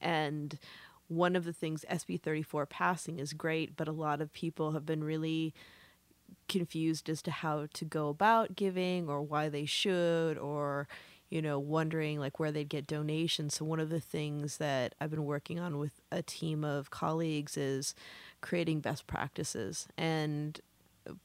And 0.00 0.58
one 1.06 1.36
of 1.36 1.44
the 1.44 1.52
things 1.52 1.84
SB 1.88 2.20
34 2.20 2.66
passing 2.66 3.20
is 3.20 3.32
great, 3.32 3.76
but 3.76 3.86
a 3.86 3.92
lot 3.92 4.20
of 4.20 4.32
people 4.32 4.72
have 4.72 4.84
been 4.84 5.04
really 5.04 5.54
confused 6.48 7.08
as 7.08 7.22
to 7.22 7.30
how 7.30 7.68
to 7.72 7.84
go 7.84 8.08
about 8.08 8.56
giving 8.56 9.08
or 9.08 9.22
why 9.22 9.48
they 9.48 9.64
should 9.66 10.36
or 10.36 10.88
you 11.30 11.40
know 11.40 11.60
wondering 11.60 12.18
like 12.18 12.40
where 12.40 12.50
they'd 12.50 12.68
get 12.68 12.88
donations. 12.88 13.54
So 13.54 13.64
one 13.64 13.78
of 13.78 13.90
the 13.90 14.00
things 14.00 14.56
that 14.56 14.96
i've 15.00 15.10
been 15.10 15.24
working 15.24 15.60
on 15.60 15.78
with 15.78 16.00
a 16.10 16.22
team 16.22 16.64
of 16.64 16.90
colleagues 16.90 17.56
is 17.56 17.94
creating 18.40 18.80
best 18.80 19.06
practices 19.06 19.86
and 19.96 20.60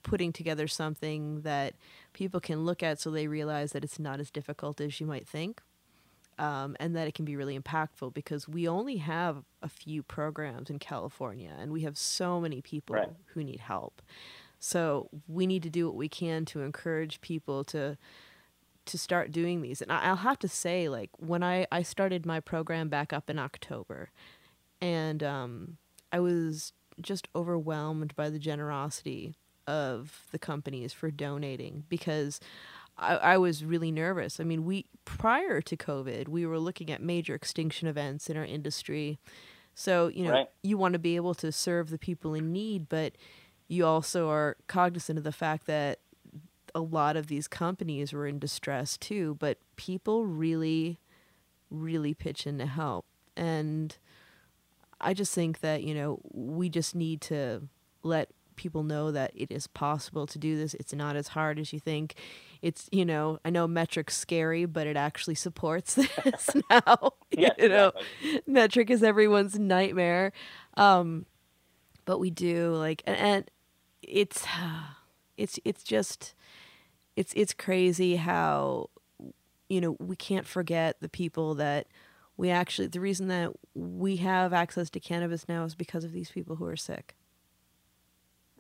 putting 0.04 0.32
together 0.32 0.68
something 0.68 1.42
that 1.42 1.74
people 2.14 2.40
can 2.40 2.66
look 2.66 2.84
at 2.84 3.00
so 3.00 3.10
they 3.10 3.28
realize 3.28 3.72
that 3.72 3.84
it's 3.84 4.00
not 4.00 4.20
as 4.20 4.30
difficult 4.30 4.82
as 4.82 5.00
you 5.00 5.06
might 5.06 5.28
think 5.28 5.62
um, 6.38 6.76
and 6.80 6.96
that 6.96 7.08
it 7.08 7.14
can 7.14 7.24
be 7.24 7.36
really 7.36 7.58
impactful 7.58 8.14
because 8.14 8.48
we 8.48 8.68
only 8.68 8.98
have 8.98 9.44
a 9.62 9.70
few 9.70 10.02
programs 10.02 10.70
in 10.70 10.80
California 10.80 11.54
and 11.58 11.72
we 11.72 11.82
have 11.82 11.98
so 11.98 12.42
many 12.42 12.62
people 12.62 12.96
right. 12.96 13.10
who 13.28 13.44
need 13.44 13.60
help. 13.60 14.02
So 14.60 15.10
we 15.28 15.46
need 15.46 15.64
to 15.64 15.70
do 15.70 15.86
what 15.88 15.96
we 15.96 16.10
can 16.10 16.46
to 16.46 16.62
encourage 16.62 17.22
people 17.22 17.64
to 17.66 17.98
to 18.84 18.98
start 18.98 19.32
doing 19.32 19.62
these. 19.62 19.82
And 19.82 19.92
I'll 19.92 20.18
have 20.18 20.40
to 20.40 20.48
say, 20.48 20.90
like 20.90 21.12
when 21.18 21.44
I 21.44 21.68
I 21.72 21.84
started 21.84 22.26
my 22.26 22.40
program 22.40 22.90
back 22.90 23.14
up 23.14 23.30
in 23.30 23.38
October, 23.38 24.10
and 24.80 25.24
um, 25.24 25.78
I 26.12 26.20
was 26.20 26.74
just 27.00 27.28
overwhelmed 27.36 28.16
by 28.16 28.30
the 28.30 28.40
generosity 28.40 29.36
of 29.68 30.28
the 30.32 30.40
companies 30.40 30.94
for 30.94 31.12
donating 31.12 31.84
because 31.90 32.40
I, 32.98 33.16
I 33.16 33.38
was 33.38 33.64
really 33.64 33.92
nervous. 33.92 34.40
I 34.40 34.44
mean, 34.44 34.66
we 34.66 34.86
prior 35.06 35.62
to 35.62 35.78
COVID, 35.78 36.28
we 36.28 36.46
were 36.46 36.60
looking 36.60 36.90
at 36.90 37.02
major 37.02 37.36
extinction 37.36 37.88
events 37.88 38.30
in 38.30 38.38
our 38.38 38.46
industry. 38.46 39.20
So, 39.74 40.08
you 40.10 40.24
know, 40.26 40.32
right. 40.32 40.50
you 40.64 40.78
want 40.78 40.94
to 40.94 41.00
be 41.00 41.16
able 41.16 41.34
to 41.36 41.52
serve 41.52 41.90
the 41.90 41.98
people 41.98 42.34
in 42.34 42.52
need, 42.52 42.90
but 42.90 43.14
you 43.68 43.86
also 43.86 44.30
are 44.30 44.58
cognizant 44.68 45.18
of 45.18 45.24
the 45.24 45.32
fact 45.32 45.66
that 45.68 46.00
a 46.76 46.82
lot 46.82 47.16
of 47.16 47.28
these 47.28 47.48
companies 47.48 48.14
were 48.14 48.28
in 48.28 48.40
distress 48.40 48.98
too, 48.98 49.36
but 49.40 49.58
people 49.76 50.26
really, 50.26 51.00
really 51.70 52.14
pitch 52.14 52.46
in 52.46 52.58
to 52.60 52.66
help. 52.66 53.06
And 53.36 53.98
I 55.00 55.14
just 55.14 55.34
think 55.34 55.62
that, 55.62 55.84
you 55.84 55.94
know, 55.94 56.20
we 56.32 56.70
just 56.70 56.96
need 56.96 57.22
to 57.22 57.68
let 58.04 58.30
people 58.56 58.84
know 58.84 59.12
that 59.12 59.32
it 59.36 59.52
is 59.52 59.68
possible 59.68 60.28
to 60.28 60.38
do 60.38 60.58
this. 60.58 60.74
It's 60.76 60.94
not 60.94 61.16
as 61.16 61.30
hard 61.30 61.60
as 61.60 61.74
you 61.74 61.80
think 61.80 62.16
it's 62.62 62.88
you 62.92 63.06
know 63.06 63.40
I 63.44 63.50
know 63.50 63.68
Metrc's 63.68 64.16
scary, 64.16 64.66
but 64.66 64.88
it 64.88 64.96
actually 64.96 65.36
supports 65.36 65.96
this 66.24 66.50
now. 66.70 67.14
yes, 67.32 67.56
you 67.58 67.70
know, 67.70 67.92
exactly. 68.24 68.54
Metrc 68.54 68.90
is 68.90 69.04
everyone's 69.04 69.58
nightmare, 69.58 70.32
um, 70.78 71.26
but 72.06 72.20
we 72.20 72.30
do 72.30 72.74
like 72.76 73.02
and, 73.06 73.18
and 73.18 73.52
it's 74.02 74.46
it's 75.38 75.60
it's 75.66 75.84
just 75.84 76.34
it's 77.16 77.34
it's 77.36 77.54
crazy 77.54 78.16
how 78.16 78.90
you 79.70 79.82
know 79.82 79.96
we 80.00 80.16
can't 80.16 80.48
forget 80.48 80.98
the 81.02 81.10
people 81.10 81.56
that 81.56 81.88
we 82.38 82.50
actually 82.50 82.88
the 82.88 83.00
reason 83.00 83.28
that 83.28 83.52
we 83.74 84.18
have 84.18 84.54
access 84.54 84.90
to 84.90 85.00
cannabis 85.00 85.48
now 85.48 85.64
is 85.64 85.76
because 85.76 86.04
of 86.04 86.12
these 86.12 86.30
people 86.30 86.58
who 86.58 86.66
are 86.66 86.76
sick. 86.76 87.16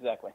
Exactly. 0.01 0.31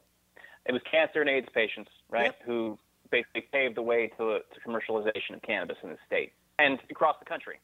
It 0.65 0.73
was 0.73 0.83
cancer 0.89 1.21
and 1.21 1.29
AIDS 1.29 1.49
patients, 1.53 1.91
right, 2.09 2.27
Yep. 2.27 2.43
who 2.45 2.79
basically 3.11 3.43
paved 3.53 3.77
the 3.77 3.83
way 3.83 4.09
to, 4.19 4.39
to 4.39 4.61
commercialization 4.67 5.35
of 5.35 5.43
cannabis 5.43 5.77
in 5.83 5.91
the 5.91 5.99
state 6.07 6.33
and 6.59 6.79
across 6.91 7.17
the 7.19 7.25
country. 7.25 7.59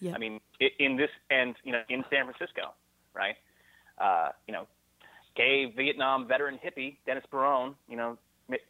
Yeah. 0.00 0.14
I 0.14 0.18
mean, 0.18 0.40
in 0.78 0.96
this 0.96 1.10
and 1.30 1.54
you 1.64 1.72
know 1.72 1.82
in 1.88 2.04
San 2.10 2.24
Francisco, 2.24 2.72
right? 3.14 3.36
Uh, 3.98 4.30
you 4.46 4.52
know, 4.54 4.66
gay 5.36 5.72
Vietnam 5.76 6.26
veteran 6.26 6.58
hippie 6.64 6.96
Dennis 7.06 7.24
Peron, 7.30 7.74
you 7.88 7.96
know, 7.96 8.16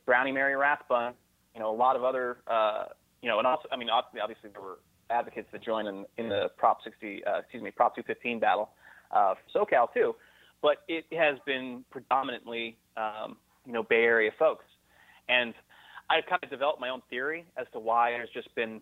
Brownie 0.07 0.33
Mary 0.33 0.57
Rathbun, 0.57 1.15
you 1.55 1.61
know, 1.61 1.71
a 1.73 1.77
lot 1.77 1.95
of 1.97 2.03
other, 2.05 2.39
uh, 2.49 2.87
you 3.23 3.29
know, 3.29 3.39
and 3.39 3.47
also, 3.47 3.69
I 3.73 3.77
mean, 3.77 3.89
obviously 3.91 4.51
there 4.53 4.61
were 4.61 4.79
advocates 5.09 5.49
that 5.53 5.63
joined 5.63 5.89
in, 5.89 6.05
in 6.17 6.29
the 6.29 6.51
Prop 6.57 6.83
60, 6.83 7.25
uh, 7.25 7.39
excuse 7.39 7.63
me, 7.63 7.71
Prop 7.71 7.95
215 7.95 8.41
battle 8.41 8.71
uh, 9.13 9.35
for 9.53 9.67
SoCal 9.67 9.93
too, 9.93 10.15
but 10.63 10.79
it 10.89 11.05
has 11.13 11.39
been 11.47 11.85
predominantly, 11.91 12.77
um, 12.97 13.37
you 13.67 13.73
know, 13.73 13.83
Bay 13.83 14.05
Area 14.05 14.31
folks, 14.39 14.65
and 15.29 15.55
I've 16.11 16.27
kind 16.27 16.43
of 16.43 16.51
developed 16.51 16.81
my 16.81 16.89
own 16.89 17.03
theory 17.09 17.45
as 17.57 17.67
to 17.73 17.79
why 17.79 18.11
there's 18.11 18.31
just 18.31 18.53
been 18.55 18.81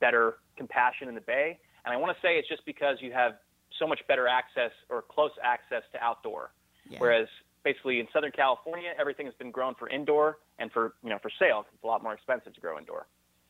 better 0.00 0.36
compassion 0.56 1.08
in 1.08 1.14
the 1.14 1.20
Bay. 1.22 1.58
And 1.84 1.94
I 1.94 1.96
want 1.96 2.16
to 2.16 2.20
say 2.20 2.36
it's 2.36 2.48
just 2.48 2.64
because 2.66 2.98
you 3.00 3.12
have 3.12 3.32
so 3.78 3.86
much 3.86 4.00
better 4.08 4.28
access 4.28 4.70
or 4.90 5.02
close 5.02 5.30
access 5.42 5.82
to 5.92 6.02
outdoor. 6.02 6.50
Yeah. 6.88 6.98
Whereas 6.98 7.28
basically 7.64 8.00
in 8.00 8.06
Southern 8.12 8.32
California, 8.32 8.92
everything 8.98 9.26
has 9.26 9.34
been 9.34 9.50
grown 9.50 9.74
for 9.74 9.88
indoor 9.88 10.38
and 10.58 10.70
for 10.70 10.94
you 11.02 11.10
know 11.10 11.18
for 11.20 11.30
sale, 11.38 11.64
it's 11.72 11.82
a 11.82 11.86
lot 11.86 12.02
more 12.02 12.14
expensive 12.14 12.54
to 12.54 12.60
grow 12.60 12.78
indoor. 12.78 13.06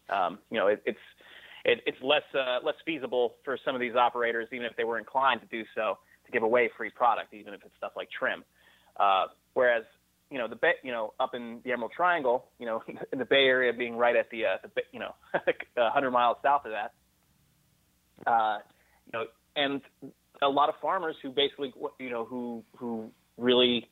Um, 0.08 0.38
you 0.50 0.58
know, 0.58 0.68
it, 0.68 0.82
it's 0.86 0.98
it, 1.64 1.80
it's 1.84 1.98
less 2.02 2.22
uh, 2.34 2.64
less 2.64 2.76
feasible 2.84 3.34
for 3.44 3.58
some 3.64 3.74
of 3.74 3.80
these 3.80 3.94
operators, 3.94 4.48
even 4.52 4.66
if 4.66 4.76
they 4.76 4.84
were 4.84 4.98
inclined 4.98 5.40
to 5.40 5.46
do 5.48 5.64
so, 5.74 5.98
to 6.26 6.32
give 6.32 6.42
away 6.42 6.70
free 6.76 6.90
product, 6.90 7.32
even 7.34 7.54
if 7.54 7.60
it's 7.64 7.76
stuff 7.76 7.92
like 7.96 8.08
trim. 8.10 8.44
Uh, 8.98 9.26
whereas 9.54 9.84
you 10.30 10.38
know 10.38 10.48
the 10.48 10.56
bay, 10.56 10.72
you 10.82 10.92
know 10.92 11.14
up 11.20 11.34
in 11.34 11.60
the 11.64 11.72
Emerald 11.72 11.92
Triangle, 11.96 12.46
you 12.58 12.66
know 12.66 12.82
in 13.12 13.18
the 13.18 13.24
Bay 13.24 13.44
Area 13.46 13.72
being 13.72 13.96
right 13.96 14.16
at 14.16 14.30
the, 14.30 14.44
uh, 14.44 14.56
the 14.62 14.82
you 14.92 15.00
know 15.00 15.14
100 15.74 16.10
miles 16.10 16.36
south 16.42 16.64
of 16.64 16.72
that, 16.72 18.30
uh, 18.30 18.58
you 19.06 19.18
know, 19.18 19.24
and 19.56 19.80
a 20.42 20.48
lot 20.48 20.68
of 20.68 20.74
farmers 20.80 21.16
who 21.22 21.30
basically 21.30 21.72
you 21.98 22.10
know 22.10 22.24
who 22.24 22.62
who 22.76 23.10
really 23.38 23.88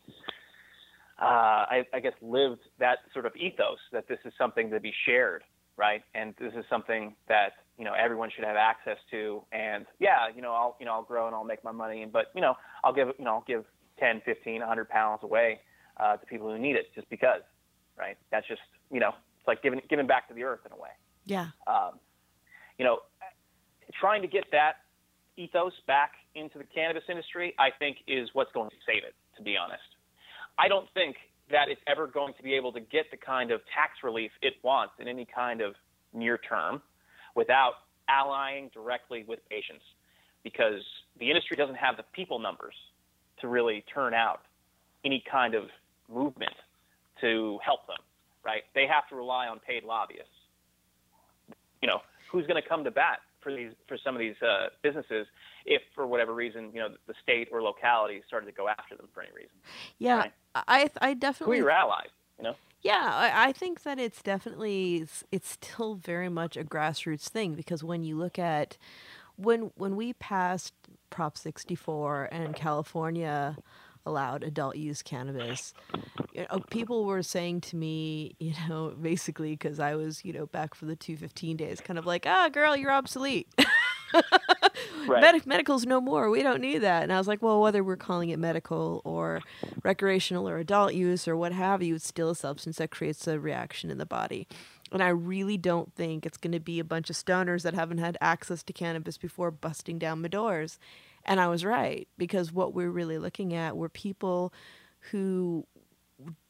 uh, 1.21 1.25
I, 1.71 1.85
I 1.93 2.01
guess 2.01 2.13
lived 2.21 2.61
that 2.81 2.99
sort 3.13 3.27
of 3.27 3.37
ethos 3.37 3.79
that 3.93 4.09
this 4.09 4.19
is 4.25 4.33
something 4.37 4.71
to 4.71 4.81
be 4.81 4.93
shared, 5.07 5.43
right? 5.77 6.03
And 6.15 6.35
this 6.41 6.53
is 6.55 6.65
something 6.69 7.15
that 7.29 7.53
you 7.79 7.85
know 7.85 7.93
everyone 7.93 8.31
should 8.35 8.45
have 8.45 8.57
access 8.57 8.99
to. 9.11 9.43
And 9.53 9.87
yeah, 9.99 10.29
you 10.35 10.43
know 10.43 10.53
I'll 10.53 10.77
you 10.79 10.87
know 10.87 10.93
I'll 10.93 11.03
grow 11.03 11.27
and 11.27 11.35
I'll 11.35 11.45
make 11.45 11.65
my 11.65 11.73
money, 11.73 12.07
but 12.11 12.27
you 12.35 12.41
know 12.41 12.55
I'll 12.83 12.93
give 12.93 13.09
you 13.19 13.25
know 13.25 13.35
I'll 13.35 13.45
give 13.47 13.65
10, 13.99 14.23
15, 14.25 14.61
100 14.61 14.89
pounds 14.89 15.21
away 15.23 15.61
uh, 15.99 16.17
to 16.17 16.27
people 16.27 16.51
who 16.51 16.59
need 16.59 16.77
it 16.77 16.87
just 16.95 17.09
because, 17.11 17.43
right? 17.97 18.17
That's 18.31 18.47
just 18.47 18.63
you 18.91 19.01
know 19.01 19.13
it's 19.39 19.49
like 19.49 19.63
giving 19.63 19.81
giving 19.89 20.07
back 20.07 20.29
to 20.29 20.35
the 20.35 20.45
earth 20.45 20.61
in 20.67 20.73
a 20.73 20.77
way. 20.77 20.91
Yeah. 21.27 21.49
Um, 21.67 21.99
you 22.79 22.85
know, 22.85 22.99
trying 24.01 24.23
to 24.23 24.29
get 24.29 24.45
that 24.53 24.77
ethos 25.37 25.73
back 25.87 26.13
into 26.35 26.59
the 26.59 26.65
cannabis 26.65 27.05
industry, 27.09 27.55
I 27.59 27.71
think, 27.79 27.99
is 28.07 28.29
what's 28.33 28.53
going 28.53 28.71
to 28.71 28.77
save 28.87 29.05
it. 29.05 29.15
To 29.37 29.43
be 29.43 29.57
honest, 29.57 29.83
I 30.59 30.69
don't 30.69 30.87
think 30.95 31.17
that 31.51 31.69
it's 31.69 31.81
ever 31.87 32.07
going 32.07 32.35
to 32.35 32.43
be 32.43 32.55
able 32.55 32.73
to 32.73 32.81
get 32.81 33.11
the 33.11 33.17
kind 33.17 33.51
of 33.51 33.61
tax 33.75 33.93
relief 34.03 34.31
it 34.43 34.55
wants 34.63 34.95
in 34.99 35.09
any 35.09 35.27
kind 35.27 35.61
of 35.61 35.75
near 36.13 36.39
term 36.39 36.81
without 37.35 37.75
allying 38.09 38.71
directly 38.73 39.25
with 39.27 39.41
patients 39.49 39.85
because 40.43 40.83
the 41.19 41.29
industry 41.29 41.57
doesn't 41.57 41.77
have 41.77 41.97
the 41.97 42.05
people 42.13 42.39
numbers 42.39 42.75
to 43.41 43.49
really 43.49 43.85
turn 43.93 44.15
out 44.15 44.43
any 45.05 45.23
kind 45.31 45.55
of 45.55 45.65
movement 46.13 46.55
to 47.21 47.59
help 47.65 47.87
them, 47.87 47.99
right? 48.45 48.63
They 48.75 48.87
have 48.87 49.09
to 49.09 49.17
rely 49.17 49.47
on 49.49 49.59
paid 49.59 49.85
lobbyists. 49.85 50.29
You 51.83 51.89
know, 51.89 52.01
who's 52.31 52.47
going 52.47 52.61
to 52.61 52.69
come 52.69 52.85
to 52.85 52.91
bat 52.91 53.21
for 53.43 53.55
these 53.55 53.73
for 53.87 53.99
some 54.03 54.15
of 54.15 54.21
these 54.21 54.35
uh, 54.43 54.69
businesses 54.83 55.27
if 55.67 55.83
for 55.95 56.07
whatever 56.07 56.35
reason 56.35 56.71
you 56.73 56.81
know 56.81 56.89
the 57.07 57.15
state 57.23 57.49
or 57.53 57.63
locality 57.63 58.23
started 58.27 58.47
to 58.47 58.53
go 58.53 58.69
after 58.69 58.97
them 58.97 59.09
for 59.13 59.23
any 59.23 59.33
reason. 59.33 59.53
Yeah, 59.99 60.17
right? 60.17 60.33
I 60.55 60.91
I 61.01 61.15
definitely. 61.15 61.59
Who 61.59 61.65
are 61.65 61.71
your 61.71 61.71
allies? 61.71 62.09
You 62.39 62.45
know. 62.45 62.55
Yeah, 62.85 63.01
I, 63.03 63.49
I 63.49 63.53
think 63.53 63.83
that 63.85 63.99
it's 63.99 64.23
definitely 64.23 65.07
it's, 65.33 65.49
still 65.49 65.95
very 65.95 66.29
much 66.29 66.57
a 66.57 66.65
grassroots 66.65 67.29
thing 67.29 67.55
because 67.55 67.83
when 67.83 68.05
you 68.05 68.19
look 68.19 68.39
at 68.39 68.77
when 69.37 69.71
when 69.77 69.97
we 69.97 70.13
passed 70.13 70.75
Prop 71.11 71.39
64 71.39 72.29
and 72.31 72.55
California 72.55 73.57
allowed 74.07 74.43
adult 74.45 74.77
use 74.77 75.03
cannabis. 75.03 75.73
You 76.35 76.47
know, 76.51 76.61
people 76.71 77.07
were 77.07 77.23
saying 77.23 77.63
to 77.63 77.77
me, 77.77 78.37
you 78.41 78.53
know, 78.69 78.95
basically 79.01 79.53
because 79.53 79.81
I 79.81 79.95
was, 79.95 80.25
you 80.25 80.35
know, 80.35 80.47
back 80.47 80.75
for 80.75 80.85
the 80.85 80.97
215 80.97 81.57
days, 81.57 81.81
kind 81.81 81.99
of 81.99 82.07
like, 82.07 82.27
ah, 82.29 82.51
girl, 82.51 82.77
you're 82.77 82.93
obsolete. 82.93 83.49
right. 85.07 85.21
Medi- 85.21 85.43
medical's 85.47 85.87
no 85.87 86.01
more. 86.01 86.31
We 86.31 86.43
don't 86.43 86.61
need 86.61 86.79
that. 86.79 87.03
And 87.03 87.13
I 87.13 87.19
was 87.19 87.29
like, 87.29 87.43
well, 87.43 87.61
whether 87.61 87.83
we're 87.83 87.97
calling 87.97 88.31
it 88.31 88.39
medical 88.39 89.01
or 89.05 89.41
recreational 89.83 90.49
or 90.49 90.59
adult 90.59 90.95
use 90.95 91.29
or 91.29 91.37
what 91.37 91.53
have 91.53 91.83
you, 91.83 91.97
it's 91.97 92.07
still 92.07 92.31
a 92.31 92.37
substance 92.37 92.77
that 92.77 92.91
creates 92.91 93.27
a 93.27 93.39
reaction 93.39 93.91
in 93.91 93.99
the 93.99 94.07
body. 94.07 94.47
And 94.93 95.03
I 95.03 95.09
really 95.09 95.57
don't 95.57 95.93
think 95.95 96.25
it's 96.25 96.39
going 96.39 96.53
to 96.53 96.61
be 96.61 96.79
a 96.79 96.85
bunch 96.85 97.11
of 97.11 97.17
stoners 97.17 97.63
that 97.63 97.75
haven't 97.75 97.99
had 97.99 98.17
access 98.21 98.63
to 98.63 98.73
cannabis 98.73 99.19
before 99.19 99.51
busting 99.51 99.99
down 99.99 100.23
my 100.23 100.29
doors. 100.29 100.79
And 101.25 101.41
I 101.41 101.49
was 101.49 101.65
right 101.65 102.07
because 102.19 102.53
what 102.53 102.75
we're 102.75 102.91
really 102.91 103.19
looking 103.19 103.55
at 103.55 103.77
were 103.77 103.89
people 103.89 104.53
who 105.11 105.67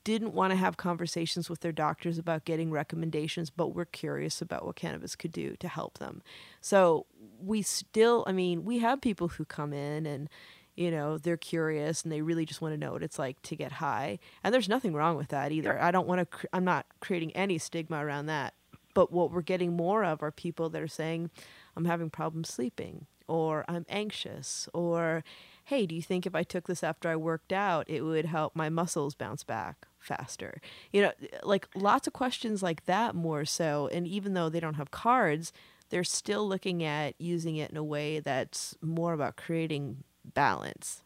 didn't 0.04 0.34
want 0.34 0.50
to 0.50 0.56
have 0.56 0.76
conversations 0.76 1.48
with 1.48 1.60
their 1.60 1.72
doctors 1.72 2.18
about 2.18 2.44
getting 2.44 2.70
recommendations, 2.70 3.48
but 3.48 3.74
were 3.74 3.86
curious 3.86 4.42
about 4.42 4.66
what 4.66 4.76
cannabis 4.76 5.16
could 5.16 5.32
do 5.32 5.56
to 5.56 5.66
help 5.66 5.98
them. 5.98 6.22
So 6.60 7.06
we 7.45 7.62
still, 7.62 8.24
I 8.26 8.32
mean, 8.32 8.64
we 8.64 8.78
have 8.78 9.01
people 9.01 9.28
who 9.28 9.45
come 9.45 9.72
in 9.72 10.07
and, 10.07 10.28
you 10.74 10.90
know, 10.90 11.18
they're 11.18 11.36
curious 11.36 12.03
and 12.03 12.12
they 12.12 12.22
really 12.22 12.45
just 12.45 12.61
want 12.61 12.74
to 12.74 12.78
know 12.78 12.92
what 12.92 13.03
it's 13.03 13.18
like 13.18 13.40
to 13.42 13.57
get 13.57 13.72
high. 13.72 14.18
And 14.42 14.53
there's 14.53 14.68
nothing 14.68 14.95
wrong 14.95 15.16
with 15.16 15.28
that 15.28 15.53
either. 15.53 15.80
I 15.80 15.90
don't 15.90 16.09
want 16.09 16.20
to, 16.20 16.26
cr- 16.26 16.47
I'm 16.53 16.64
not 16.64 16.86
creating 17.01 17.32
any 17.36 17.59
stigma 17.59 18.05
around 18.05 18.26
that. 18.26 18.55
But 18.95 19.12
what 19.12 19.32
we're 19.32 19.42
getting 19.42 19.76
more 19.76 20.05
of 20.05 20.22
are 20.22 20.30
people 20.30 20.68
that 20.70 20.80
are 20.80 20.88
saying, 20.88 21.30
I'm 21.76 21.84
having 21.84 22.11
problems 22.11 22.49
sleeping 22.49 23.07
or 23.26 23.64
I'm 23.68 23.86
anxious, 23.88 24.68
or 24.74 25.24
hey, 25.64 25.86
do 25.86 25.95
you 25.95 26.03
think 26.03 26.26
if 26.26 26.34
I 26.34 26.42
took 26.42 26.66
this 26.66 26.84
after 26.84 27.09
I 27.09 27.16
worked 27.16 27.53
out, 27.53 27.88
it 27.88 28.03
would 28.03 28.26
help 28.26 28.55
my 28.55 28.68
muscles 28.68 29.14
bounce 29.14 29.42
back 29.42 29.86
faster? 29.99 30.61
You 30.92 31.03
know, 31.03 31.12
like 31.42 31.66
lots 31.74 32.07
of 32.07 32.12
questions 32.12 32.62
like 32.62 32.84
that 32.84 33.14
more 33.14 33.47
so. 33.47 33.88
And 33.92 34.07
even 34.07 34.34
though 34.34 34.51
they 34.51 34.61
don't 34.61 34.74
have 34.74 34.90
cards, 34.90 35.53
they're 35.91 36.05
still 36.05 36.49
looking 36.49 36.82
at 36.82 37.14
using 37.20 37.57
it 37.57 37.70
in 37.70 37.76
a 37.76 37.85
way 37.85 38.20
that's 38.20 38.76
more 38.80 39.12
about 39.12 39.37
creating 39.37 40.05
balance. 40.35 41.03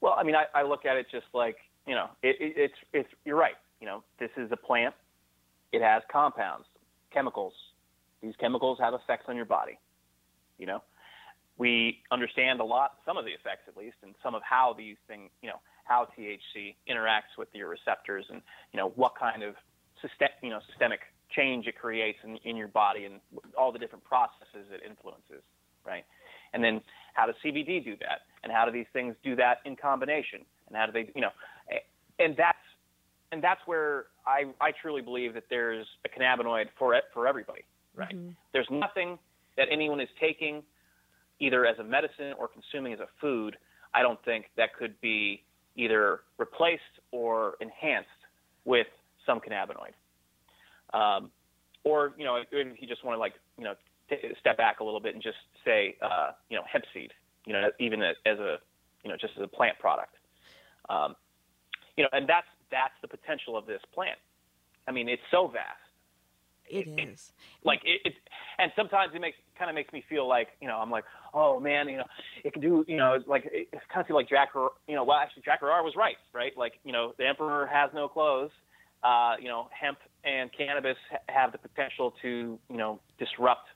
Well, 0.00 0.14
I 0.16 0.22
mean, 0.22 0.34
I, 0.34 0.44
I 0.54 0.62
look 0.62 0.86
at 0.86 0.96
it 0.96 1.06
just 1.10 1.26
like, 1.34 1.56
you 1.86 1.94
know, 1.94 2.08
it, 2.22 2.36
it, 2.40 2.54
it's, 2.56 2.74
it's, 2.92 3.08
you're 3.24 3.36
right. 3.36 3.56
You 3.80 3.86
know, 3.86 4.02
this 4.18 4.30
is 4.36 4.50
a 4.52 4.56
plant. 4.56 4.94
It 5.72 5.82
has 5.82 6.02
compounds, 6.10 6.66
chemicals. 7.12 7.52
These 8.22 8.34
chemicals 8.40 8.78
have 8.80 8.94
effects 8.94 9.26
on 9.28 9.36
your 9.36 9.44
body 9.44 9.78
you 10.60 10.66
know, 10.66 10.82
we 11.58 11.98
understand 12.12 12.60
a 12.60 12.64
lot, 12.64 12.92
some 13.04 13.16
of 13.16 13.24
the 13.24 13.32
effects 13.32 13.62
at 13.66 13.76
least, 13.76 13.96
and 14.02 14.14
some 14.22 14.34
of 14.34 14.42
how 14.48 14.74
these 14.76 14.96
things, 15.08 15.30
you 15.42 15.48
know, 15.48 15.58
how 15.84 16.06
THC 16.16 16.76
interacts 16.88 17.36
with 17.36 17.48
your 17.52 17.68
receptors, 17.68 18.26
and 18.30 18.42
you 18.72 18.76
know 18.76 18.90
what 18.94 19.14
kind 19.18 19.42
of 19.42 19.54
system, 20.00 20.28
you 20.42 20.50
know, 20.50 20.60
systemic 20.70 21.00
change 21.34 21.66
it 21.66 21.78
creates 21.78 22.18
in, 22.24 22.36
in 22.44 22.56
your 22.56 22.68
body, 22.68 23.04
and 23.04 23.20
all 23.56 23.72
the 23.72 23.78
different 23.78 24.04
processes 24.04 24.66
it 24.72 24.82
influences, 24.88 25.42
right? 25.86 26.04
And 26.52 26.62
then 26.62 26.80
how 27.14 27.26
does 27.26 27.34
CBD 27.44 27.84
do 27.84 27.96
that, 28.00 28.22
and 28.42 28.52
how 28.52 28.64
do 28.64 28.72
these 28.72 28.86
things 28.92 29.14
do 29.22 29.36
that 29.36 29.58
in 29.64 29.76
combination, 29.76 30.40
and 30.68 30.76
how 30.76 30.86
do 30.86 30.92
they, 30.92 31.10
you 31.14 31.20
know, 31.20 31.30
and 32.18 32.36
that's 32.36 32.58
and 33.32 33.42
that's 33.42 33.60
where 33.66 34.06
I, 34.26 34.46
I 34.60 34.72
truly 34.82 35.02
believe 35.02 35.34
that 35.34 35.44
there's 35.48 35.86
a 36.04 36.08
cannabinoid 36.08 36.66
for 36.76 36.94
it 36.94 37.04
for 37.14 37.28
everybody, 37.28 37.64
right? 37.94 38.14
Mm-hmm. 38.14 38.30
There's 38.52 38.66
nothing 38.70 39.18
that 39.56 39.68
anyone 39.70 40.00
is 40.00 40.08
taking 40.18 40.64
either 41.40 41.66
as 41.66 41.78
a 41.78 41.84
medicine 41.84 42.34
or 42.38 42.48
consuming 42.48 42.92
as 42.92 43.00
a 43.00 43.08
food, 43.20 43.56
I 43.94 44.02
don't 44.02 44.22
think 44.24 44.46
that 44.56 44.74
could 44.78 45.00
be 45.00 45.42
either 45.76 46.20
replaced 46.38 46.82
or 47.10 47.54
enhanced 47.60 48.08
with 48.64 48.86
some 49.26 49.40
cannabinoid. 49.40 49.92
Um, 50.92 51.30
or, 51.84 52.14
you 52.18 52.24
know, 52.24 52.36
if 52.36 52.80
you 52.80 52.86
just 52.86 53.04
want 53.04 53.16
to 53.16 53.20
like, 53.20 53.34
you 53.56 53.64
know, 53.64 53.74
t- 54.08 54.16
step 54.38 54.56
back 54.56 54.80
a 54.80 54.84
little 54.84 55.00
bit 55.00 55.14
and 55.14 55.22
just 55.22 55.38
say, 55.64 55.96
uh, 56.02 56.32
you 56.48 56.56
know, 56.56 56.62
hemp 56.70 56.84
seed, 56.92 57.12
you 57.46 57.52
know, 57.52 57.70
even 57.78 58.02
as 58.02 58.16
a, 58.26 58.56
you 59.02 59.10
know, 59.10 59.16
just 59.18 59.34
as 59.36 59.42
a 59.42 59.48
plant 59.48 59.78
product. 59.78 60.14
Um, 60.88 61.16
you 61.96 62.04
know, 62.04 62.10
and 62.12 62.28
that's, 62.28 62.46
that's 62.70 62.94
the 63.02 63.08
potential 63.08 63.56
of 63.56 63.66
this 63.66 63.80
plant. 63.94 64.18
I 64.86 64.92
mean, 64.92 65.08
it's 65.08 65.22
so 65.30 65.48
vast. 65.48 65.78
It, 66.70 66.86
it 66.86 67.08
is. 67.08 67.32
Like 67.64 67.80
it, 67.84 68.00
it, 68.04 68.14
and 68.58 68.70
sometimes 68.76 69.12
it 69.14 69.20
makes 69.20 69.36
kind 69.58 69.68
of 69.68 69.74
makes 69.74 69.92
me 69.92 70.04
feel 70.08 70.26
like 70.28 70.48
you 70.60 70.68
know 70.68 70.76
I'm 70.76 70.90
like 70.90 71.04
oh 71.34 71.60
man 71.60 71.88
you 71.88 71.96
know 71.98 72.04
it 72.44 72.52
can 72.52 72.62
do 72.62 72.84
you 72.86 72.96
know 72.96 73.18
like 73.26 73.44
it 73.52 73.68
kind 73.72 74.00
of 74.00 74.06
feel 74.06 74.16
like 74.16 74.28
Jack 74.28 74.50
you 74.54 74.94
know 74.94 75.04
well 75.04 75.18
actually 75.18 75.42
Jack 75.44 75.60
Herer 75.60 75.82
was 75.82 75.94
right 75.96 76.16
right 76.32 76.56
like 76.56 76.74
you 76.84 76.92
know 76.92 77.12
the 77.18 77.26
emperor 77.26 77.66
has 77.66 77.90
no 77.92 78.08
clothes 78.08 78.52
uh, 79.02 79.34
you 79.40 79.48
know 79.48 79.68
hemp 79.78 79.98
and 80.24 80.50
cannabis 80.56 80.96
have 81.28 81.52
the 81.52 81.58
potential 81.58 82.14
to 82.22 82.58
you 82.68 82.76
know 82.76 83.00
disrupt 83.18 83.68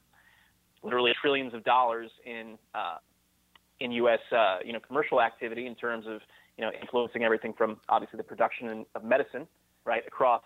literally 0.82 1.12
trillions 1.20 1.54
of 1.54 1.64
dollars 1.64 2.10
in 2.24 2.58
uh, 2.74 2.96
in 3.80 3.92
U.S. 3.92 4.20
Uh, 4.30 4.58
you 4.64 4.72
know 4.72 4.80
commercial 4.80 5.20
activity 5.20 5.66
in 5.66 5.74
terms 5.74 6.06
of 6.06 6.20
you 6.56 6.64
know 6.64 6.70
influencing 6.80 7.22
everything 7.24 7.52
from 7.56 7.78
obviously 7.88 8.16
the 8.16 8.24
production 8.24 8.84
of 8.94 9.04
medicine 9.04 9.46
right 9.84 10.02
across 10.06 10.42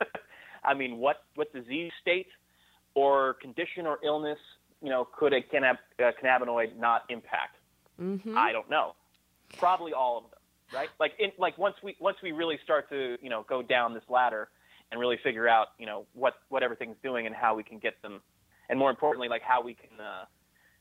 I 0.64 0.74
mean 0.74 0.98
what 0.98 1.24
what 1.34 1.52
disease 1.52 1.92
state 2.00 2.28
or 2.96 3.34
condition 3.34 3.86
or 3.86 3.98
illness, 4.02 4.38
you 4.82 4.88
know, 4.88 5.06
could 5.16 5.32
a, 5.32 5.42
cannab- 5.42 5.76
a 6.00 6.10
cannabinoid 6.24 6.76
not 6.78 7.02
impact? 7.10 7.56
Mm-hmm. 8.00 8.36
I 8.36 8.52
don't 8.52 8.68
know. 8.68 8.94
Probably 9.58 9.92
all 9.92 10.18
of 10.18 10.24
them, 10.24 10.40
right? 10.74 10.88
Like, 10.98 11.12
in, 11.20 11.30
like 11.38 11.56
once 11.56 11.76
we 11.84 11.94
once 12.00 12.16
we 12.22 12.32
really 12.32 12.58
start 12.64 12.88
to 12.88 13.16
you 13.22 13.30
know 13.30 13.44
go 13.48 13.62
down 13.62 13.94
this 13.94 14.02
ladder 14.08 14.48
and 14.90 15.00
really 15.00 15.18
figure 15.22 15.48
out 15.48 15.68
you 15.78 15.86
know 15.86 16.06
what 16.14 16.34
what 16.48 16.62
everything's 16.62 16.96
doing 17.02 17.26
and 17.26 17.34
how 17.34 17.54
we 17.54 17.62
can 17.62 17.78
get 17.78 18.00
them, 18.02 18.20
and 18.68 18.78
more 18.78 18.90
importantly, 18.90 19.28
like 19.28 19.42
how 19.42 19.62
we 19.62 19.74
can 19.74 20.00
uh, 20.00 20.24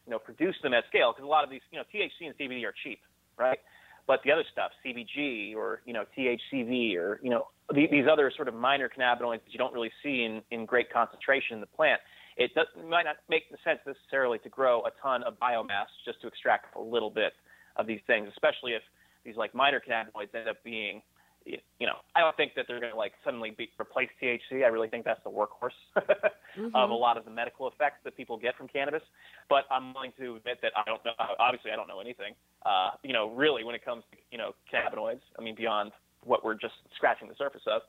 you 0.05 0.11
know 0.11 0.19
produce 0.19 0.55
them 0.63 0.73
at 0.73 0.83
scale 0.87 1.11
because 1.11 1.23
a 1.25 1.29
lot 1.29 1.43
of 1.43 1.49
these 1.49 1.61
you 1.71 1.77
know 1.77 1.85
THC 1.93 2.27
and 2.27 2.37
CBD 2.37 2.63
are 2.65 2.73
cheap, 2.83 2.99
right? 3.37 3.59
but 4.07 4.19
the 4.23 4.31
other 4.31 4.43
stuff, 4.51 4.71
CBG 4.85 5.55
or 5.55 5.81
you 5.85 5.93
know 5.93 6.05
THCV 6.17 6.95
or 6.95 7.19
you 7.23 7.29
know 7.29 7.47
the, 7.73 7.87
these 7.89 8.05
other 8.11 8.31
sort 8.35 8.47
of 8.47 8.53
minor 8.53 8.89
cannabinoids 8.89 9.43
that 9.43 9.51
you 9.51 9.57
don't 9.57 9.73
really 9.73 9.91
see 10.03 10.23
in, 10.23 10.41
in 10.51 10.65
great 10.65 10.91
concentration 10.91 11.55
in 11.55 11.61
the 11.61 11.67
plant, 11.67 11.99
it, 12.37 12.53
does, 12.53 12.67
might 12.87 13.03
not 13.03 13.17
make 13.29 13.43
sense 13.63 13.79
necessarily 13.85 14.37
to 14.39 14.49
grow 14.49 14.81
a 14.81 14.91
ton 15.01 15.23
of 15.23 15.39
biomass 15.39 15.89
just 16.05 16.21
to 16.21 16.27
extract 16.27 16.75
a 16.75 16.81
little 16.81 17.09
bit 17.09 17.33
of 17.75 17.87
these 17.87 18.01
things, 18.05 18.27
especially 18.29 18.73
if 18.73 18.83
these 19.23 19.35
like 19.35 19.55
minor 19.55 19.81
cannabinoids 19.81 20.33
end 20.35 20.47
up 20.47 20.63
being 20.63 21.01
you 21.45 21.87
know, 21.87 21.97
I 22.15 22.21
don't 22.21 22.35
think 22.35 22.53
that 22.55 22.65
they're 22.67 22.79
going 22.79 22.91
to 22.91 22.97
like 22.97 23.13
suddenly 23.23 23.51
be, 23.51 23.69
replace 23.79 24.09
THC. 24.21 24.63
I 24.63 24.67
really 24.67 24.87
think 24.87 25.05
that's 25.05 25.23
the 25.23 25.29
workhorse 25.29 25.69
mm-hmm. 25.95 26.67
of 26.75 26.89
a 26.89 26.93
lot 26.93 27.17
of 27.17 27.25
the 27.25 27.31
medical 27.31 27.67
effects 27.67 27.97
that 28.03 28.17
people 28.17 28.37
get 28.37 28.55
from 28.57 28.67
cannabis. 28.67 29.03
But 29.49 29.65
I'm 29.69 29.93
willing 29.93 30.13
to 30.19 30.37
admit 30.37 30.59
that 30.61 30.71
I 30.75 30.83
don't 30.85 31.03
know. 31.05 31.11
Obviously, 31.39 31.71
I 31.71 31.75
don't 31.75 31.87
know 31.87 31.99
anything. 31.99 32.33
Uh, 32.65 32.91
you 33.03 33.13
know, 33.13 33.29
really, 33.29 33.63
when 33.63 33.75
it 33.75 33.85
comes 33.85 34.03
to 34.11 34.17
you 34.31 34.37
know 34.37 34.53
cannabinoids, 34.73 35.21
I 35.37 35.41
mean, 35.43 35.55
beyond 35.55 35.91
what 36.23 36.43
we're 36.43 36.55
just 36.55 36.73
scratching 36.95 37.27
the 37.27 37.35
surface 37.35 37.63
of. 37.67 37.83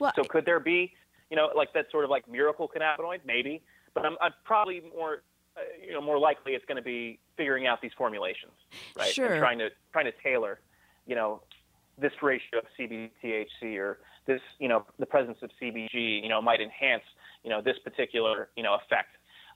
Well, 0.00 0.12
so 0.16 0.24
could 0.24 0.44
there 0.46 0.60
be, 0.60 0.92
you 1.30 1.36
know, 1.36 1.50
like 1.54 1.72
that 1.74 1.86
sort 1.90 2.04
of 2.04 2.10
like 2.10 2.28
miracle 2.28 2.68
cannabinoid? 2.74 3.20
Maybe, 3.24 3.62
but 3.94 4.04
I'm, 4.04 4.16
I'm 4.20 4.32
probably 4.44 4.82
more. 4.96 5.22
Uh, 5.56 5.62
you 5.84 5.92
know, 5.92 6.00
more 6.00 6.16
likely 6.16 6.52
it's 6.52 6.64
going 6.64 6.76
to 6.76 6.82
be 6.82 7.18
figuring 7.36 7.66
out 7.66 7.82
these 7.82 7.90
formulations, 7.98 8.52
right? 8.96 9.12
Sure. 9.12 9.32
And 9.32 9.40
trying 9.40 9.58
to 9.58 9.70
trying 9.92 10.04
to 10.04 10.12
tailor, 10.22 10.60
you 11.08 11.16
know, 11.16 11.42
this 12.00 12.12
ratio 12.22 12.58
of 12.58 12.64
CBD 12.78 13.10
THC 13.22 13.78
or 13.78 13.98
this, 14.26 14.40
you 14.58 14.68
know, 14.68 14.84
the 14.98 15.06
presence 15.06 15.38
of 15.42 15.50
CBG, 15.60 16.22
you 16.22 16.28
know, 16.28 16.40
might 16.40 16.60
enhance, 16.60 17.02
you 17.42 17.50
know, 17.50 17.60
this 17.62 17.76
particular, 17.84 18.48
you 18.56 18.62
know, 18.62 18.74
effect 18.74 19.08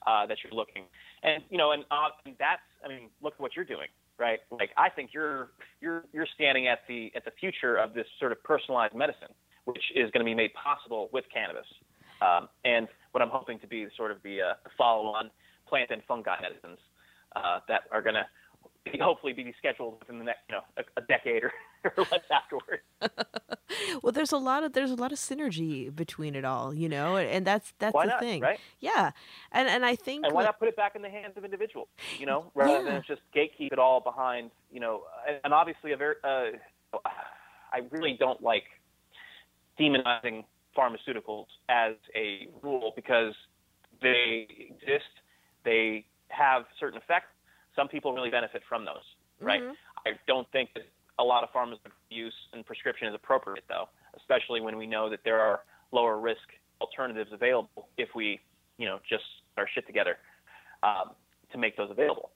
uh, 0.07 0.26
that 0.26 0.38
you're 0.42 0.53
looking. 0.53 0.84
And 1.22 1.42
you 1.51 1.59
know, 1.59 1.72
and, 1.72 1.84
uh, 1.90 2.09
that's, 2.38 2.62
I 2.84 2.88
mean, 2.88 3.09
look 3.22 3.34
at 3.34 3.40
what 3.40 3.57
you're 3.57 3.64
doing, 3.64 3.88
right? 4.18 4.40
Like, 4.51 4.70
I 4.76 4.90
think 4.90 5.11
you're 5.12 5.51
you're 5.80 6.05
you're 6.12 6.26
standing 6.34 6.68
at 6.68 6.80
the 6.88 7.11
at 7.14 7.24
the 7.24 7.32
future 7.40 7.76
of 7.76 7.95
this 7.95 8.07
sort 8.18 8.32
of 8.32 8.42
personalized 8.42 8.95
medicine, 8.95 9.32
which 9.64 9.82
is 9.95 10.11
going 10.11 10.24
to 10.24 10.28
be 10.28 10.34
made 10.34 10.53
possible 10.55 11.09
with 11.12 11.24
cannabis. 11.32 11.66
Um, 12.22 12.49
and 12.64 12.88
what 13.12 13.22
I'm 13.22 13.28
hoping 13.30 13.59
to 13.61 13.66
be 13.66 13.86
sort 13.97 14.11
of 14.11 14.18
the 14.22 14.40
uh, 14.40 14.55
follow-on 14.78 15.30
plant 15.68 15.90
and 15.90 16.03
fungi 16.07 16.36
medicines 16.40 16.78
uh, 17.36 17.61
that 17.68 17.82
are 17.90 18.03
going 18.03 18.14
to 18.14 18.24
hopefully 19.03 19.32
be 19.32 19.53
scheduled 19.59 19.99
within 20.01 20.18
the 20.18 20.24
next, 20.24 20.40
you 20.49 20.55
know, 20.55 20.62
a, 20.76 21.01
a 21.01 21.05
decade 21.07 21.45
or, 21.45 21.53
or 21.97 22.07
less 22.11 22.24
afterwards. 22.30 22.82
well, 24.03 24.12
there's 24.12 24.32
a 24.32 24.37
lot 24.39 24.64
of 24.64 24.72
there's 24.72 24.91
a 24.91 24.95
lot 24.95 25.12
of 25.12 25.18
synergy 25.18 25.95
between 25.95 26.35
it 26.35 26.45
all, 26.45 26.74
you 26.74 26.89
know, 26.89 27.16
and 27.16 27.47
that's 27.47 27.72
that's 27.78 27.95
why 27.95 28.07
the 28.07 28.11
not, 28.11 28.20
thing, 28.20 28.41
right? 28.41 28.59
Yeah, 28.80 29.11
and 29.53 29.68
and 29.68 29.85
I 29.85 29.97
think 29.97 30.24
and 30.24 30.35
why 30.35 30.45
not 30.45 30.59
put 30.59 30.68
it 30.68 30.76
back 30.76 30.97
in 30.97 31.03
the 31.03 31.11
hands 31.11 31.35
of 31.37 31.45
individuals, 31.45 31.89
you 32.18 32.26
know, 32.26 32.51
rather 32.55 32.85
yeah. 32.85 32.93
than 32.93 33.03
just 33.07 33.22
gatekeep 33.35 33.72
it 33.72 33.78
all 33.78 34.01
behind, 34.01 34.51
you 34.72 34.80
know, 34.80 35.03
and, 35.28 35.39
and 35.45 35.55
obviously 35.55 35.93
a 35.93 35.97
very, 35.97 36.16
uh, 36.24 36.57
I 37.72 37.80
really 37.91 38.16
don't 38.18 38.43
like 38.43 38.64
demonizing 39.78 40.45
pharmaceuticals 40.76 41.47
as 41.68 41.95
a 42.14 42.49
rule 42.62 42.93
because 42.97 43.35
they 44.03 44.47
exist, 44.70 45.05
they 45.64 46.05
have 46.28 46.64
certain 46.78 46.99
effects 46.99 47.28
some 47.76 47.89
people 47.89 48.12
really 48.12 48.30
benefit 48.30 48.62
from 48.68 48.85
those, 48.85 49.03
right? 49.41 49.62
Mm-hmm. 49.62 49.72
I 50.07 50.12
don't 50.26 50.51
think 50.53 50.70
that 50.74 50.87
a 51.18 51.24
lot 51.24 51.44
of 51.44 51.50
pharmaceutical 51.50 51.92
use 52.10 52.34
and 52.52 52.64
prescription 52.66 53.08
is 53.08 53.14
appropriate, 53.14 53.64
though, 53.68 53.88
especially 54.16 54.60
when 54.60 54.76
we 54.76 54.86
know 54.86 55.08
that 55.10 55.20
there 55.24 55.40
are 55.40 55.60
lower 55.92 56.18
risk 56.18 56.40
alternatives 56.80 57.30
available 57.32 57.88
if 57.96 58.08
we, 58.14 58.40
you 58.78 58.86
know, 58.86 58.98
just 59.08 59.24
our 59.56 59.68
shit 59.72 59.86
together 59.86 60.16
um, 60.82 61.10
to 61.52 61.58
make 61.58 61.76
those 61.76 61.90
available. 61.90 62.30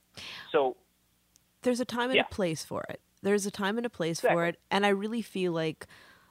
So 0.52 0.76
there's 1.62 1.80
a 1.80 1.84
time 1.84 2.10
and 2.10 2.16
yeah. 2.16 2.22
a 2.30 2.34
place 2.34 2.64
for 2.64 2.84
it. 2.88 3.00
There's 3.22 3.46
a 3.46 3.50
time 3.50 3.78
and 3.78 3.86
a 3.86 3.90
place 3.90 4.20
exactly. 4.20 4.34
for 4.34 4.46
it, 4.46 4.60
and 4.70 4.86
I 4.86 4.90
really 4.90 5.22
feel 5.22 5.52
like 5.52 5.86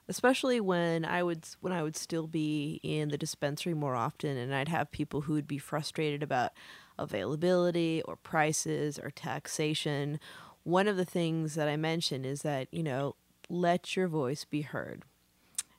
especially 0.08 0.58
when 0.60 1.04
I 1.04 1.22
would 1.22 1.46
when 1.60 1.72
I 1.72 1.82
would 1.82 1.96
still 1.96 2.26
be 2.26 2.80
in 2.82 3.10
the 3.10 3.18
dispensary 3.18 3.74
more 3.74 3.94
often 3.94 4.36
and 4.36 4.54
I'd 4.54 4.68
have 4.68 4.90
people 4.90 5.22
who 5.22 5.34
would 5.34 5.46
be 5.46 5.58
frustrated 5.58 6.22
about 6.22 6.52
availability 6.98 8.02
or 8.06 8.16
prices 8.16 8.98
or 8.98 9.10
taxation, 9.10 10.18
one 10.64 10.88
of 10.88 10.96
the 10.96 11.04
things 11.04 11.54
that 11.54 11.68
I 11.68 11.76
mentioned 11.76 12.26
is 12.26 12.42
that, 12.42 12.68
you 12.70 12.82
know, 12.82 13.16
let 13.48 13.96
your 13.96 14.08
voice 14.08 14.44
be 14.44 14.62
heard. 14.62 15.04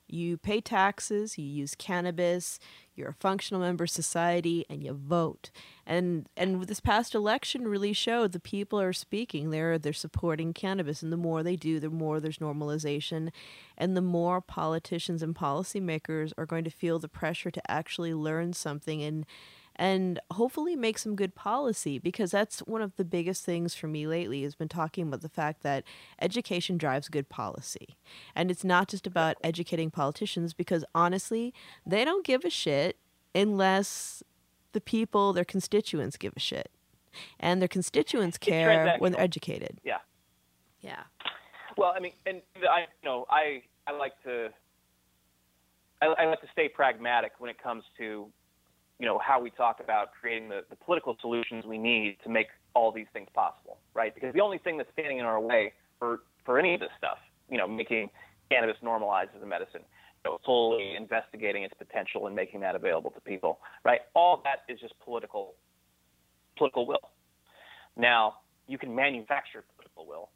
You 0.08 0.38
pay 0.38 0.60
taxes, 0.60 1.38
you 1.38 1.44
use 1.44 1.76
cannabis, 1.76 2.58
you're 2.96 3.10
a 3.10 3.14
functional 3.14 3.60
member 3.60 3.84
of 3.84 3.90
society, 3.90 4.66
and 4.68 4.82
you 4.82 4.92
vote. 4.92 5.50
And 5.86 6.28
and 6.36 6.64
this 6.64 6.80
past 6.80 7.14
election 7.14 7.68
really 7.68 7.92
showed 7.92 8.32
the 8.32 8.40
people 8.40 8.80
are 8.80 8.92
speaking. 8.92 9.50
They're 9.50 9.78
they're 9.78 9.92
supporting 9.92 10.52
cannabis, 10.52 11.02
and 11.02 11.12
the 11.12 11.16
more 11.16 11.44
they 11.44 11.54
do, 11.54 11.78
the 11.78 11.90
more 11.90 12.18
there's 12.18 12.38
normalization, 12.38 13.30
and 13.78 13.96
the 13.96 14.02
more 14.02 14.40
politicians 14.40 15.22
and 15.22 15.34
policymakers 15.34 16.32
are 16.36 16.46
going 16.46 16.64
to 16.64 16.70
feel 16.70 16.98
the 16.98 17.08
pressure 17.08 17.52
to 17.52 17.70
actually 17.70 18.12
learn 18.12 18.52
something 18.52 19.02
and 19.02 19.24
and 19.76 20.20
hopefully 20.32 20.76
make 20.76 20.98
some 20.98 21.16
good 21.16 21.34
policy 21.34 21.98
because 21.98 22.30
that's 22.30 22.60
one 22.60 22.82
of 22.82 22.96
the 22.96 23.04
biggest 23.04 23.44
things 23.44 23.74
for 23.74 23.86
me 23.86 24.06
lately 24.06 24.42
has 24.42 24.54
been 24.54 24.68
talking 24.68 25.08
about 25.08 25.22
the 25.22 25.28
fact 25.28 25.62
that 25.62 25.84
education 26.20 26.76
drives 26.76 27.08
good 27.08 27.28
policy. 27.28 27.96
And 28.34 28.50
it's 28.50 28.64
not 28.64 28.88
just 28.88 29.06
about 29.06 29.36
educating 29.42 29.90
politicians 29.90 30.52
because 30.52 30.84
honestly, 30.94 31.54
they 31.86 32.04
don't 32.04 32.24
give 32.24 32.44
a 32.44 32.50
shit 32.50 32.98
unless 33.34 34.22
the 34.72 34.80
people, 34.80 35.32
their 35.32 35.44
constituents 35.44 36.16
give 36.16 36.34
a 36.36 36.40
shit. 36.40 36.70
And 37.38 37.60
their 37.60 37.68
constituents 37.68 38.38
care 38.38 38.96
when 38.98 39.12
they're 39.12 39.20
educated. 39.20 39.80
Yeah. 39.82 39.98
Yeah. 40.80 41.02
Well, 41.76 41.92
I 41.96 42.00
mean, 42.00 42.12
and 42.26 42.42
I, 42.70 42.80
you 43.02 43.08
know, 43.08 43.26
I, 43.30 43.62
I 43.86 43.92
like 43.92 44.12
to, 44.24 44.50
I, 46.02 46.06
I 46.06 46.26
like 46.26 46.40
to 46.42 46.46
stay 46.52 46.68
pragmatic 46.68 47.32
when 47.38 47.50
it 47.50 47.60
comes 47.60 47.84
to 47.98 48.30
you 49.00 49.06
know, 49.06 49.18
how 49.18 49.40
we 49.40 49.50
talk 49.50 49.80
about 49.82 50.10
creating 50.20 50.50
the, 50.50 50.60
the 50.68 50.76
political 50.76 51.16
solutions 51.22 51.64
we 51.64 51.78
need 51.78 52.18
to 52.22 52.28
make 52.28 52.48
all 52.74 52.92
these 52.92 53.06
things 53.14 53.28
possible, 53.34 53.78
right? 53.94 54.14
Because 54.14 54.34
the 54.34 54.42
only 54.42 54.58
thing 54.58 54.76
that's 54.76 54.90
standing 54.92 55.18
in 55.18 55.24
our 55.24 55.40
way 55.40 55.72
for, 55.98 56.20
for 56.44 56.58
any 56.58 56.74
of 56.74 56.80
this 56.80 56.90
stuff, 56.98 57.16
you 57.48 57.56
know, 57.56 57.66
making 57.66 58.10
cannabis 58.50 58.76
normalized 58.82 59.30
as 59.34 59.42
a 59.42 59.46
medicine, 59.46 59.80
you 60.22 60.30
know, 60.30 60.38
fully 60.44 60.96
investigating 60.96 61.62
its 61.62 61.72
potential 61.78 62.26
and 62.26 62.36
making 62.36 62.60
that 62.60 62.76
available 62.76 63.10
to 63.10 63.20
people, 63.22 63.60
right? 63.86 64.00
All 64.14 64.42
that 64.44 64.70
is 64.72 64.78
just 64.78 64.92
political, 65.02 65.54
political 66.58 66.86
will. 66.86 67.10
Now, 67.96 68.34
you 68.68 68.76
can 68.76 68.94
manufacture 68.94 69.64
political 69.76 70.06
will. 70.06 70.28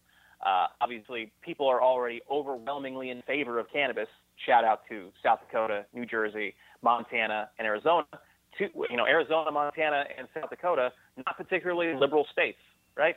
Uh, 0.45 0.69
obviously, 0.81 1.33
people 1.43 1.69
are 1.69 1.83
already 1.83 2.23
overwhelmingly 2.31 3.11
in 3.11 3.21
favor 3.23 3.59
of 3.59 3.67
cannabis. 3.71 4.09
Shout 4.47 4.65
out 4.65 4.81
to 4.89 5.11
South 5.23 5.41
Dakota, 5.47 5.85
New 5.93 6.07
Jersey, 6.07 6.55
Montana, 6.83 7.51
and 7.59 7.67
Arizona 7.67 8.07
two, 8.59 8.69
you 8.91 8.97
know, 8.97 9.07
Arizona, 9.07 9.51
Montana, 9.51 10.05
and 10.17 10.29
South 10.35 10.51
Dakota, 10.51 10.93
not 11.17 11.37
particularly 11.37 11.95
liberal 11.95 12.27
states, 12.33 12.59
right? 12.97 13.17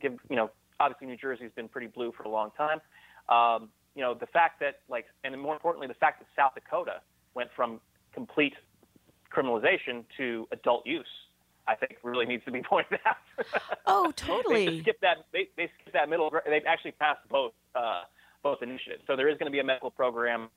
Give, 0.00 0.14
you 0.28 0.36
know, 0.36 0.50
obviously 0.78 1.06
New 1.06 1.16
Jersey's 1.16 1.52
been 1.54 1.68
pretty 1.68 1.88
blue 1.88 2.12
for 2.16 2.24
a 2.24 2.28
long 2.28 2.50
time. 2.56 2.80
Um, 3.28 3.68
you 3.94 4.02
know, 4.02 4.14
the 4.14 4.26
fact 4.26 4.60
that, 4.60 4.80
like, 4.88 5.06
and 5.24 5.38
more 5.40 5.54
importantly, 5.54 5.86
the 5.86 5.94
fact 5.94 6.20
that 6.20 6.26
South 6.36 6.54
Dakota 6.54 7.00
went 7.34 7.50
from 7.54 7.80
complete 8.12 8.54
criminalization 9.34 10.04
to 10.16 10.48
adult 10.52 10.86
use, 10.86 11.06
I 11.66 11.74
think 11.74 11.96
really 12.02 12.26
needs 12.26 12.44
to 12.44 12.50
be 12.50 12.62
pointed 12.68 13.00
out. 13.06 13.16
Oh, 13.86 14.12
totally. 14.16 14.66
they 14.66 14.80
skipped 14.80 15.02
that. 15.02 15.26
They, 15.32 15.48
they 15.56 15.70
skipped 15.80 15.92
that 15.92 16.08
middle. 16.08 16.32
They've 16.46 16.62
actually 16.66 16.92
passed 16.92 17.20
both 17.28 17.52
uh, 17.74 18.02
both 18.42 18.62
initiatives. 18.62 19.02
So 19.06 19.16
there 19.16 19.28
is 19.28 19.36
going 19.38 19.46
to 19.46 19.52
be 19.52 19.60
a 19.60 19.64
medical 19.64 19.90
program 19.90 20.48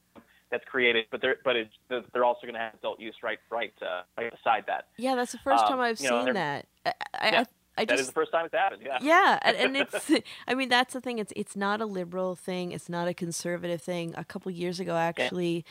that's 0.53 0.63
created, 0.65 1.05
but 1.11 1.19
they're 1.19 1.37
but 1.43 1.55
it's, 1.55 1.73
they're 1.89 2.23
also 2.23 2.41
going 2.43 2.53
to 2.53 2.59
have 2.59 2.75
adult 2.75 2.99
use 2.99 3.15
right 3.23 3.39
right 3.49 3.73
uh, 3.81 4.03
right 4.17 4.31
beside 4.31 4.65
that. 4.67 4.85
Yeah, 4.97 5.15
that's 5.15 5.31
the 5.31 5.39
first 5.39 5.63
um, 5.63 5.71
time 5.71 5.79
I've 5.79 5.99
you 5.99 6.09
know, 6.09 6.25
seen 6.25 6.33
that. 6.35 6.67
I, 6.85 6.93
I, 7.19 7.31
yeah, 7.31 7.39
I, 7.39 7.81
I 7.81 7.85
that 7.85 7.89
just, 7.89 8.01
is 8.01 8.07
the 8.07 8.13
first 8.13 8.31
time 8.31 8.45
it's 8.45 8.53
happened. 8.53 8.83
Yeah. 8.85 8.99
Yeah, 9.01 9.39
and, 9.41 9.57
and 9.57 9.77
it's 9.93 10.11
I 10.47 10.53
mean 10.53 10.69
that's 10.69 10.93
the 10.93 11.01
thing. 11.01 11.17
It's 11.17 11.33
it's 11.35 11.55
not 11.55 11.81
a 11.81 11.85
liberal 11.85 12.35
thing. 12.35 12.71
It's 12.71 12.87
not 12.87 13.07
a 13.07 13.13
conservative 13.13 13.81
thing. 13.81 14.13
A 14.15 14.23
couple 14.23 14.51
years 14.51 14.79
ago, 14.79 14.95
I 14.95 15.05
actually. 15.05 15.65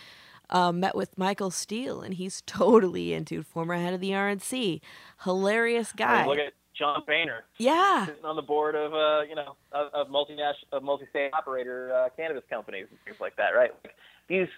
Um, 0.50 0.80
met 0.80 0.94
with 0.94 1.16
Michael 1.16 1.50
Steele, 1.50 2.02
and 2.02 2.12
he's 2.12 2.42
totally 2.46 3.14
into 3.14 3.42
former 3.42 3.74
head 3.74 3.94
of 3.94 4.00
the 4.00 4.10
RNC. 4.10 4.82
Hilarious 5.24 5.92
guy. 5.92 6.14
I 6.14 6.18
mean, 6.18 6.28
look 6.28 6.38
at 6.40 6.52
John 6.74 7.02
Boehner. 7.06 7.44
Yeah. 7.56 8.04
Sitting 8.04 8.24
on 8.24 8.36
the 8.36 8.42
board 8.42 8.74
of 8.74 8.92
uh, 8.92 9.22
you 9.22 9.34
know 9.34 9.56
of, 9.70 9.94
of 9.94 10.08
multinational 10.08 10.54
of 10.72 10.82
multi-state 10.82 11.30
operator 11.32 11.94
uh, 11.94 12.08
cannabis 12.16 12.42
companies 12.50 12.86
and 12.90 12.98
things 13.06 13.16
like 13.18 13.36
that, 13.36 13.50
right? 13.56 13.70
Like 13.82 13.94
these, 14.32 14.48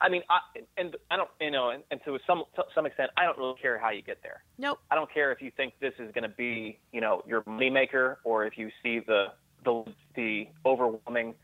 I 0.00 0.08
mean, 0.08 0.22
I, 0.28 0.38
and 0.76 0.96
I 1.10 1.16
don't, 1.16 1.30
you 1.40 1.50
know, 1.50 1.70
and, 1.70 1.82
and 1.90 2.00
to 2.04 2.18
some 2.26 2.44
to 2.56 2.62
some 2.74 2.86
extent, 2.86 3.10
I 3.16 3.24
don't 3.24 3.38
really 3.38 3.54
care 3.60 3.78
how 3.78 3.90
you 3.90 4.02
get 4.02 4.18
there. 4.22 4.42
Nope. 4.58 4.78
I 4.90 4.94
don't 4.94 5.12
care 5.12 5.32
if 5.32 5.40
you 5.40 5.50
think 5.56 5.74
this 5.80 5.94
is 5.98 6.12
going 6.12 6.28
to 6.28 6.36
be, 6.36 6.78
you 6.92 7.00
know, 7.00 7.22
your 7.26 7.42
moneymaker, 7.42 8.16
or 8.24 8.46
if 8.46 8.58
you 8.58 8.68
see 8.82 9.00
the 9.06 9.26
the 9.64 9.84
the 10.14 10.44
overwhelming, 10.66 11.34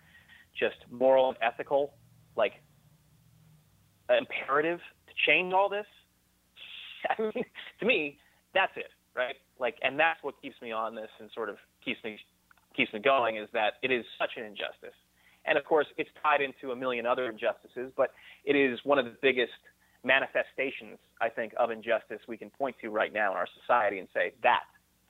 just 0.59 0.77
moral 0.91 1.29
and 1.29 1.39
ethical, 1.43 1.95
like 2.37 2.53
imperative 4.11 4.79
to 5.07 5.13
change 5.27 5.53
all 5.53 5.69
this. 5.69 5.87
I 7.19 7.23
mean, 7.23 7.45
to 7.81 7.87
me, 7.87 8.19
that's 8.53 8.73
it, 8.77 8.91
right? 9.17 9.37
Like, 9.59 9.77
and 9.83 9.99
that's 9.99 10.23
what 10.23 10.35
keeps 10.43 10.61
me 10.61 10.73
on 10.73 10.95
this 10.95 11.09
and 11.19 11.31
sort 11.35 11.49
of 11.49 11.57
keeps 11.85 12.03
me 12.05 12.19
keeps 12.77 12.93
me 12.93 13.01
going 13.01 13.37
is 13.37 13.49
that 13.53 13.75
it 13.83 13.91
is 13.91 14.05
such 14.19 14.31
an 14.37 14.45
injustice. 14.45 14.95
And 15.47 15.57
of 15.57 15.65
course, 15.65 15.87
it's 15.97 16.11
tied 16.23 16.41
into 16.41 16.73
a 16.73 16.77
million 16.77 17.07
other 17.07 17.29
injustices, 17.31 17.93
but 17.97 18.13
it 18.45 18.57
is 18.57 18.79
one 18.85 18.99
of 18.99 19.05
the 19.05 19.17
biggest 19.23 19.53
manifestations, 20.05 20.99
I 21.21 21.29
think, 21.29 21.53
of 21.59 21.71
injustice 21.71 22.21
we 22.29 22.37
can 22.37 22.51
point 22.51 22.77
to 22.83 22.91
right 22.91 23.13
now 23.13 23.33
in 23.33 23.37
our 23.37 23.49
society 23.61 23.99
and 23.99 24.09
say 24.15 24.33
that, 24.43 24.65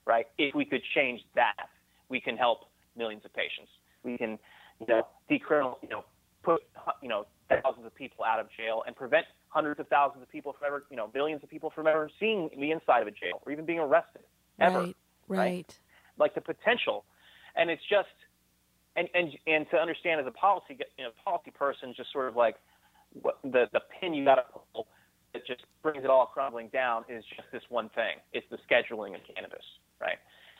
right? 0.06 0.26
If 0.38 0.54
we 0.54 0.64
could 0.64 0.82
change 0.94 1.20
that, 1.34 1.68
we 2.08 2.20
can 2.20 2.36
help 2.36 2.60
millions 2.96 3.24
of 3.24 3.32
patients. 3.32 3.70
We 4.02 4.16
can, 4.18 4.38
you 4.80 4.86
know, 4.88 5.06
decriminal, 5.30 5.78
you 5.82 5.88
know, 5.88 6.04
put, 6.42 6.62
you 7.02 7.08
know, 7.08 7.26
thousands 7.48 7.86
of 7.86 7.94
people 7.94 8.24
out 8.24 8.40
of 8.40 8.46
jail 8.56 8.82
and 8.86 8.96
prevent 8.96 9.26
hundreds 9.48 9.78
of 9.80 9.88
thousands 9.88 10.22
of 10.22 10.30
people 10.30 10.54
from 10.58 10.66
ever, 10.66 10.84
you 10.90 10.96
know, 10.96 11.10
millions 11.12 11.42
of 11.42 11.50
people 11.50 11.70
from 11.70 11.86
ever 11.86 12.08
seeing 12.18 12.48
the 12.58 12.70
inside 12.70 13.02
of 13.02 13.08
a 13.08 13.10
jail 13.10 13.42
or 13.44 13.52
even 13.52 13.64
being 13.64 13.80
arrested 13.80 14.22
ever. 14.58 14.80
Right. 14.80 14.96
Right. 15.28 15.78
Like 16.18 16.34
the 16.34 16.40
potential, 16.40 17.04
and 17.54 17.70
it's 17.70 17.82
just, 17.88 18.08
and 18.96 19.08
and 19.14 19.30
and 19.46 19.66
to 19.70 19.76
understand 19.76 20.20
as 20.20 20.26
a 20.26 20.32
policy, 20.32 20.78
you 20.98 21.04
know, 21.04 21.10
policy 21.24 21.50
person, 21.50 21.94
just 21.96 22.12
sort 22.12 22.28
of 22.28 22.36
like 22.36 22.56
what 23.22 23.38
the 23.42 23.66
the 23.72 23.80
pin 24.00 24.14
you 24.14 24.24
got 24.24 24.36
to 24.36 24.44
pull 24.72 24.86
that 25.32 25.46
just 25.46 25.62
brings 25.82 26.04
it 26.04 26.10
all 26.10 26.26
crumbling 26.26 26.68
down 26.68 27.04
is 27.08 27.24
just 27.36 27.48
this 27.52 27.62
one 27.68 27.88
thing. 27.90 28.18
It's 28.32 28.46
the 28.50 28.58
scheduling 28.68 29.14
of 29.14 29.20
cannabis, 29.34 29.64
right? 30.00 30.18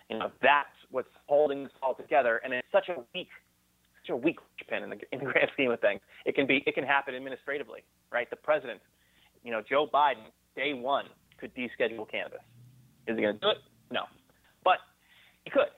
You 0.09 0.19
know, 0.19 0.31
that's 0.43 0.75
what's 0.91 1.09
holding 1.27 1.65
this 1.65 1.73
all 1.83 1.95
together, 1.95 2.41
and 2.45 2.53
it's 2.53 2.67
such 2.73 2.89
a 2.89 3.01
weak, 3.15 3.29
such 4.03 4.11
a 4.11 4.17
weak 4.17 4.39
pin 4.69 4.83
in 4.83 4.91
the, 4.91 4.97
in 5.13 5.21
the 5.21 5.27
grand 5.27 5.51
scheme 5.55 5.71
of 5.71 5.81
things. 5.81 6.01
It 6.27 6.35
can 6.35 6.47
be, 6.47 6.63
it 6.67 6.75
can 6.75 6.85
happen 6.85 7.15
administratively, 7.15 7.81
right? 8.11 8.29
The 8.29 8.37
president, 8.37 8.81
you 9.45 9.53
know, 9.53 9.63
Joe 9.69 9.87
Biden, 9.93 10.27
day 10.57 10.75
one 10.75 11.07
could 11.39 11.55
deschedule 11.55 12.11
cannabis. 12.11 12.41
Is 13.07 13.17
he 13.17 13.23
going 13.23 13.35
to 13.35 13.41
do 13.41 13.51
it? 13.51 13.59
No, 13.93 14.03
but 14.65 14.79
he 15.45 15.51
could. 15.51 15.71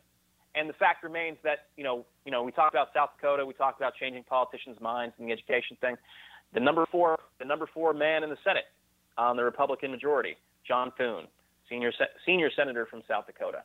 And 0.54 0.68
the 0.68 0.74
fact 0.74 1.02
remains 1.02 1.38
that 1.44 1.68
you 1.76 1.84
know, 1.84 2.04
you 2.24 2.32
know, 2.32 2.42
we 2.42 2.52
talked 2.52 2.74
about 2.74 2.88
South 2.94 3.10
Dakota, 3.16 3.44
we 3.44 3.54
talked 3.54 3.80
about 3.80 3.94
changing 3.94 4.24
politicians' 4.24 4.78
minds 4.80 5.14
and 5.18 5.28
the 5.28 5.32
education 5.32 5.76
thing. 5.80 5.96
The 6.54 6.60
number 6.60 6.86
four, 6.90 7.18
the 7.38 7.44
number 7.44 7.66
four 7.72 7.94
man 7.94 8.22
in 8.22 8.30
the 8.30 8.36
Senate 8.44 8.64
on 9.16 9.36
the 9.36 9.44
Republican 9.44 9.90
majority, 9.90 10.36
John 10.66 10.92
Thune, 10.98 11.26
senior 11.68 11.92
senior 12.26 12.50
senator 12.56 12.86
from 12.86 13.02
South 13.08 13.26
Dakota. 13.26 13.62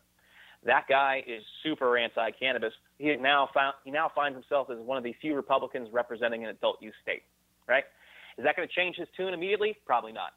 That 0.66 0.86
guy 0.90 1.24
is 1.28 1.44
super 1.64 1.98
anti-cannabis. 1.98 2.74
He 2.98 3.16
now 3.16 3.50
found 3.54 3.76
he 3.84 3.92
now 3.92 4.12
finds 4.14 4.36
himself 4.36 4.70
as 4.70 4.78
one 4.80 4.98
of 4.98 5.04
the 5.04 5.14
few 5.22 5.36
Republicans 5.36 5.90
representing 5.92 6.44
an 6.44 6.50
adult 6.50 6.82
use 6.82 6.96
state. 7.04 7.24
Right? 7.68 7.84
Is 8.38 8.44
that 8.46 8.56
going 8.56 8.68
to 8.68 8.74
change 8.74 8.96
his 8.96 9.08
tune 9.18 9.34
immediately? 9.34 9.76
Probably 9.86 10.12
not. 10.12 10.32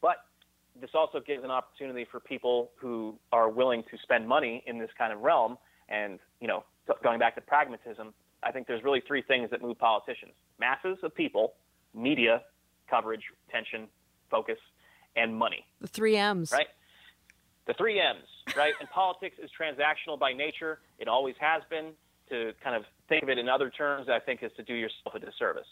But 0.00 0.24
this 0.80 0.90
also 0.94 1.20
gives 1.20 1.44
an 1.44 1.50
opportunity 1.50 2.06
for 2.10 2.20
people 2.20 2.70
who 2.76 3.16
are 3.32 3.50
willing 3.50 3.82
to 3.90 3.98
spend 4.02 4.26
money 4.26 4.62
in 4.66 4.78
this 4.78 4.90
kind 4.96 5.12
of 5.12 5.20
realm. 5.20 5.58
And 5.90 6.18
you 6.40 6.48
know, 6.48 6.64
going 7.02 7.18
back 7.18 7.34
to 7.34 7.40
pragmatism, 7.40 8.14
I 8.42 8.52
think 8.52 8.66
there's 8.66 8.82
really 8.82 9.02
three 9.06 9.22
things 9.22 9.50
that 9.50 9.62
move 9.62 9.78
politicians: 9.78 10.32
masses 10.58 10.98
of 11.02 11.14
people, 11.14 11.54
media 11.94 12.42
coverage, 12.88 13.22
attention, 13.48 13.88
focus, 14.30 14.58
and 15.16 15.36
money. 15.36 15.66
The 15.80 15.88
three 15.88 16.16
M's. 16.16 16.52
Right? 16.52 16.66
The 17.66 17.74
three 17.74 18.00
M's, 18.00 18.26
right? 18.56 18.72
and 18.80 18.88
politics 18.94 19.36
is 19.42 19.50
transactional 19.58 20.18
by 20.18 20.32
nature. 20.32 20.80
It 20.98 21.08
always 21.08 21.34
has 21.40 21.62
been. 21.70 21.92
To 22.28 22.52
kind 22.62 22.76
of 22.76 22.84
think 23.08 23.24
of 23.24 23.28
it 23.28 23.38
in 23.38 23.48
other 23.48 23.70
terms, 23.70 24.08
I 24.08 24.20
think 24.20 24.44
is 24.44 24.52
to 24.56 24.62
do 24.62 24.72
yourself 24.72 25.16
a 25.16 25.18
disservice. 25.18 25.66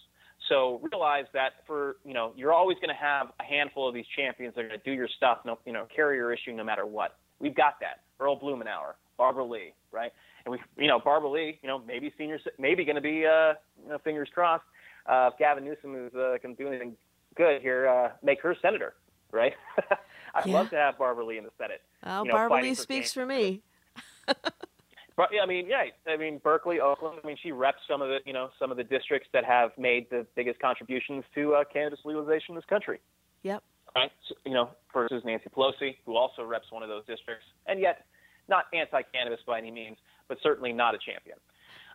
So 0.49 0.81
realize 0.91 1.27
that 1.33 1.65
for 1.69 1.99
you 2.05 2.15
know 2.15 2.33
you're 2.37 2.53
always 2.53 2.77
going 2.77 2.89
to 2.89 3.01
have 3.01 3.29
a 3.39 3.45
handful 3.45 3.89
of 3.89 3.95
these 3.95 4.07
champions 4.17 4.55
that 4.55 4.65
are 4.65 4.69
going 4.69 4.81
to 4.81 4.85
do 4.85 4.93
your 4.93 5.09
stuff, 5.17 5.39
no, 5.45 5.59
you 5.67 5.73
know, 5.73 5.87
carry 5.95 6.17
your 6.17 6.33
issue 6.33 6.53
no 6.53 6.65
matter 6.65 6.87
what. 6.87 7.17
We've 7.39 7.55
got 7.55 7.75
that. 7.81 8.01
Earl 8.19 8.41
Blumenauer, 8.41 8.95
Barbara 9.19 9.45
Lee, 9.45 9.75
right? 9.93 10.13
And 10.47 10.53
we, 10.53 10.83
you 10.83 10.89
know, 10.89 10.99
Barbara 10.99 11.29
Lee, 11.29 11.59
you 11.63 11.69
know, 11.69 11.83
maybe 11.87 12.13
senior, 12.17 12.39
maybe 12.59 12.85
going 12.85 12.97
to 12.97 13.03
be, 13.03 13.27
uh, 13.27 13.55
you 13.83 13.91
know, 13.91 13.99
fingers 13.99 14.29
crossed, 14.33 14.65
uh, 15.09 15.31
if 15.33 15.39
Gavin 15.39 15.65
Newsom 15.65 16.07
is 16.07 16.15
uh, 16.15 16.37
can 16.41 16.55
do 16.55 16.69
anything 16.69 16.95
good 17.35 17.63
here, 17.63 17.89
uh, 17.89 18.11
make 18.23 18.41
her 18.43 18.55
senator, 18.61 18.95
right? 19.33 19.55
I'd 20.35 20.47
yeah. 20.47 20.53
love 20.53 20.71
to 20.71 20.77
have 20.77 20.99
Barbara 20.99 21.25
Lee 21.25 21.39
in 21.39 21.45
the 21.45 21.51
Senate. 21.59 21.83
Oh, 22.05 22.23
you 22.23 22.29
know, 22.29 22.35
Barbara 22.35 22.63
Lee 22.63 22.75
speaks 22.75 23.13
for 23.13 23.25
me. 23.25 23.63
but 24.27 25.31
yeah, 25.33 25.41
I 25.43 25.47
mean, 25.47 25.67
yeah, 25.67 25.85
I 26.07 26.17
mean 26.17 26.39
Berkeley, 26.45 26.81
Oakland. 26.81 27.21
I 27.23 27.27
mean, 27.27 27.37
she 27.43 27.53
reps 27.53 27.79
some 27.89 28.03
of 28.03 28.09
the, 28.09 28.19
you 28.27 28.35
know, 28.35 28.51
some 28.59 28.71
of 28.71 28.77
the 28.77 28.85
districts 28.85 29.29
that 29.33 29.45
have 29.45 29.71
made 29.79 30.11
the 30.11 30.27
biggest 30.37 30.61
contributions 30.61 31.25
to 31.35 31.55
uh, 31.55 31.65
cannabis 31.73 32.01
legalization 32.05 32.51
in 32.51 32.55
this 32.57 32.67
country. 32.67 33.01
Yep. 33.43 33.63
Right. 33.97 34.13
So, 34.29 34.35
you 34.45 34.53
know, 34.53 34.71
versus 34.93 35.23
Nancy 35.25 35.49
Pelosi, 35.49 35.97
who 36.05 36.17
also 36.17 36.45
reps 36.45 36.71
one 36.71 36.83
of 36.83 36.91
those 36.91 37.07
districts, 37.07 37.47
and 37.67 37.81
yet 37.81 38.05
not 38.49 38.65
anti-cannabis 38.73 39.41
by 39.47 39.59
any 39.59 39.71
means, 39.71 39.97
but 40.29 40.39
certainly 40.43 40.73
not 40.73 40.95
a 40.95 40.99
champion. 40.99 41.39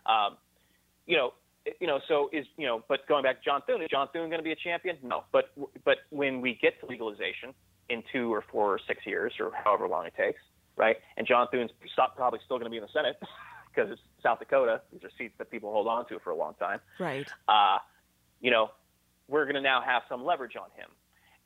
Um, 0.06 0.36
you 1.06 1.16
know, 1.16 1.32
you 1.80 1.86
know, 1.86 1.98
so 2.08 2.28
is 2.32 2.44
you 2.56 2.66
know, 2.66 2.84
but 2.88 3.06
going 3.08 3.22
back 3.22 3.38
to 3.38 3.44
John 3.44 3.62
Thune, 3.66 3.82
is 3.82 3.88
John 3.90 4.08
Thune 4.12 4.28
going 4.28 4.38
to 4.38 4.44
be 4.44 4.52
a 4.52 4.56
champion? 4.56 4.96
No, 5.02 5.24
but 5.32 5.50
but 5.84 5.98
when 6.10 6.40
we 6.40 6.58
get 6.60 6.78
to 6.80 6.86
legalization 6.86 7.54
in 7.88 8.02
two 8.12 8.32
or 8.32 8.44
four 8.50 8.74
or 8.74 8.80
six 8.86 9.06
years 9.06 9.32
or 9.40 9.50
however 9.64 9.88
long 9.88 10.06
it 10.06 10.14
takes, 10.16 10.40
right? 10.76 10.96
And 11.16 11.26
John 11.26 11.48
Thune's 11.50 11.70
probably 12.16 12.40
still 12.44 12.58
going 12.58 12.66
to 12.66 12.70
be 12.70 12.76
in 12.76 12.82
the 12.82 12.88
Senate 12.92 13.16
because 13.74 13.90
it's 13.90 14.00
South 14.22 14.38
Dakota. 14.38 14.82
These 14.92 15.04
are 15.04 15.10
seats 15.16 15.34
that 15.38 15.50
people 15.50 15.72
hold 15.72 15.86
on 15.86 16.06
to 16.08 16.18
for 16.20 16.30
a 16.30 16.36
long 16.36 16.54
time, 16.54 16.80
right? 16.98 17.26
Uh, 17.48 17.78
you 18.40 18.50
know, 18.50 18.70
we're 19.28 19.44
going 19.44 19.54
to 19.54 19.62
now 19.62 19.80
have 19.80 20.02
some 20.08 20.24
leverage 20.24 20.56
on 20.56 20.68
him, 20.76 20.90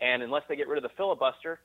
and 0.01 0.23
unless 0.23 0.43
they 0.49 0.57
get 0.57 0.67
rid 0.67 0.79
of 0.79 0.83
the 0.83 0.97
filibuster, 0.97 1.61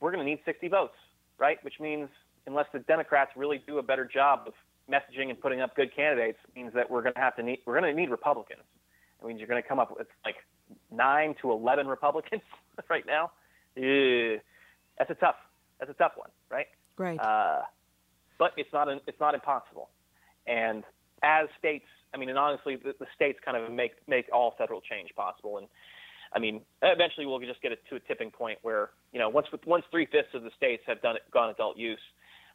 we're 0.00 0.10
going 0.10 0.24
to 0.24 0.30
need 0.30 0.40
60 0.44 0.68
votes, 0.68 0.96
right? 1.38 1.62
Which 1.62 1.80
means 1.80 2.08
unless 2.46 2.66
the 2.72 2.80
Democrats 2.80 3.30
really 3.36 3.62
do 3.66 3.78
a 3.78 3.82
better 3.82 4.04
job 4.04 4.46
of 4.46 4.54
messaging 4.90 5.30
and 5.30 5.40
putting 5.40 5.60
up 5.60 5.74
good 5.74 5.94
candidates 5.94 6.38
means 6.54 6.72
that 6.74 6.90
we're 6.90 7.02
going 7.02 7.14
to 7.14 7.20
have 7.20 7.36
to 7.36 7.42
need 7.42 7.60
we're 7.66 7.78
going 7.80 7.94
to 7.94 8.00
need 8.00 8.10
Republicans. 8.10 8.62
It 9.20 9.26
means 9.26 9.38
you're 9.38 9.48
going 9.48 9.62
to 9.62 9.68
come 9.68 9.78
up 9.78 9.96
with 9.96 10.08
like 10.24 10.36
nine 10.90 11.34
to 11.42 11.52
eleven 11.52 11.86
Republicans 11.86 12.42
right 12.90 13.04
now. 13.06 13.30
Ew. 13.76 14.38
That's 14.98 15.10
a 15.10 15.14
tough 15.14 15.36
that's 15.78 15.90
a 15.90 15.94
tough 15.94 16.12
one, 16.16 16.30
right? 16.50 16.66
Right. 16.96 17.18
Uh, 17.18 17.62
but 18.38 18.52
it's 18.56 18.72
not 18.72 18.88
an, 18.88 19.00
it's 19.06 19.20
not 19.20 19.34
impossible. 19.34 19.90
And 20.46 20.84
as 21.22 21.48
states, 21.58 21.86
I 22.12 22.18
mean, 22.18 22.28
and 22.28 22.38
honestly, 22.38 22.76
the, 22.76 22.94
the 22.98 23.06
states 23.14 23.38
kind 23.44 23.56
of 23.56 23.72
make 23.72 23.92
make 24.06 24.26
all 24.32 24.54
federal 24.58 24.80
change 24.80 25.10
possible. 25.16 25.58
And 25.58 25.66
I 26.34 26.38
mean, 26.38 26.60
eventually 26.82 27.26
we'll 27.26 27.40
just 27.40 27.62
get 27.62 27.72
it 27.72 27.80
to 27.90 27.96
a 27.96 28.00
tipping 28.00 28.30
point 28.30 28.58
where 28.62 28.90
you 29.12 29.18
know 29.18 29.28
once 29.28 29.46
once 29.66 29.84
three 29.90 30.06
fifths 30.06 30.34
of 30.34 30.42
the 30.42 30.50
states 30.56 30.82
have 30.86 31.00
done 31.02 31.16
it, 31.16 31.22
gone 31.32 31.50
adult 31.50 31.76
use. 31.76 32.00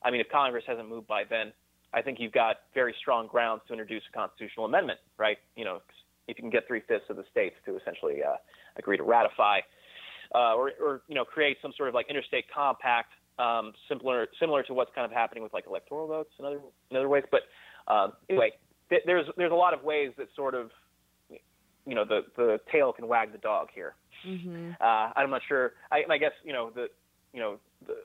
I 0.03 0.11
mean, 0.11 0.21
if 0.21 0.29
Congress 0.29 0.63
hasn't 0.67 0.87
moved 0.87 1.07
by 1.07 1.23
then, 1.29 1.51
I 1.93 2.01
think 2.01 2.19
you've 2.19 2.31
got 2.31 2.57
very 2.73 2.95
strong 2.99 3.27
grounds 3.27 3.61
to 3.67 3.73
introduce 3.73 4.03
a 4.13 4.17
constitutional 4.17 4.65
amendment, 4.65 4.99
right? 5.17 5.37
You 5.55 5.65
know, 5.65 5.81
if 6.27 6.37
you 6.37 6.43
can 6.43 6.51
get 6.51 6.67
three 6.67 6.81
fifths 6.87 7.09
of 7.09 7.15
the 7.15 7.25
states 7.31 7.55
to 7.65 7.77
essentially 7.77 8.23
uh, 8.23 8.35
agree 8.77 8.97
to 8.97 9.03
ratify, 9.03 9.59
uh, 10.35 10.53
or, 10.55 10.71
or 10.81 11.01
you 11.07 11.15
know, 11.15 11.25
create 11.25 11.57
some 11.61 11.73
sort 11.75 11.89
of 11.89 11.95
like 11.95 12.07
interstate 12.09 12.45
compact, 12.53 13.13
um, 13.39 13.73
similar 13.87 14.27
similar 14.39 14.63
to 14.63 14.73
what's 14.73 14.91
kind 14.93 15.05
of 15.05 15.11
happening 15.11 15.41
with 15.41 15.53
like 15.53 15.65
electoral 15.65 16.07
votes 16.07 16.31
and 16.37 16.45
other 16.45 16.59
in 16.91 16.97
other 16.97 17.09
ways. 17.09 17.23
But 17.31 17.41
um, 17.91 18.13
anyway, 18.29 18.51
th- 18.89 19.01
there's 19.05 19.25
there's 19.37 19.51
a 19.51 19.55
lot 19.55 19.73
of 19.73 19.83
ways 19.83 20.11
that 20.17 20.27
sort 20.35 20.53
of 20.53 20.69
you 21.85 21.95
know 21.95 22.05
the 22.05 22.21
the 22.35 22.59
tail 22.71 22.93
can 22.93 23.07
wag 23.07 23.31
the 23.31 23.37
dog 23.39 23.69
here. 23.73 23.95
Mm-hmm. 24.27 24.71
Uh, 24.79 25.11
I'm 25.15 25.29
not 25.29 25.41
sure. 25.47 25.73
I, 25.91 26.03
I 26.09 26.17
guess 26.17 26.33
you 26.43 26.53
know 26.53 26.69
the 26.69 26.87
you 27.33 27.39
know 27.39 27.57
the 27.87 27.95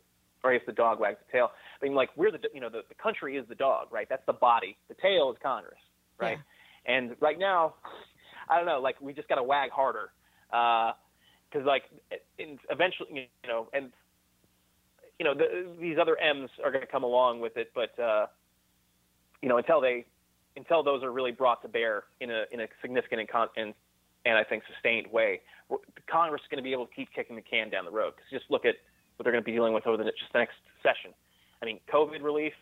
or 0.44 0.52
if 0.52 0.64
the 0.66 0.72
dog 0.72 1.00
wags 1.00 1.16
the 1.26 1.32
tail. 1.32 1.50
I 1.80 1.84
mean, 1.84 1.94
like 1.94 2.10
we're 2.16 2.30
the 2.30 2.38
you 2.52 2.60
know 2.60 2.68
the, 2.68 2.82
the 2.88 2.94
country 2.94 3.36
is 3.36 3.46
the 3.48 3.54
dog, 3.54 3.88
right? 3.90 4.06
That's 4.08 4.24
the 4.26 4.34
body. 4.34 4.76
The 4.88 4.94
tail 4.94 5.32
is 5.32 5.38
Congress, 5.42 5.80
right? 6.20 6.38
Yeah. 6.86 6.96
And 6.96 7.16
right 7.20 7.38
now, 7.38 7.74
I 8.48 8.56
don't 8.58 8.66
know. 8.66 8.80
Like 8.80 9.00
we 9.00 9.14
just 9.14 9.28
got 9.28 9.36
to 9.36 9.42
wag 9.42 9.70
harder, 9.70 10.10
because 10.50 11.64
uh, 11.64 11.66
like 11.66 11.84
in, 12.38 12.58
eventually, 12.70 13.30
you 13.42 13.48
know, 13.48 13.68
and 13.72 13.90
you 15.18 15.24
know 15.24 15.34
the, 15.34 15.66
these 15.80 15.96
other 16.00 16.16
M's 16.18 16.50
are 16.62 16.70
going 16.70 16.84
to 16.84 16.90
come 16.90 17.02
along 17.02 17.40
with 17.40 17.56
it, 17.56 17.72
but 17.74 17.98
uh, 17.98 18.26
you 19.40 19.48
know 19.48 19.56
until 19.56 19.80
they 19.80 20.04
until 20.56 20.82
those 20.82 21.02
are 21.02 21.10
really 21.10 21.32
brought 21.32 21.62
to 21.62 21.68
bear 21.68 22.04
in 22.20 22.30
a 22.30 22.44
in 22.52 22.60
a 22.60 22.66
significant 22.82 23.20
and, 23.20 23.28
con- 23.28 23.48
and, 23.56 23.72
and 24.26 24.36
I 24.36 24.44
think 24.44 24.62
sustained 24.72 25.10
way, 25.10 25.40
Congress 26.10 26.42
is 26.42 26.48
going 26.50 26.62
to 26.62 26.62
be 26.62 26.72
able 26.72 26.86
to 26.86 26.94
keep 26.94 27.08
kicking 27.14 27.34
the 27.34 27.42
can 27.42 27.70
down 27.70 27.86
the 27.86 27.90
road. 27.90 28.12
Because 28.16 28.30
just 28.30 28.50
look 28.50 28.64
at 28.64 28.76
what 29.16 29.24
they're 29.24 29.32
going 29.32 29.44
to 29.44 29.46
be 29.46 29.52
dealing 29.52 29.72
with 29.72 29.86
over 29.86 29.96
the 29.96 30.04
just 30.04 30.32
the 30.32 30.38
next 30.38 30.56
session. 30.82 31.12
I 31.62 31.66
mean, 31.66 31.80
COVID 31.92 32.22
relief. 32.22 32.54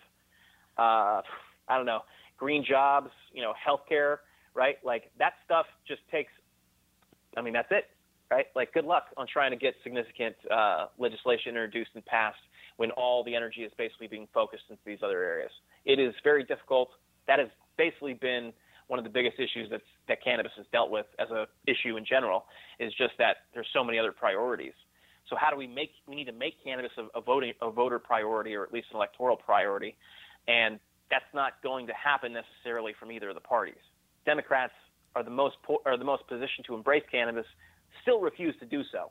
Uh, 0.78 1.22
I 1.68 1.76
don't 1.76 1.86
know, 1.86 2.00
green 2.38 2.64
jobs. 2.64 3.10
You 3.32 3.42
know, 3.42 3.52
healthcare. 3.54 4.18
Right? 4.54 4.76
Like 4.84 5.10
that 5.18 5.34
stuff 5.44 5.66
just 5.86 6.00
takes. 6.10 6.32
I 7.36 7.40
mean, 7.40 7.52
that's 7.52 7.70
it. 7.70 7.84
Right? 8.30 8.46
Like, 8.56 8.72
good 8.72 8.86
luck 8.86 9.04
on 9.18 9.26
trying 9.26 9.50
to 9.50 9.58
get 9.58 9.74
significant 9.82 10.34
uh, 10.50 10.86
legislation 10.96 11.50
introduced 11.50 11.90
and 11.94 12.02
passed 12.06 12.40
when 12.78 12.90
all 12.92 13.22
the 13.22 13.34
energy 13.34 13.60
is 13.60 13.70
basically 13.76 14.06
being 14.06 14.26
focused 14.32 14.64
into 14.70 14.80
these 14.86 15.00
other 15.02 15.22
areas. 15.22 15.50
It 15.84 15.98
is 15.98 16.14
very 16.24 16.42
difficult. 16.42 16.88
That 17.26 17.38
has 17.38 17.48
basically 17.76 18.14
been 18.14 18.54
one 18.86 18.98
of 18.98 19.04
the 19.04 19.10
biggest 19.10 19.38
issues 19.38 19.68
that's, 19.70 19.84
that 20.08 20.24
cannabis 20.24 20.52
has 20.56 20.64
dealt 20.72 20.90
with 20.90 21.04
as 21.18 21.30
a 21.30 21.46
issue 21.66 21.98
in 21.98 22.06
general 22.06 22.46
is 22.80 22.92
just 22.96 23.12
that 23.18 23.36
there's 23.52 23.68
so 23.74 23.84
many 23.84 23.98
other 23.98 24.12
priorities. 24.12 24.72
So 25.32 25.38
how 25.40 25.50
do 25.50 25.56
we 25.56 25.66
make? 25.66 25.92
We 26.06 26.14
need 26.14 26.26
to 26.26 26.32
make 26.32 26.62
cannabis 26.62 26.90
a, 26.98 27.18
a 27.18 27.22
voting 27.22 27.54
a 27.62 27.70
voter 27.70 27.98
priority 27.98 28.54
or 28.54 28.64
at 28.64 28.70
least 28.70 28.88
an 28.90 28.96
electoral 28.96 29.34
priority, 29.34 29.96
and 30.46 30.78
that's 31.10 31.24
not 31.32 31.54
going 31.62 31.86
to 31.86 31.94
happen 31.94 32.34
necessarily 32.34 32.92
from 33.00 33.10
either 33.10 33.30
of 33.30 33.34
the 33.34 33.40
parties. 33.40 33.80
Democrats 34.26 34.74
are 35.16 35.22
the 35.24 35.30
most 35.30 35.56
po- 35.62 35.80
are 35.86 35.96
the 35.96 36.04
most 36.04 36.28
positioned 36.28 36.66
to 36.66 36.74
embrace 36.74 37.02
cannabis, 37.10 37.46
still 38.02 38.20
refuse 38.20 38.54
to 38.60 38.66
do 38.66 38.82
so. 38.92 39.10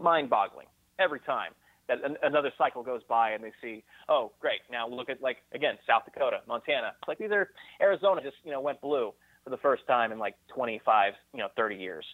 Mind-boggling 0.00 0.68
every 1.00 1.18
time 1.18 1.54
that 1.88 1.98
an- 2.04 2.16
another 2.22 2.52
cycle 2.56 2.84
goes 2.84 3.00
by 3.08 3.30
and 3.30 3.42
they 3.42 3.52
see, 3.60 3.82
oh, 4.08 4.30
great, 4.40 4.60
now 4.70 4.86
look 4.88 5.10
at 5.10 5.20
like 5.20 5.38
again 5.52 5.74
South 5.88 6.04
Dakota, 6.04 6.38
Montana. 6.46 6.92
Like 7.08 7.18
these 7.18 7.32
are 7.32 7.50
Arizona 7.80 8.20
just 8.22 8.36
you 8.44 8.52
know 8.52 8.60
went 8.60 8.80
blue 8.80 9.12
for 9.42 9.50
the 9.50 9.56
first 9.56 9.84
time 9.88 10.12
in 10.12 10.20
like 10.20 10.36
25, 10.54 11.14
you 11.32 11.40
know, 11.40 11.48
30 11.56 11.76
years, 11.76 12.04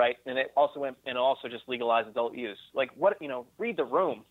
right? 0.00 0.16
And 0.24 0.38
it 0.38 0.50
also 0.56 0.80
went 0.80 0.96
and 1.04 1.16
it 1.16 1.20
also 1.20 1.46
just 1.46 1.64
legalized 1.68 2.08
adult 2.08 2.34
use. 2.34 2.58
Like 2.72 2.90
what 2.96 3.16
you 3.20 3.28
know, 3.28 3.46
read 3.58 3.76
the 3.76 3.84
room. 3.84 4.24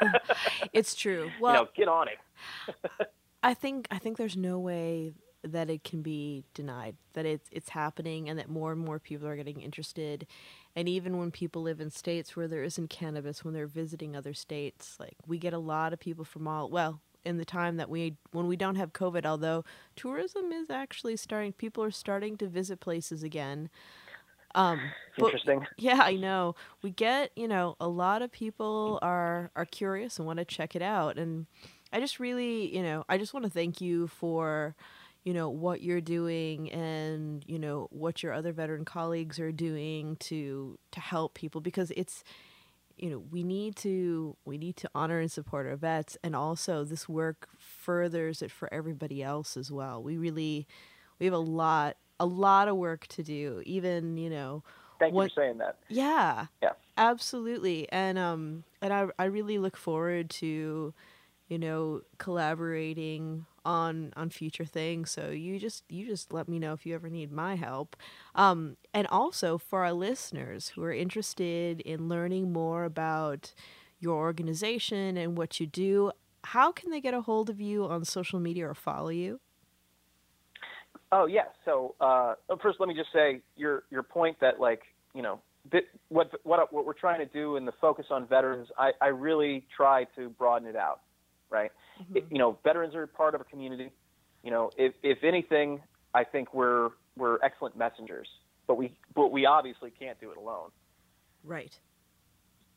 it's 0.72 0.96
true. 0.96 1.30
Well, 1.40 1.54
you 1.54 1.60
know, 1.60 1.68
get 1.76 1.88
on 1.88 2.08
it. 2.08 3.08
I 3.42 3.54
think 3.54 3.86
I 3.92 3.98
think 3.98 4.16
there's 4.16 4.36
no 4.36 4.58
way 4.58 5.14
that 5.44 5.70
it 5.70 5.84
can 5.84 6.02
be 6.02 6.42
denied 6.54 6.96
that 7.12 7.26
it's 7.26 7.48
it's 7.52 7.68
happening 7.68 8.28
and 8.28 8.38
that 8.38 8.48
more 8.48 8.72
and 8.72 8.80
more 8.80 8.98
people 8.98 9.28
are 9.28 9.36
getting 9.36 9.60
interested 9.60 10.26
and 10.74 10.88
even 10.88 11.18
when 11.18 11.30
people 11.30 11.60
live 11.60 11.80
in 11.80 11.90
states 11.90 12.34
where 12.34 12.48
there 12.48 12.64
isn't 12.64 12.88
cannabis 12.88 13.44
when 13.44 13.52
they're 13.52 13.66
visiting 13.66 14.16
other 14.16 14.32
states 14.32 14.96
like 14.98 15.16
we 15.26 15.36
get 15.36 15.52
a 15.52 15.58
lot 15.58 15.92
of 15.92 16.00
people 16.00 16.24
from 16.24 16.48
all 16.48 16.70
well 16.70 17.02
in 17.26 17.36
the 17.36 17.44
time 17.44 17.76
that 17.76 17.90
we 17.90 18.16
when 18.32 18.46
we 18.46 18.56
don't 18.56 18.76
have 18.76 18.94
covid 18.94 19.26
although 19.26 19.62
tourism 19.96 20.50
is 20.50 20.70
actually 20.70 21.14
starting 21.14 21.52
people 21.52 21.84
are 21.84 21.90
starting 21.90 22.38
to 22.38 22.46
visit 22.46 22.80
places 22.80 23.22
again 23.22 23.68
um 24.54 24.80
but- 25.16 25.26
Interesting. 25.26 25.64
yeah, 25.78 26.00
I 26.02 26.16
know. 26.16 26.56
We 26.82 26.90
get, 26.90 27.30
you 27.36 27.46
know, 27.46 27.76
a 27.80 27.86
lot 27.88 28.22
of 28.22 28.32
people 28.32 28.98
are 29.02 29.50
are 29.54 29.64
curious 29.64 30.18
and 30.18 30.26
want 30.26 30.38
to 30.40 30.44
check 30.44 30.74
it 30.74 30.82
out 30.82 31.18
and 31.18 31.46
I 31.92 32.00
just 32.00 32.18
really, 32.18 32.74
you 32.74 32.82
know, 32.82 33.04
I 33.08 33.18
just 33.18 33.32
want 33.32 33.44
to 33.44 33.50
thank 33.50 33.80
you 33.80 34.08
for 34.08 34.74
you 35.22 35.32
know 35.32 35.48
what 35.48 35.80
you're 35.82 36.00
doing 36.02 36.70
and 36.72 37.42
you 37.46 37.58
know 37.58 37.86
what 37.90 38.22
your 38.22 38.32
other 38.32 38.52
veteran 38.52 38.84
colleagues 38.84 39.38
are 39.40 39.52
doing 39.52 40.16
to 40.16 40.78
to 40.92 41.00
help 41.00 41.34
people 41.34 41.60
because 41.62 41.90
it's 41.96 42.22
you 42.96 43.10
know 43.10 43.22
we 43.30 43.42
need 43.42 43.74
to 43.76 44.36
we 44.44 44.58
need 44.58 44.76
to 44.76 44.90
honor 44.94 45.18
and 45.20 45.32
support 45.32 45.66
our 45.66 45.76
vets 45.76 46.16
and 46.22 46.36
also 46.36 46.84
this 46.84 47.08
work 47.08 47.48
furthers 47.58 48.42
it 48.42 48.50
for 48.50 48.72
everybody 48.72 49.22
else 49.22 49.56
as 49.56 49.70
well 49.72 50.02
we 50.02 50.16
really 50.16 50.66
we 51.18 51.26
have 51.26 51.32
a 51.34 51.38
lot 51.38 51.96
a 52.20 52.26
lot 52.26 52.68
of 52.68 52.76
work 52.76 53.06
to 53.08 53.22
do 53.22 53.62
even 53.66 54.16
you 54.16 54.30
know 54.30 54.62
Thank 55.00 55.14
what- 55.14 55.24
you 55.24 55.34
for 55.34 55.40
saying 55.42 55.58
that. 55.58 55.78
yeah. 55.88 56.46
Yeah. 56.62 56.72
Absolutely. 56.96 57.90
And 57.90 58.16
um 58.18 58.64
and 58.80 58.92
I 58.92 59.06
I 59.18 59.24
really 59.24 59.58
look 59.58 59.76
forward 59.76 60.30
to 60.40 60.94
you 61.48 61.58
know 61.58 62.02
collaborating 62.18 63.46
on 63.64 64.12
on 64.16 64.30
future 64.30 64.64
things. 64.64 65.10
So 65.10 65.30
you 65.30 65.58
just 65.58 65.84
you 65.88 66.06
just 66.06 66.32
let 66.32 66.48
me 66.48 66.58
know 66.58 66.72
if 66.72 66.86
you 66.86 66.94
ever 66.94 67.10
need 67.10 67.32
my 67.32 67.56
help. 67.56 67.96
Um 68.34 68.76
and 68.92 69.06
also 69.08 69.58
for 69.58 69.84
our 69.84 69.92
listeners 69.92 70.68
who 70.68 70.82
are 70.84 70.92
interested 70.92 71.80
in 71.80 72.08
learning 72.08 72.52
more 72.52 72.84
about 72.84 73.52
your 73.98 74.16
organization 74.16 75.16
and 75.16 75.36
what 75.36 75.58
you 75.60 75.66
do, 75.66 76.12
how 76.44 76.70
can 76.72 76.90
they 76.90 77.00
get 77.00 77.14
a 77.14 77.22
hold 77.22 77.50
of 77.50 77.60
you 77.60 77.84
on 77.86 78.04
social 78.04 78.38
media 78.38 78.68
or 78.68 78.74
follow 78.74 79.08
you? 79.08 79.40
Oh 81.14 81.26
yeah. 81.26 81.44
So 81.64 81.94
uh, 82.00 82.34
first, 82.60 82.80
let 82.80 82.88
me 82.88 82.94
just 82.94 83.12
say 83.12 83.40
your 83.56 83.84
your 83.90 84.02
point 84.02 84.36
that 84.40 84.58
like 84.58 84.82
you 85.14 85.22
know 85.22 85.40
what 86.08 86.32
what 86.42 86.72
what 86.72 86.84
we're 86.84 86.92
trying 86.92 87.20
to 87.20 87.32
do 87.32 87.54
in 87.56 87.64
the 87.64 87.72
focus 87.80 88.06
on 88.10 88.26
veterans. 88.26 88.68
I, 88.76 88.90
I 89.00 89.06
really 89.06 89.64
try 89.76 90.04
to 90.16 90.28
broaden 90.30 90.66
it 90.66 90.74
out, 90.76 91.02
right? 91.50 91.70
It- 92.14 92.26
you 92.30 92.38
know, 92.38 92.58
veterans 92.64 92.96
are 92.96 93.06
part 93.06 93.36
of 93.36 93.40
a 93.40 93.44
community. 93.44 93.90
You 94.42 94.50
know, 94.50 94.70
if 94.76 94.92
if 95.04 95.22
anything, 95.22 95.80
I 96.14 96.24
think 96.24 96.52
we're 96.52 96.90
we're 97.16 97.38
excellent 97.44 97.76
messengers, 97.76 98.26
but 98.66 98.74
we 98.74 98.92
but 99.14 99.28
we 99.30 99.46
obviously 99.46 99.90
can't 99.90 100.20
do 100.20 100.32
it 100.32 100.36
alone. 100.36 100.70
Right. 101.44 101.78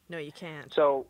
No, 0.09 0.19
you 0.19 0.31
can't. 0.31 0.71
So, 0.73 1.07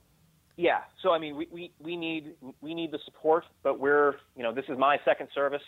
yeah. 0.55 0.79
So 1.03 1.11
I 1.11 1.19
mean, 1.19 1.35
we, 1.35 1.47
we, 1.51 1.71
we 1.79 1.97
need 1.97 2.35
we 2.61 2.73
need 2.73 2.91
the 2.91 2.99
support, 3.03 3.43
but 3.63 3.79
we're 3.79 4.15
you 4.37 4.43
know 4.43 4.53
this 4.53 4.65
is 4.69 4.77
my 4.77 4.97
second 5.03 5.27
service. 5.35 5.61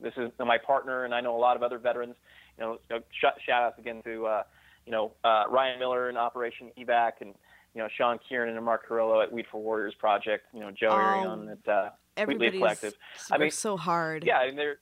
This 0.00 0.12
is 0.16 0.30
my 0.38 0.58
partner, 0.58 1.04
and 1.04 1.14
I 1.14 1.20
know 1.20 1.36
a 1.36 1.38
lot 1.38 1.56
of 1.56 1.62
other 1.62 1.78
veterans. 1.78 2.16
You 2.58 2.64
know, 2.64 2.72
you 2.90 2.96
know, 2.96 3.02
sh- 3.12 3.40
shout 3.46 3.62
outs 3.62 3.78
again 3.78 4.02
to 4.04 4.26
uh, 4.26 4.42
you 4.86 4.92
know 4.92 5.12
uh, 5.24 5.44
Ryan 5.48 5.78
Miller 5.78 6.10
in 6.10 6.16
Operation 6.16 6.70
Evac, 6.78 7.12
and 7.20 7.34
you 7.74 7.82
know 7.82 7.88
Sean 7.96 8.18
Kiernan 8.28 8.56
and 8.56 8.64
Mark 8.64 8.86
Carrillo 8.88 9.20
at 9.22 9.32
Weed 9.32 9.46
for 9.50 9.60
Warriors 9.62 9.94
Project. 9.98 10.46
You 10.52 10.60
know 10.60 10.70
Joe 10.70 10.88
Oh, 10.90 10.96
Arion 10.96 11.48
at 11.48 11.68
uh, 11.72 11.82
Wheatley 11.82 11.90
Everybody's 12.16 12.58
Collective. 12.60 12.94
I 13.30 13.34
I 13.34 13.38
mean- 13.38 13.50
so 13.50 13.76
hard. 13.76 14.24
Yeah, 14.24 14.42
and 14.42 14.58
they're 14.58 14.76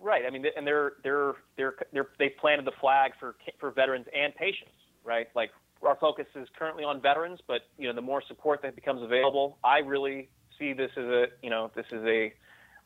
right. 0.00 0.24
I 0.26 0.30
mean, 0.30 0.42
they- 0.42 0.52
and 0.56 0.66
they're 0.66 0.94
they're 1.04 1.34
they're 1.56 1.74
they're 1.92 2.08
they 2.18 2.30
planted 2.30 2.64
the 2.66 2.72
flag 2.80 3.12
for 3.20 3.36
for 3.58 3.70
veterans 3.70 4.06
and 4.14 4.34
patients, 4.34 4.72
right? 5.04 5.28
Like 5.34 5.50
our 5.82 5.96
focus 5.96 6.26
is 6.34 6.48
currently 6.58 6.84
on 6.84 7.00
veterans, 7.02 7.40
but 7.46 7.62
you 7.78 7.86
know, 7.88 7.94
the 7.94 8.00
more 8.02 8.22
support 8.26 8.62
that 8.62 8.74
becomes 8.74 9.02
available, 9.02 9.58
I 9.62 9.78
really 9.78 10.28
see 10.58 10.72
this 10.72 10.90
as 10.96 11.04
a 11.04 11.26
you 11.42 11.50
know 11.50 11.70
this 11.76 11.86
is 11.92 12.02
a 12.04 12.32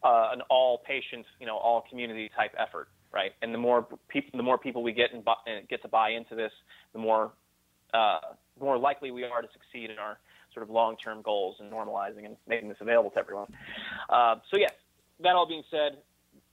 uh, 0.03 0.31
an 0.33 0.43
all 0.51 0.79
patient, 0.79 1.27
you 1.41 1.47
know, 1.47 1.57
all 1.57 1.85
community 1.89 2.31
type 2.37 2.55
effort, 2.59 2.89
right? 3.13 3.33
And 3.43 3.53
the 3.53 3.59
more 3.59 3.87
people, 4.09 4.31
the 4.35 4.43
more 4.43 4.59
people 4.59 4.83
we 4.83 4.93
get 4.93 5.13
and 5.13 5.25
bu- 5.25 5.43
and 5.47 5.69
get 5.69 5.83
to 5.83 5.89
buy 5.89 6.11
into 6.11 6.35
this, 6.35 6.53
the 6.93 6.99
more 6.99 7.33
uh, 7.93 8.21
more 8.61 8.79
likely 8.79 9.11
we 9.11 9.25
are 9.25 9.43
to 9.43 9.49
succeed 9.53 9.91
in 9.91 9.99
our 9.99 10.19
sort 10.55 10.65
of 10.65 10.71
long-term 10.71 11.23
goals 11.23 11.57
and 11.61 11.73
normalizing 11.73 12.27
and 12.27 12.37
making 12.49 12.69
this 12.69 12.79
available 12.81 13.11
to 13.11 13.19
everyone. 13.19 13.47
Uh, 14.09 14.37
so 14.51 14.57
yes, 14.57 14.73
that 15.23 15.35
all 15.35 15.47
being 15.47 15.63
said, 15.71 15.99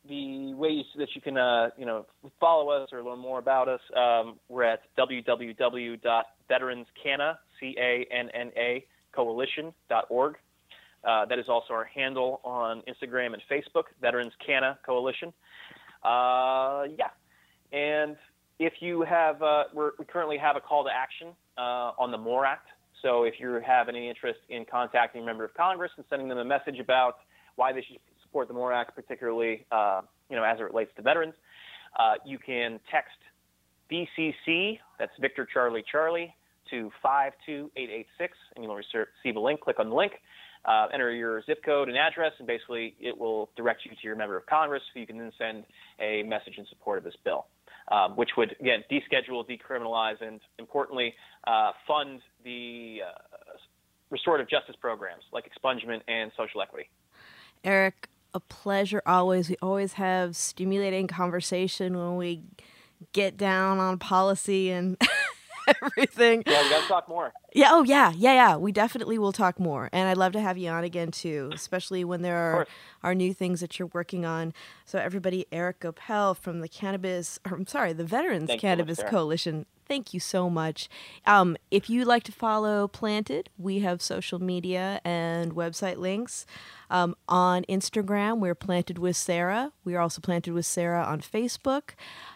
the 0.07 0.53
ways 0.53 0.85
that 0.97 1.09
you 1.15 1.21
can 1.21 1.37
uh, 1.37 1.69
you 1.77 1.85
know 1.85 2.05
follow 2.39 2.69
us 2.69 2.89
or 2.91 3.03
learn 3.03 3.19
more 3.19 3.39
about 3.39 3.67
us, 3.67 3.81
um, 3.95 4.39
we're 4.49 4.63
at 4.63 4.81
www.veteranscanna 4.97 7.37
c 7.59 7.75
a 7.77 8.07
n 8.11 8.29
n 8.33 8.51
a 8.57 8.85
coalition.org. 9.13 10.37
Uh, 11.03 11.25
that 11.25 11.39
is 11.39 11.45
also 11.47 11.73
our 11.73 11.85
handle 11.85 12.41
on 12.43 12.81
Instagram 12.81 13.33
and 13.33 13.41
Facebook, 13.49 13.83
Veterans 14.01 14.33
Canna 14.45 14.77
Coalition. 14.85 15.31
Uh, 16.03 16.83
yeah, 16.97 17.09
and 17.71 18.15
if 18.59 18.73
you 18.79 19.01
have, 19.01 19.41
uh, 19.41 19.65
we 19.73 20.05
currently 20.05 20.37
have 20.37 20.55
a 20.55 20.59
call 20.59 20.83
to 20.83 20.89
action 20.93 21.29
uh, 21.57 21.91
on 21.97 22.11
the 22.11 22.17
MORE 22.17 22.45
Act. 22.45 22.67
So 23.01 23.23
if 23.23 23.35
you 23.39 23.61
have 23.65 23.89
any 23.89 24.09
interest 24.09 24.39
in 24.49 24.65
contacting 24.65 25.21
a 25.21 25.25
member 25.25 25.45
of 25.45 25.53
Congress 25.53 25.91
and 25.97 26.05
sending 26.09 26.27
them 26.27 26.39
a 26.39 26.45
message 26.45 26.79
about 26.79 27.17
why 27.55 27.71
they 27.71 27.81
should 27.81 27.97
support 28.23 28.47
the 28.47 28.53
MORE 28.53 28.73
Act, 28.73 28.95
particularly 28.95 29.65
uh, 29.71 30.01
you 30.29 30.35
know 30.35 30.43
as 30.43 30.59
it 30.59 30.63
relates 30.63 30.91
to 30.95 31.01
veterans, 31.01 31.35
you 32.25 32.39
can 32.39 32.79
text 32.91 33.17
VCC, 33.91 34.79
that's 34.99 35.11
Victor 35.19 35.47
Charlie 35.51 35.83
Charlie, 35.89 36.33
to 36.69 36.91
52886, 37.01 38.37
and 38.55 38.63
you'll 38.63 38.75
receive 38.75 39.35
a 39.35 39.39
link. 39.39 39.61
Click 39.61 39.79
on 39.79 39.89
the 39.89 39.95
link, 39.95 40.13
uh, 40.65 40.87
enter 40.93 41.11
your 41.11 41.41
zip 41.43 41.63
code 41.63 41.89
and 41.89 41.97
address, 41.97 42.33
and 42.39 42.47
basically 42.47 42.95
it 42.99 43.17
will 43.17 43.49
direct 43.55 43.85
you 43.85 43.91
to 43.91 43.97
your 44.03 44.15
member 44.15 44.37
of 44.37 44.45
Congress, 44.45 44.83
who 44.93 44.99
you 44.99 45.07
can 45.07 45.17
then 45.17 45.31
send 45.37 45.63
a 45.99 46.23
message 46.23 46.57
in 46.57 46.65
support 46.67 46.97
of 46.97 47.03
this 47.03 47.15
bill, 47.23 47.45
um, 47.91 48.15
which 48.15 48.31
would, 48.37 48.55
again, 48.59 48.83
deschedule, 48.91 49.45
decriminalize, 49.47 50.21
and 50.21 50.39
importantly, 50.59 51.13
uh, 51.45 51.71
fund 51.87 52.21
the 52.43 52.99
uh, 53.07 53.57
restorative 54.09 54.49
justice 54.49 54.75
programs 54.79 55.23
like 55.31 55.49
expungement 55.49 56.01
and 56.07 56.31
social 56.37 56.61
equity. 56.61 56.89
Eric, 57.63 58.09
a 58.33 58.39
pleasure 58.39 59.01
always. 59.05 59.49
We 59.49 59.57
always 59.61 59.93
have 59.93 60.35
stimulating 60.35 61.07
conversation 61.07 61.97
when 61.97 62.17
we 62.17 62.43
get 63.13 63.37
down 63.37 63.79
on 63.79 63.97
policy 63.97 64.69
and 64.71 64.97
everything. 65.83 66.43
Yeah, 66.45 66.63
we 66.63 66.69
got 66.69 66.81
to 66.81 66.87
talk 66.87 67.09
more. 67.09 67.33
Yeah, 67.53 67.69
oh 67.71 67.83
yeah, 67.83 68.11
yeah, 68.15 68.33
yeah. 68.33 68.55
We 68.57 68.71
definitely 68.71 69.17
will 69.17 69.31
talk 69.31 69.59
more. 69.59 69.89
And 69.91 70.07
I'd 70.07 70.17
love 70.17 70.33
to 70.33 70.41
have 70.41 70.57
you 70.57 70.69
on 70.69 70.83
again 70.83 71.11
too, 71.11 71.49
especially 71.53 72.03
when 72.03 72.21
there 72.21 72.37
are 72.37 72.67
are 73.03 73.15
new 73.15 73.33
things 73.33 73.61
that 73.61 73.79
you're 73.79 73.89
working 73.93 74.25
on. 74.25 74.53
So 74.85 74.99
everybody, 74.99 75.45
Eric 75.51 75.79
Goepel 75.79 76.37
from 76.37 76.59
the 76.59 76.67
Cannabis 76.67 77.39
or 77.45 77.55
I'm 77.55 77.67
sorry, 77.67 77.93
the 77.93 78.03
Veterans 78.05 78.47
Thank 78.47 78.63
you 78.63 78.67
so 78.67 78.71
much, 78.71 78.77
Cannabis 78.77 78.97
Sarah. 78.99 79.09
Coalition. 79.09 79.65
Thank 79.87 80.13
you 80.13 80.19
so 80.19 80.49
much. 80.49 80.89
Um, 81.25 81.55
if 81.71 81.89
you'd 81.89 82.07
like 82.07 82.23
to 82.23 82.33
follow 82.33 82.89
Planted, 82.89 83.49
we 83.57 83.79
have 83.79 84.01
social 84.01 84.39
media 84.39 84.99
and 85.05 85.55
website 85.55 85.95
links. 85.97 86.45
Um, 86.89 87.15
on 87.27 87.65
Instagram, 87.69 88.39
we're 88.39 88.55
Planted 88.55 88.97
with 88.97 89.15
Sarah. 89.15 89.71
We 89.85 89.95
are 89.95 90.01
also 90.01 90.19
Planted 90.19 90.53
with 90.53 90.65
Sarah 90.65 91.03
on 91.03 91.21
Facebook. 91.21 91.91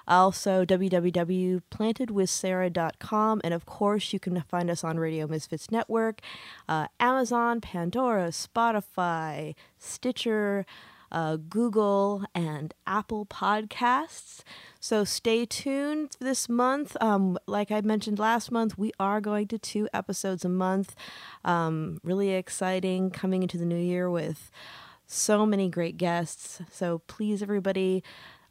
Also, 0.08 0.64
www.plantedwithsarah.com. 0.64 3.42
And 3.44 3.54
of 3.54 3.66
course, 3.66 4.14
you 4.14 4.20
can 4.20 4.40
find 4.42 4.70
us 4.70 4.84
on 4.84 4.98
Radio 4.98 5.26
Misfits 5.28 5.72
Network, 5.72 6.22
uh, 6.70 6.88
Amazon, 7.00 7.60
Pandora, 7.60 8.28
Spotify, 8.30 9.56
Stitcher, 9.78 10.66
uh, 11.12 11.38
Google, 11.38 12.24
and 12.34 12.74
Apple 12.88 13.26
Podcasts. 13.26 14.42
So 14.80 15.04
stay 15.04 15.46
tuned 15.46 16.18
this 16.20 16.50
month. 16.50 16.98
Um, 17.02 17.38
like 17.46 17.72
I 17.72 17.82
mentioned 17.82 18.20
last 18.20 18.52
month, 18.52 18.78
we 18.78 18.92
are 19.00 19.22
going 19.22 19.48
to 19.50 19.58
two 19.58 19.88
episodes 19.94 20.46
a 20.46 20.50
month. 20.50 20.96
Um, 21.46 22.00
really 22.04 22.32
exciting 22.32 23.12
coming 23.12 23.42
into 23.42 23.58
the 23.58 23.66
new 23.66 23.78
year 23.78 24.10
with 24.10 24.52
so 25.06 25.46
many 25.46 25.70
great 25.70 25.98
guests. 25.98 26.62
So 26.72 27.00
please, 27.08 27.44
everybody, 27.44 28.04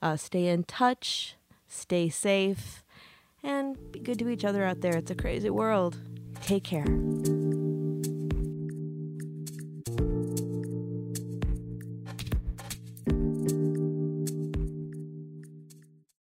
uh, 0.03 0.17
stay 0.17 0.47
in 0.47 0.65
touch, 0.65 1.37
stay 1.67 2.09
safe, 2.09 2.85
and 3.43 3.91
be 3.93 3.99
good 4.01 4.19
to 4.19 4.29
each 4.29 4.45
other 4.45 4.65
out 4.65 4.81
there. 4.81 4.97
It's 4.97 5.11
a 5.11 5.15
crazy 5.15 5.51
world. 5.51 5.97
Take 6.43 6.65
care. 6.65 7.40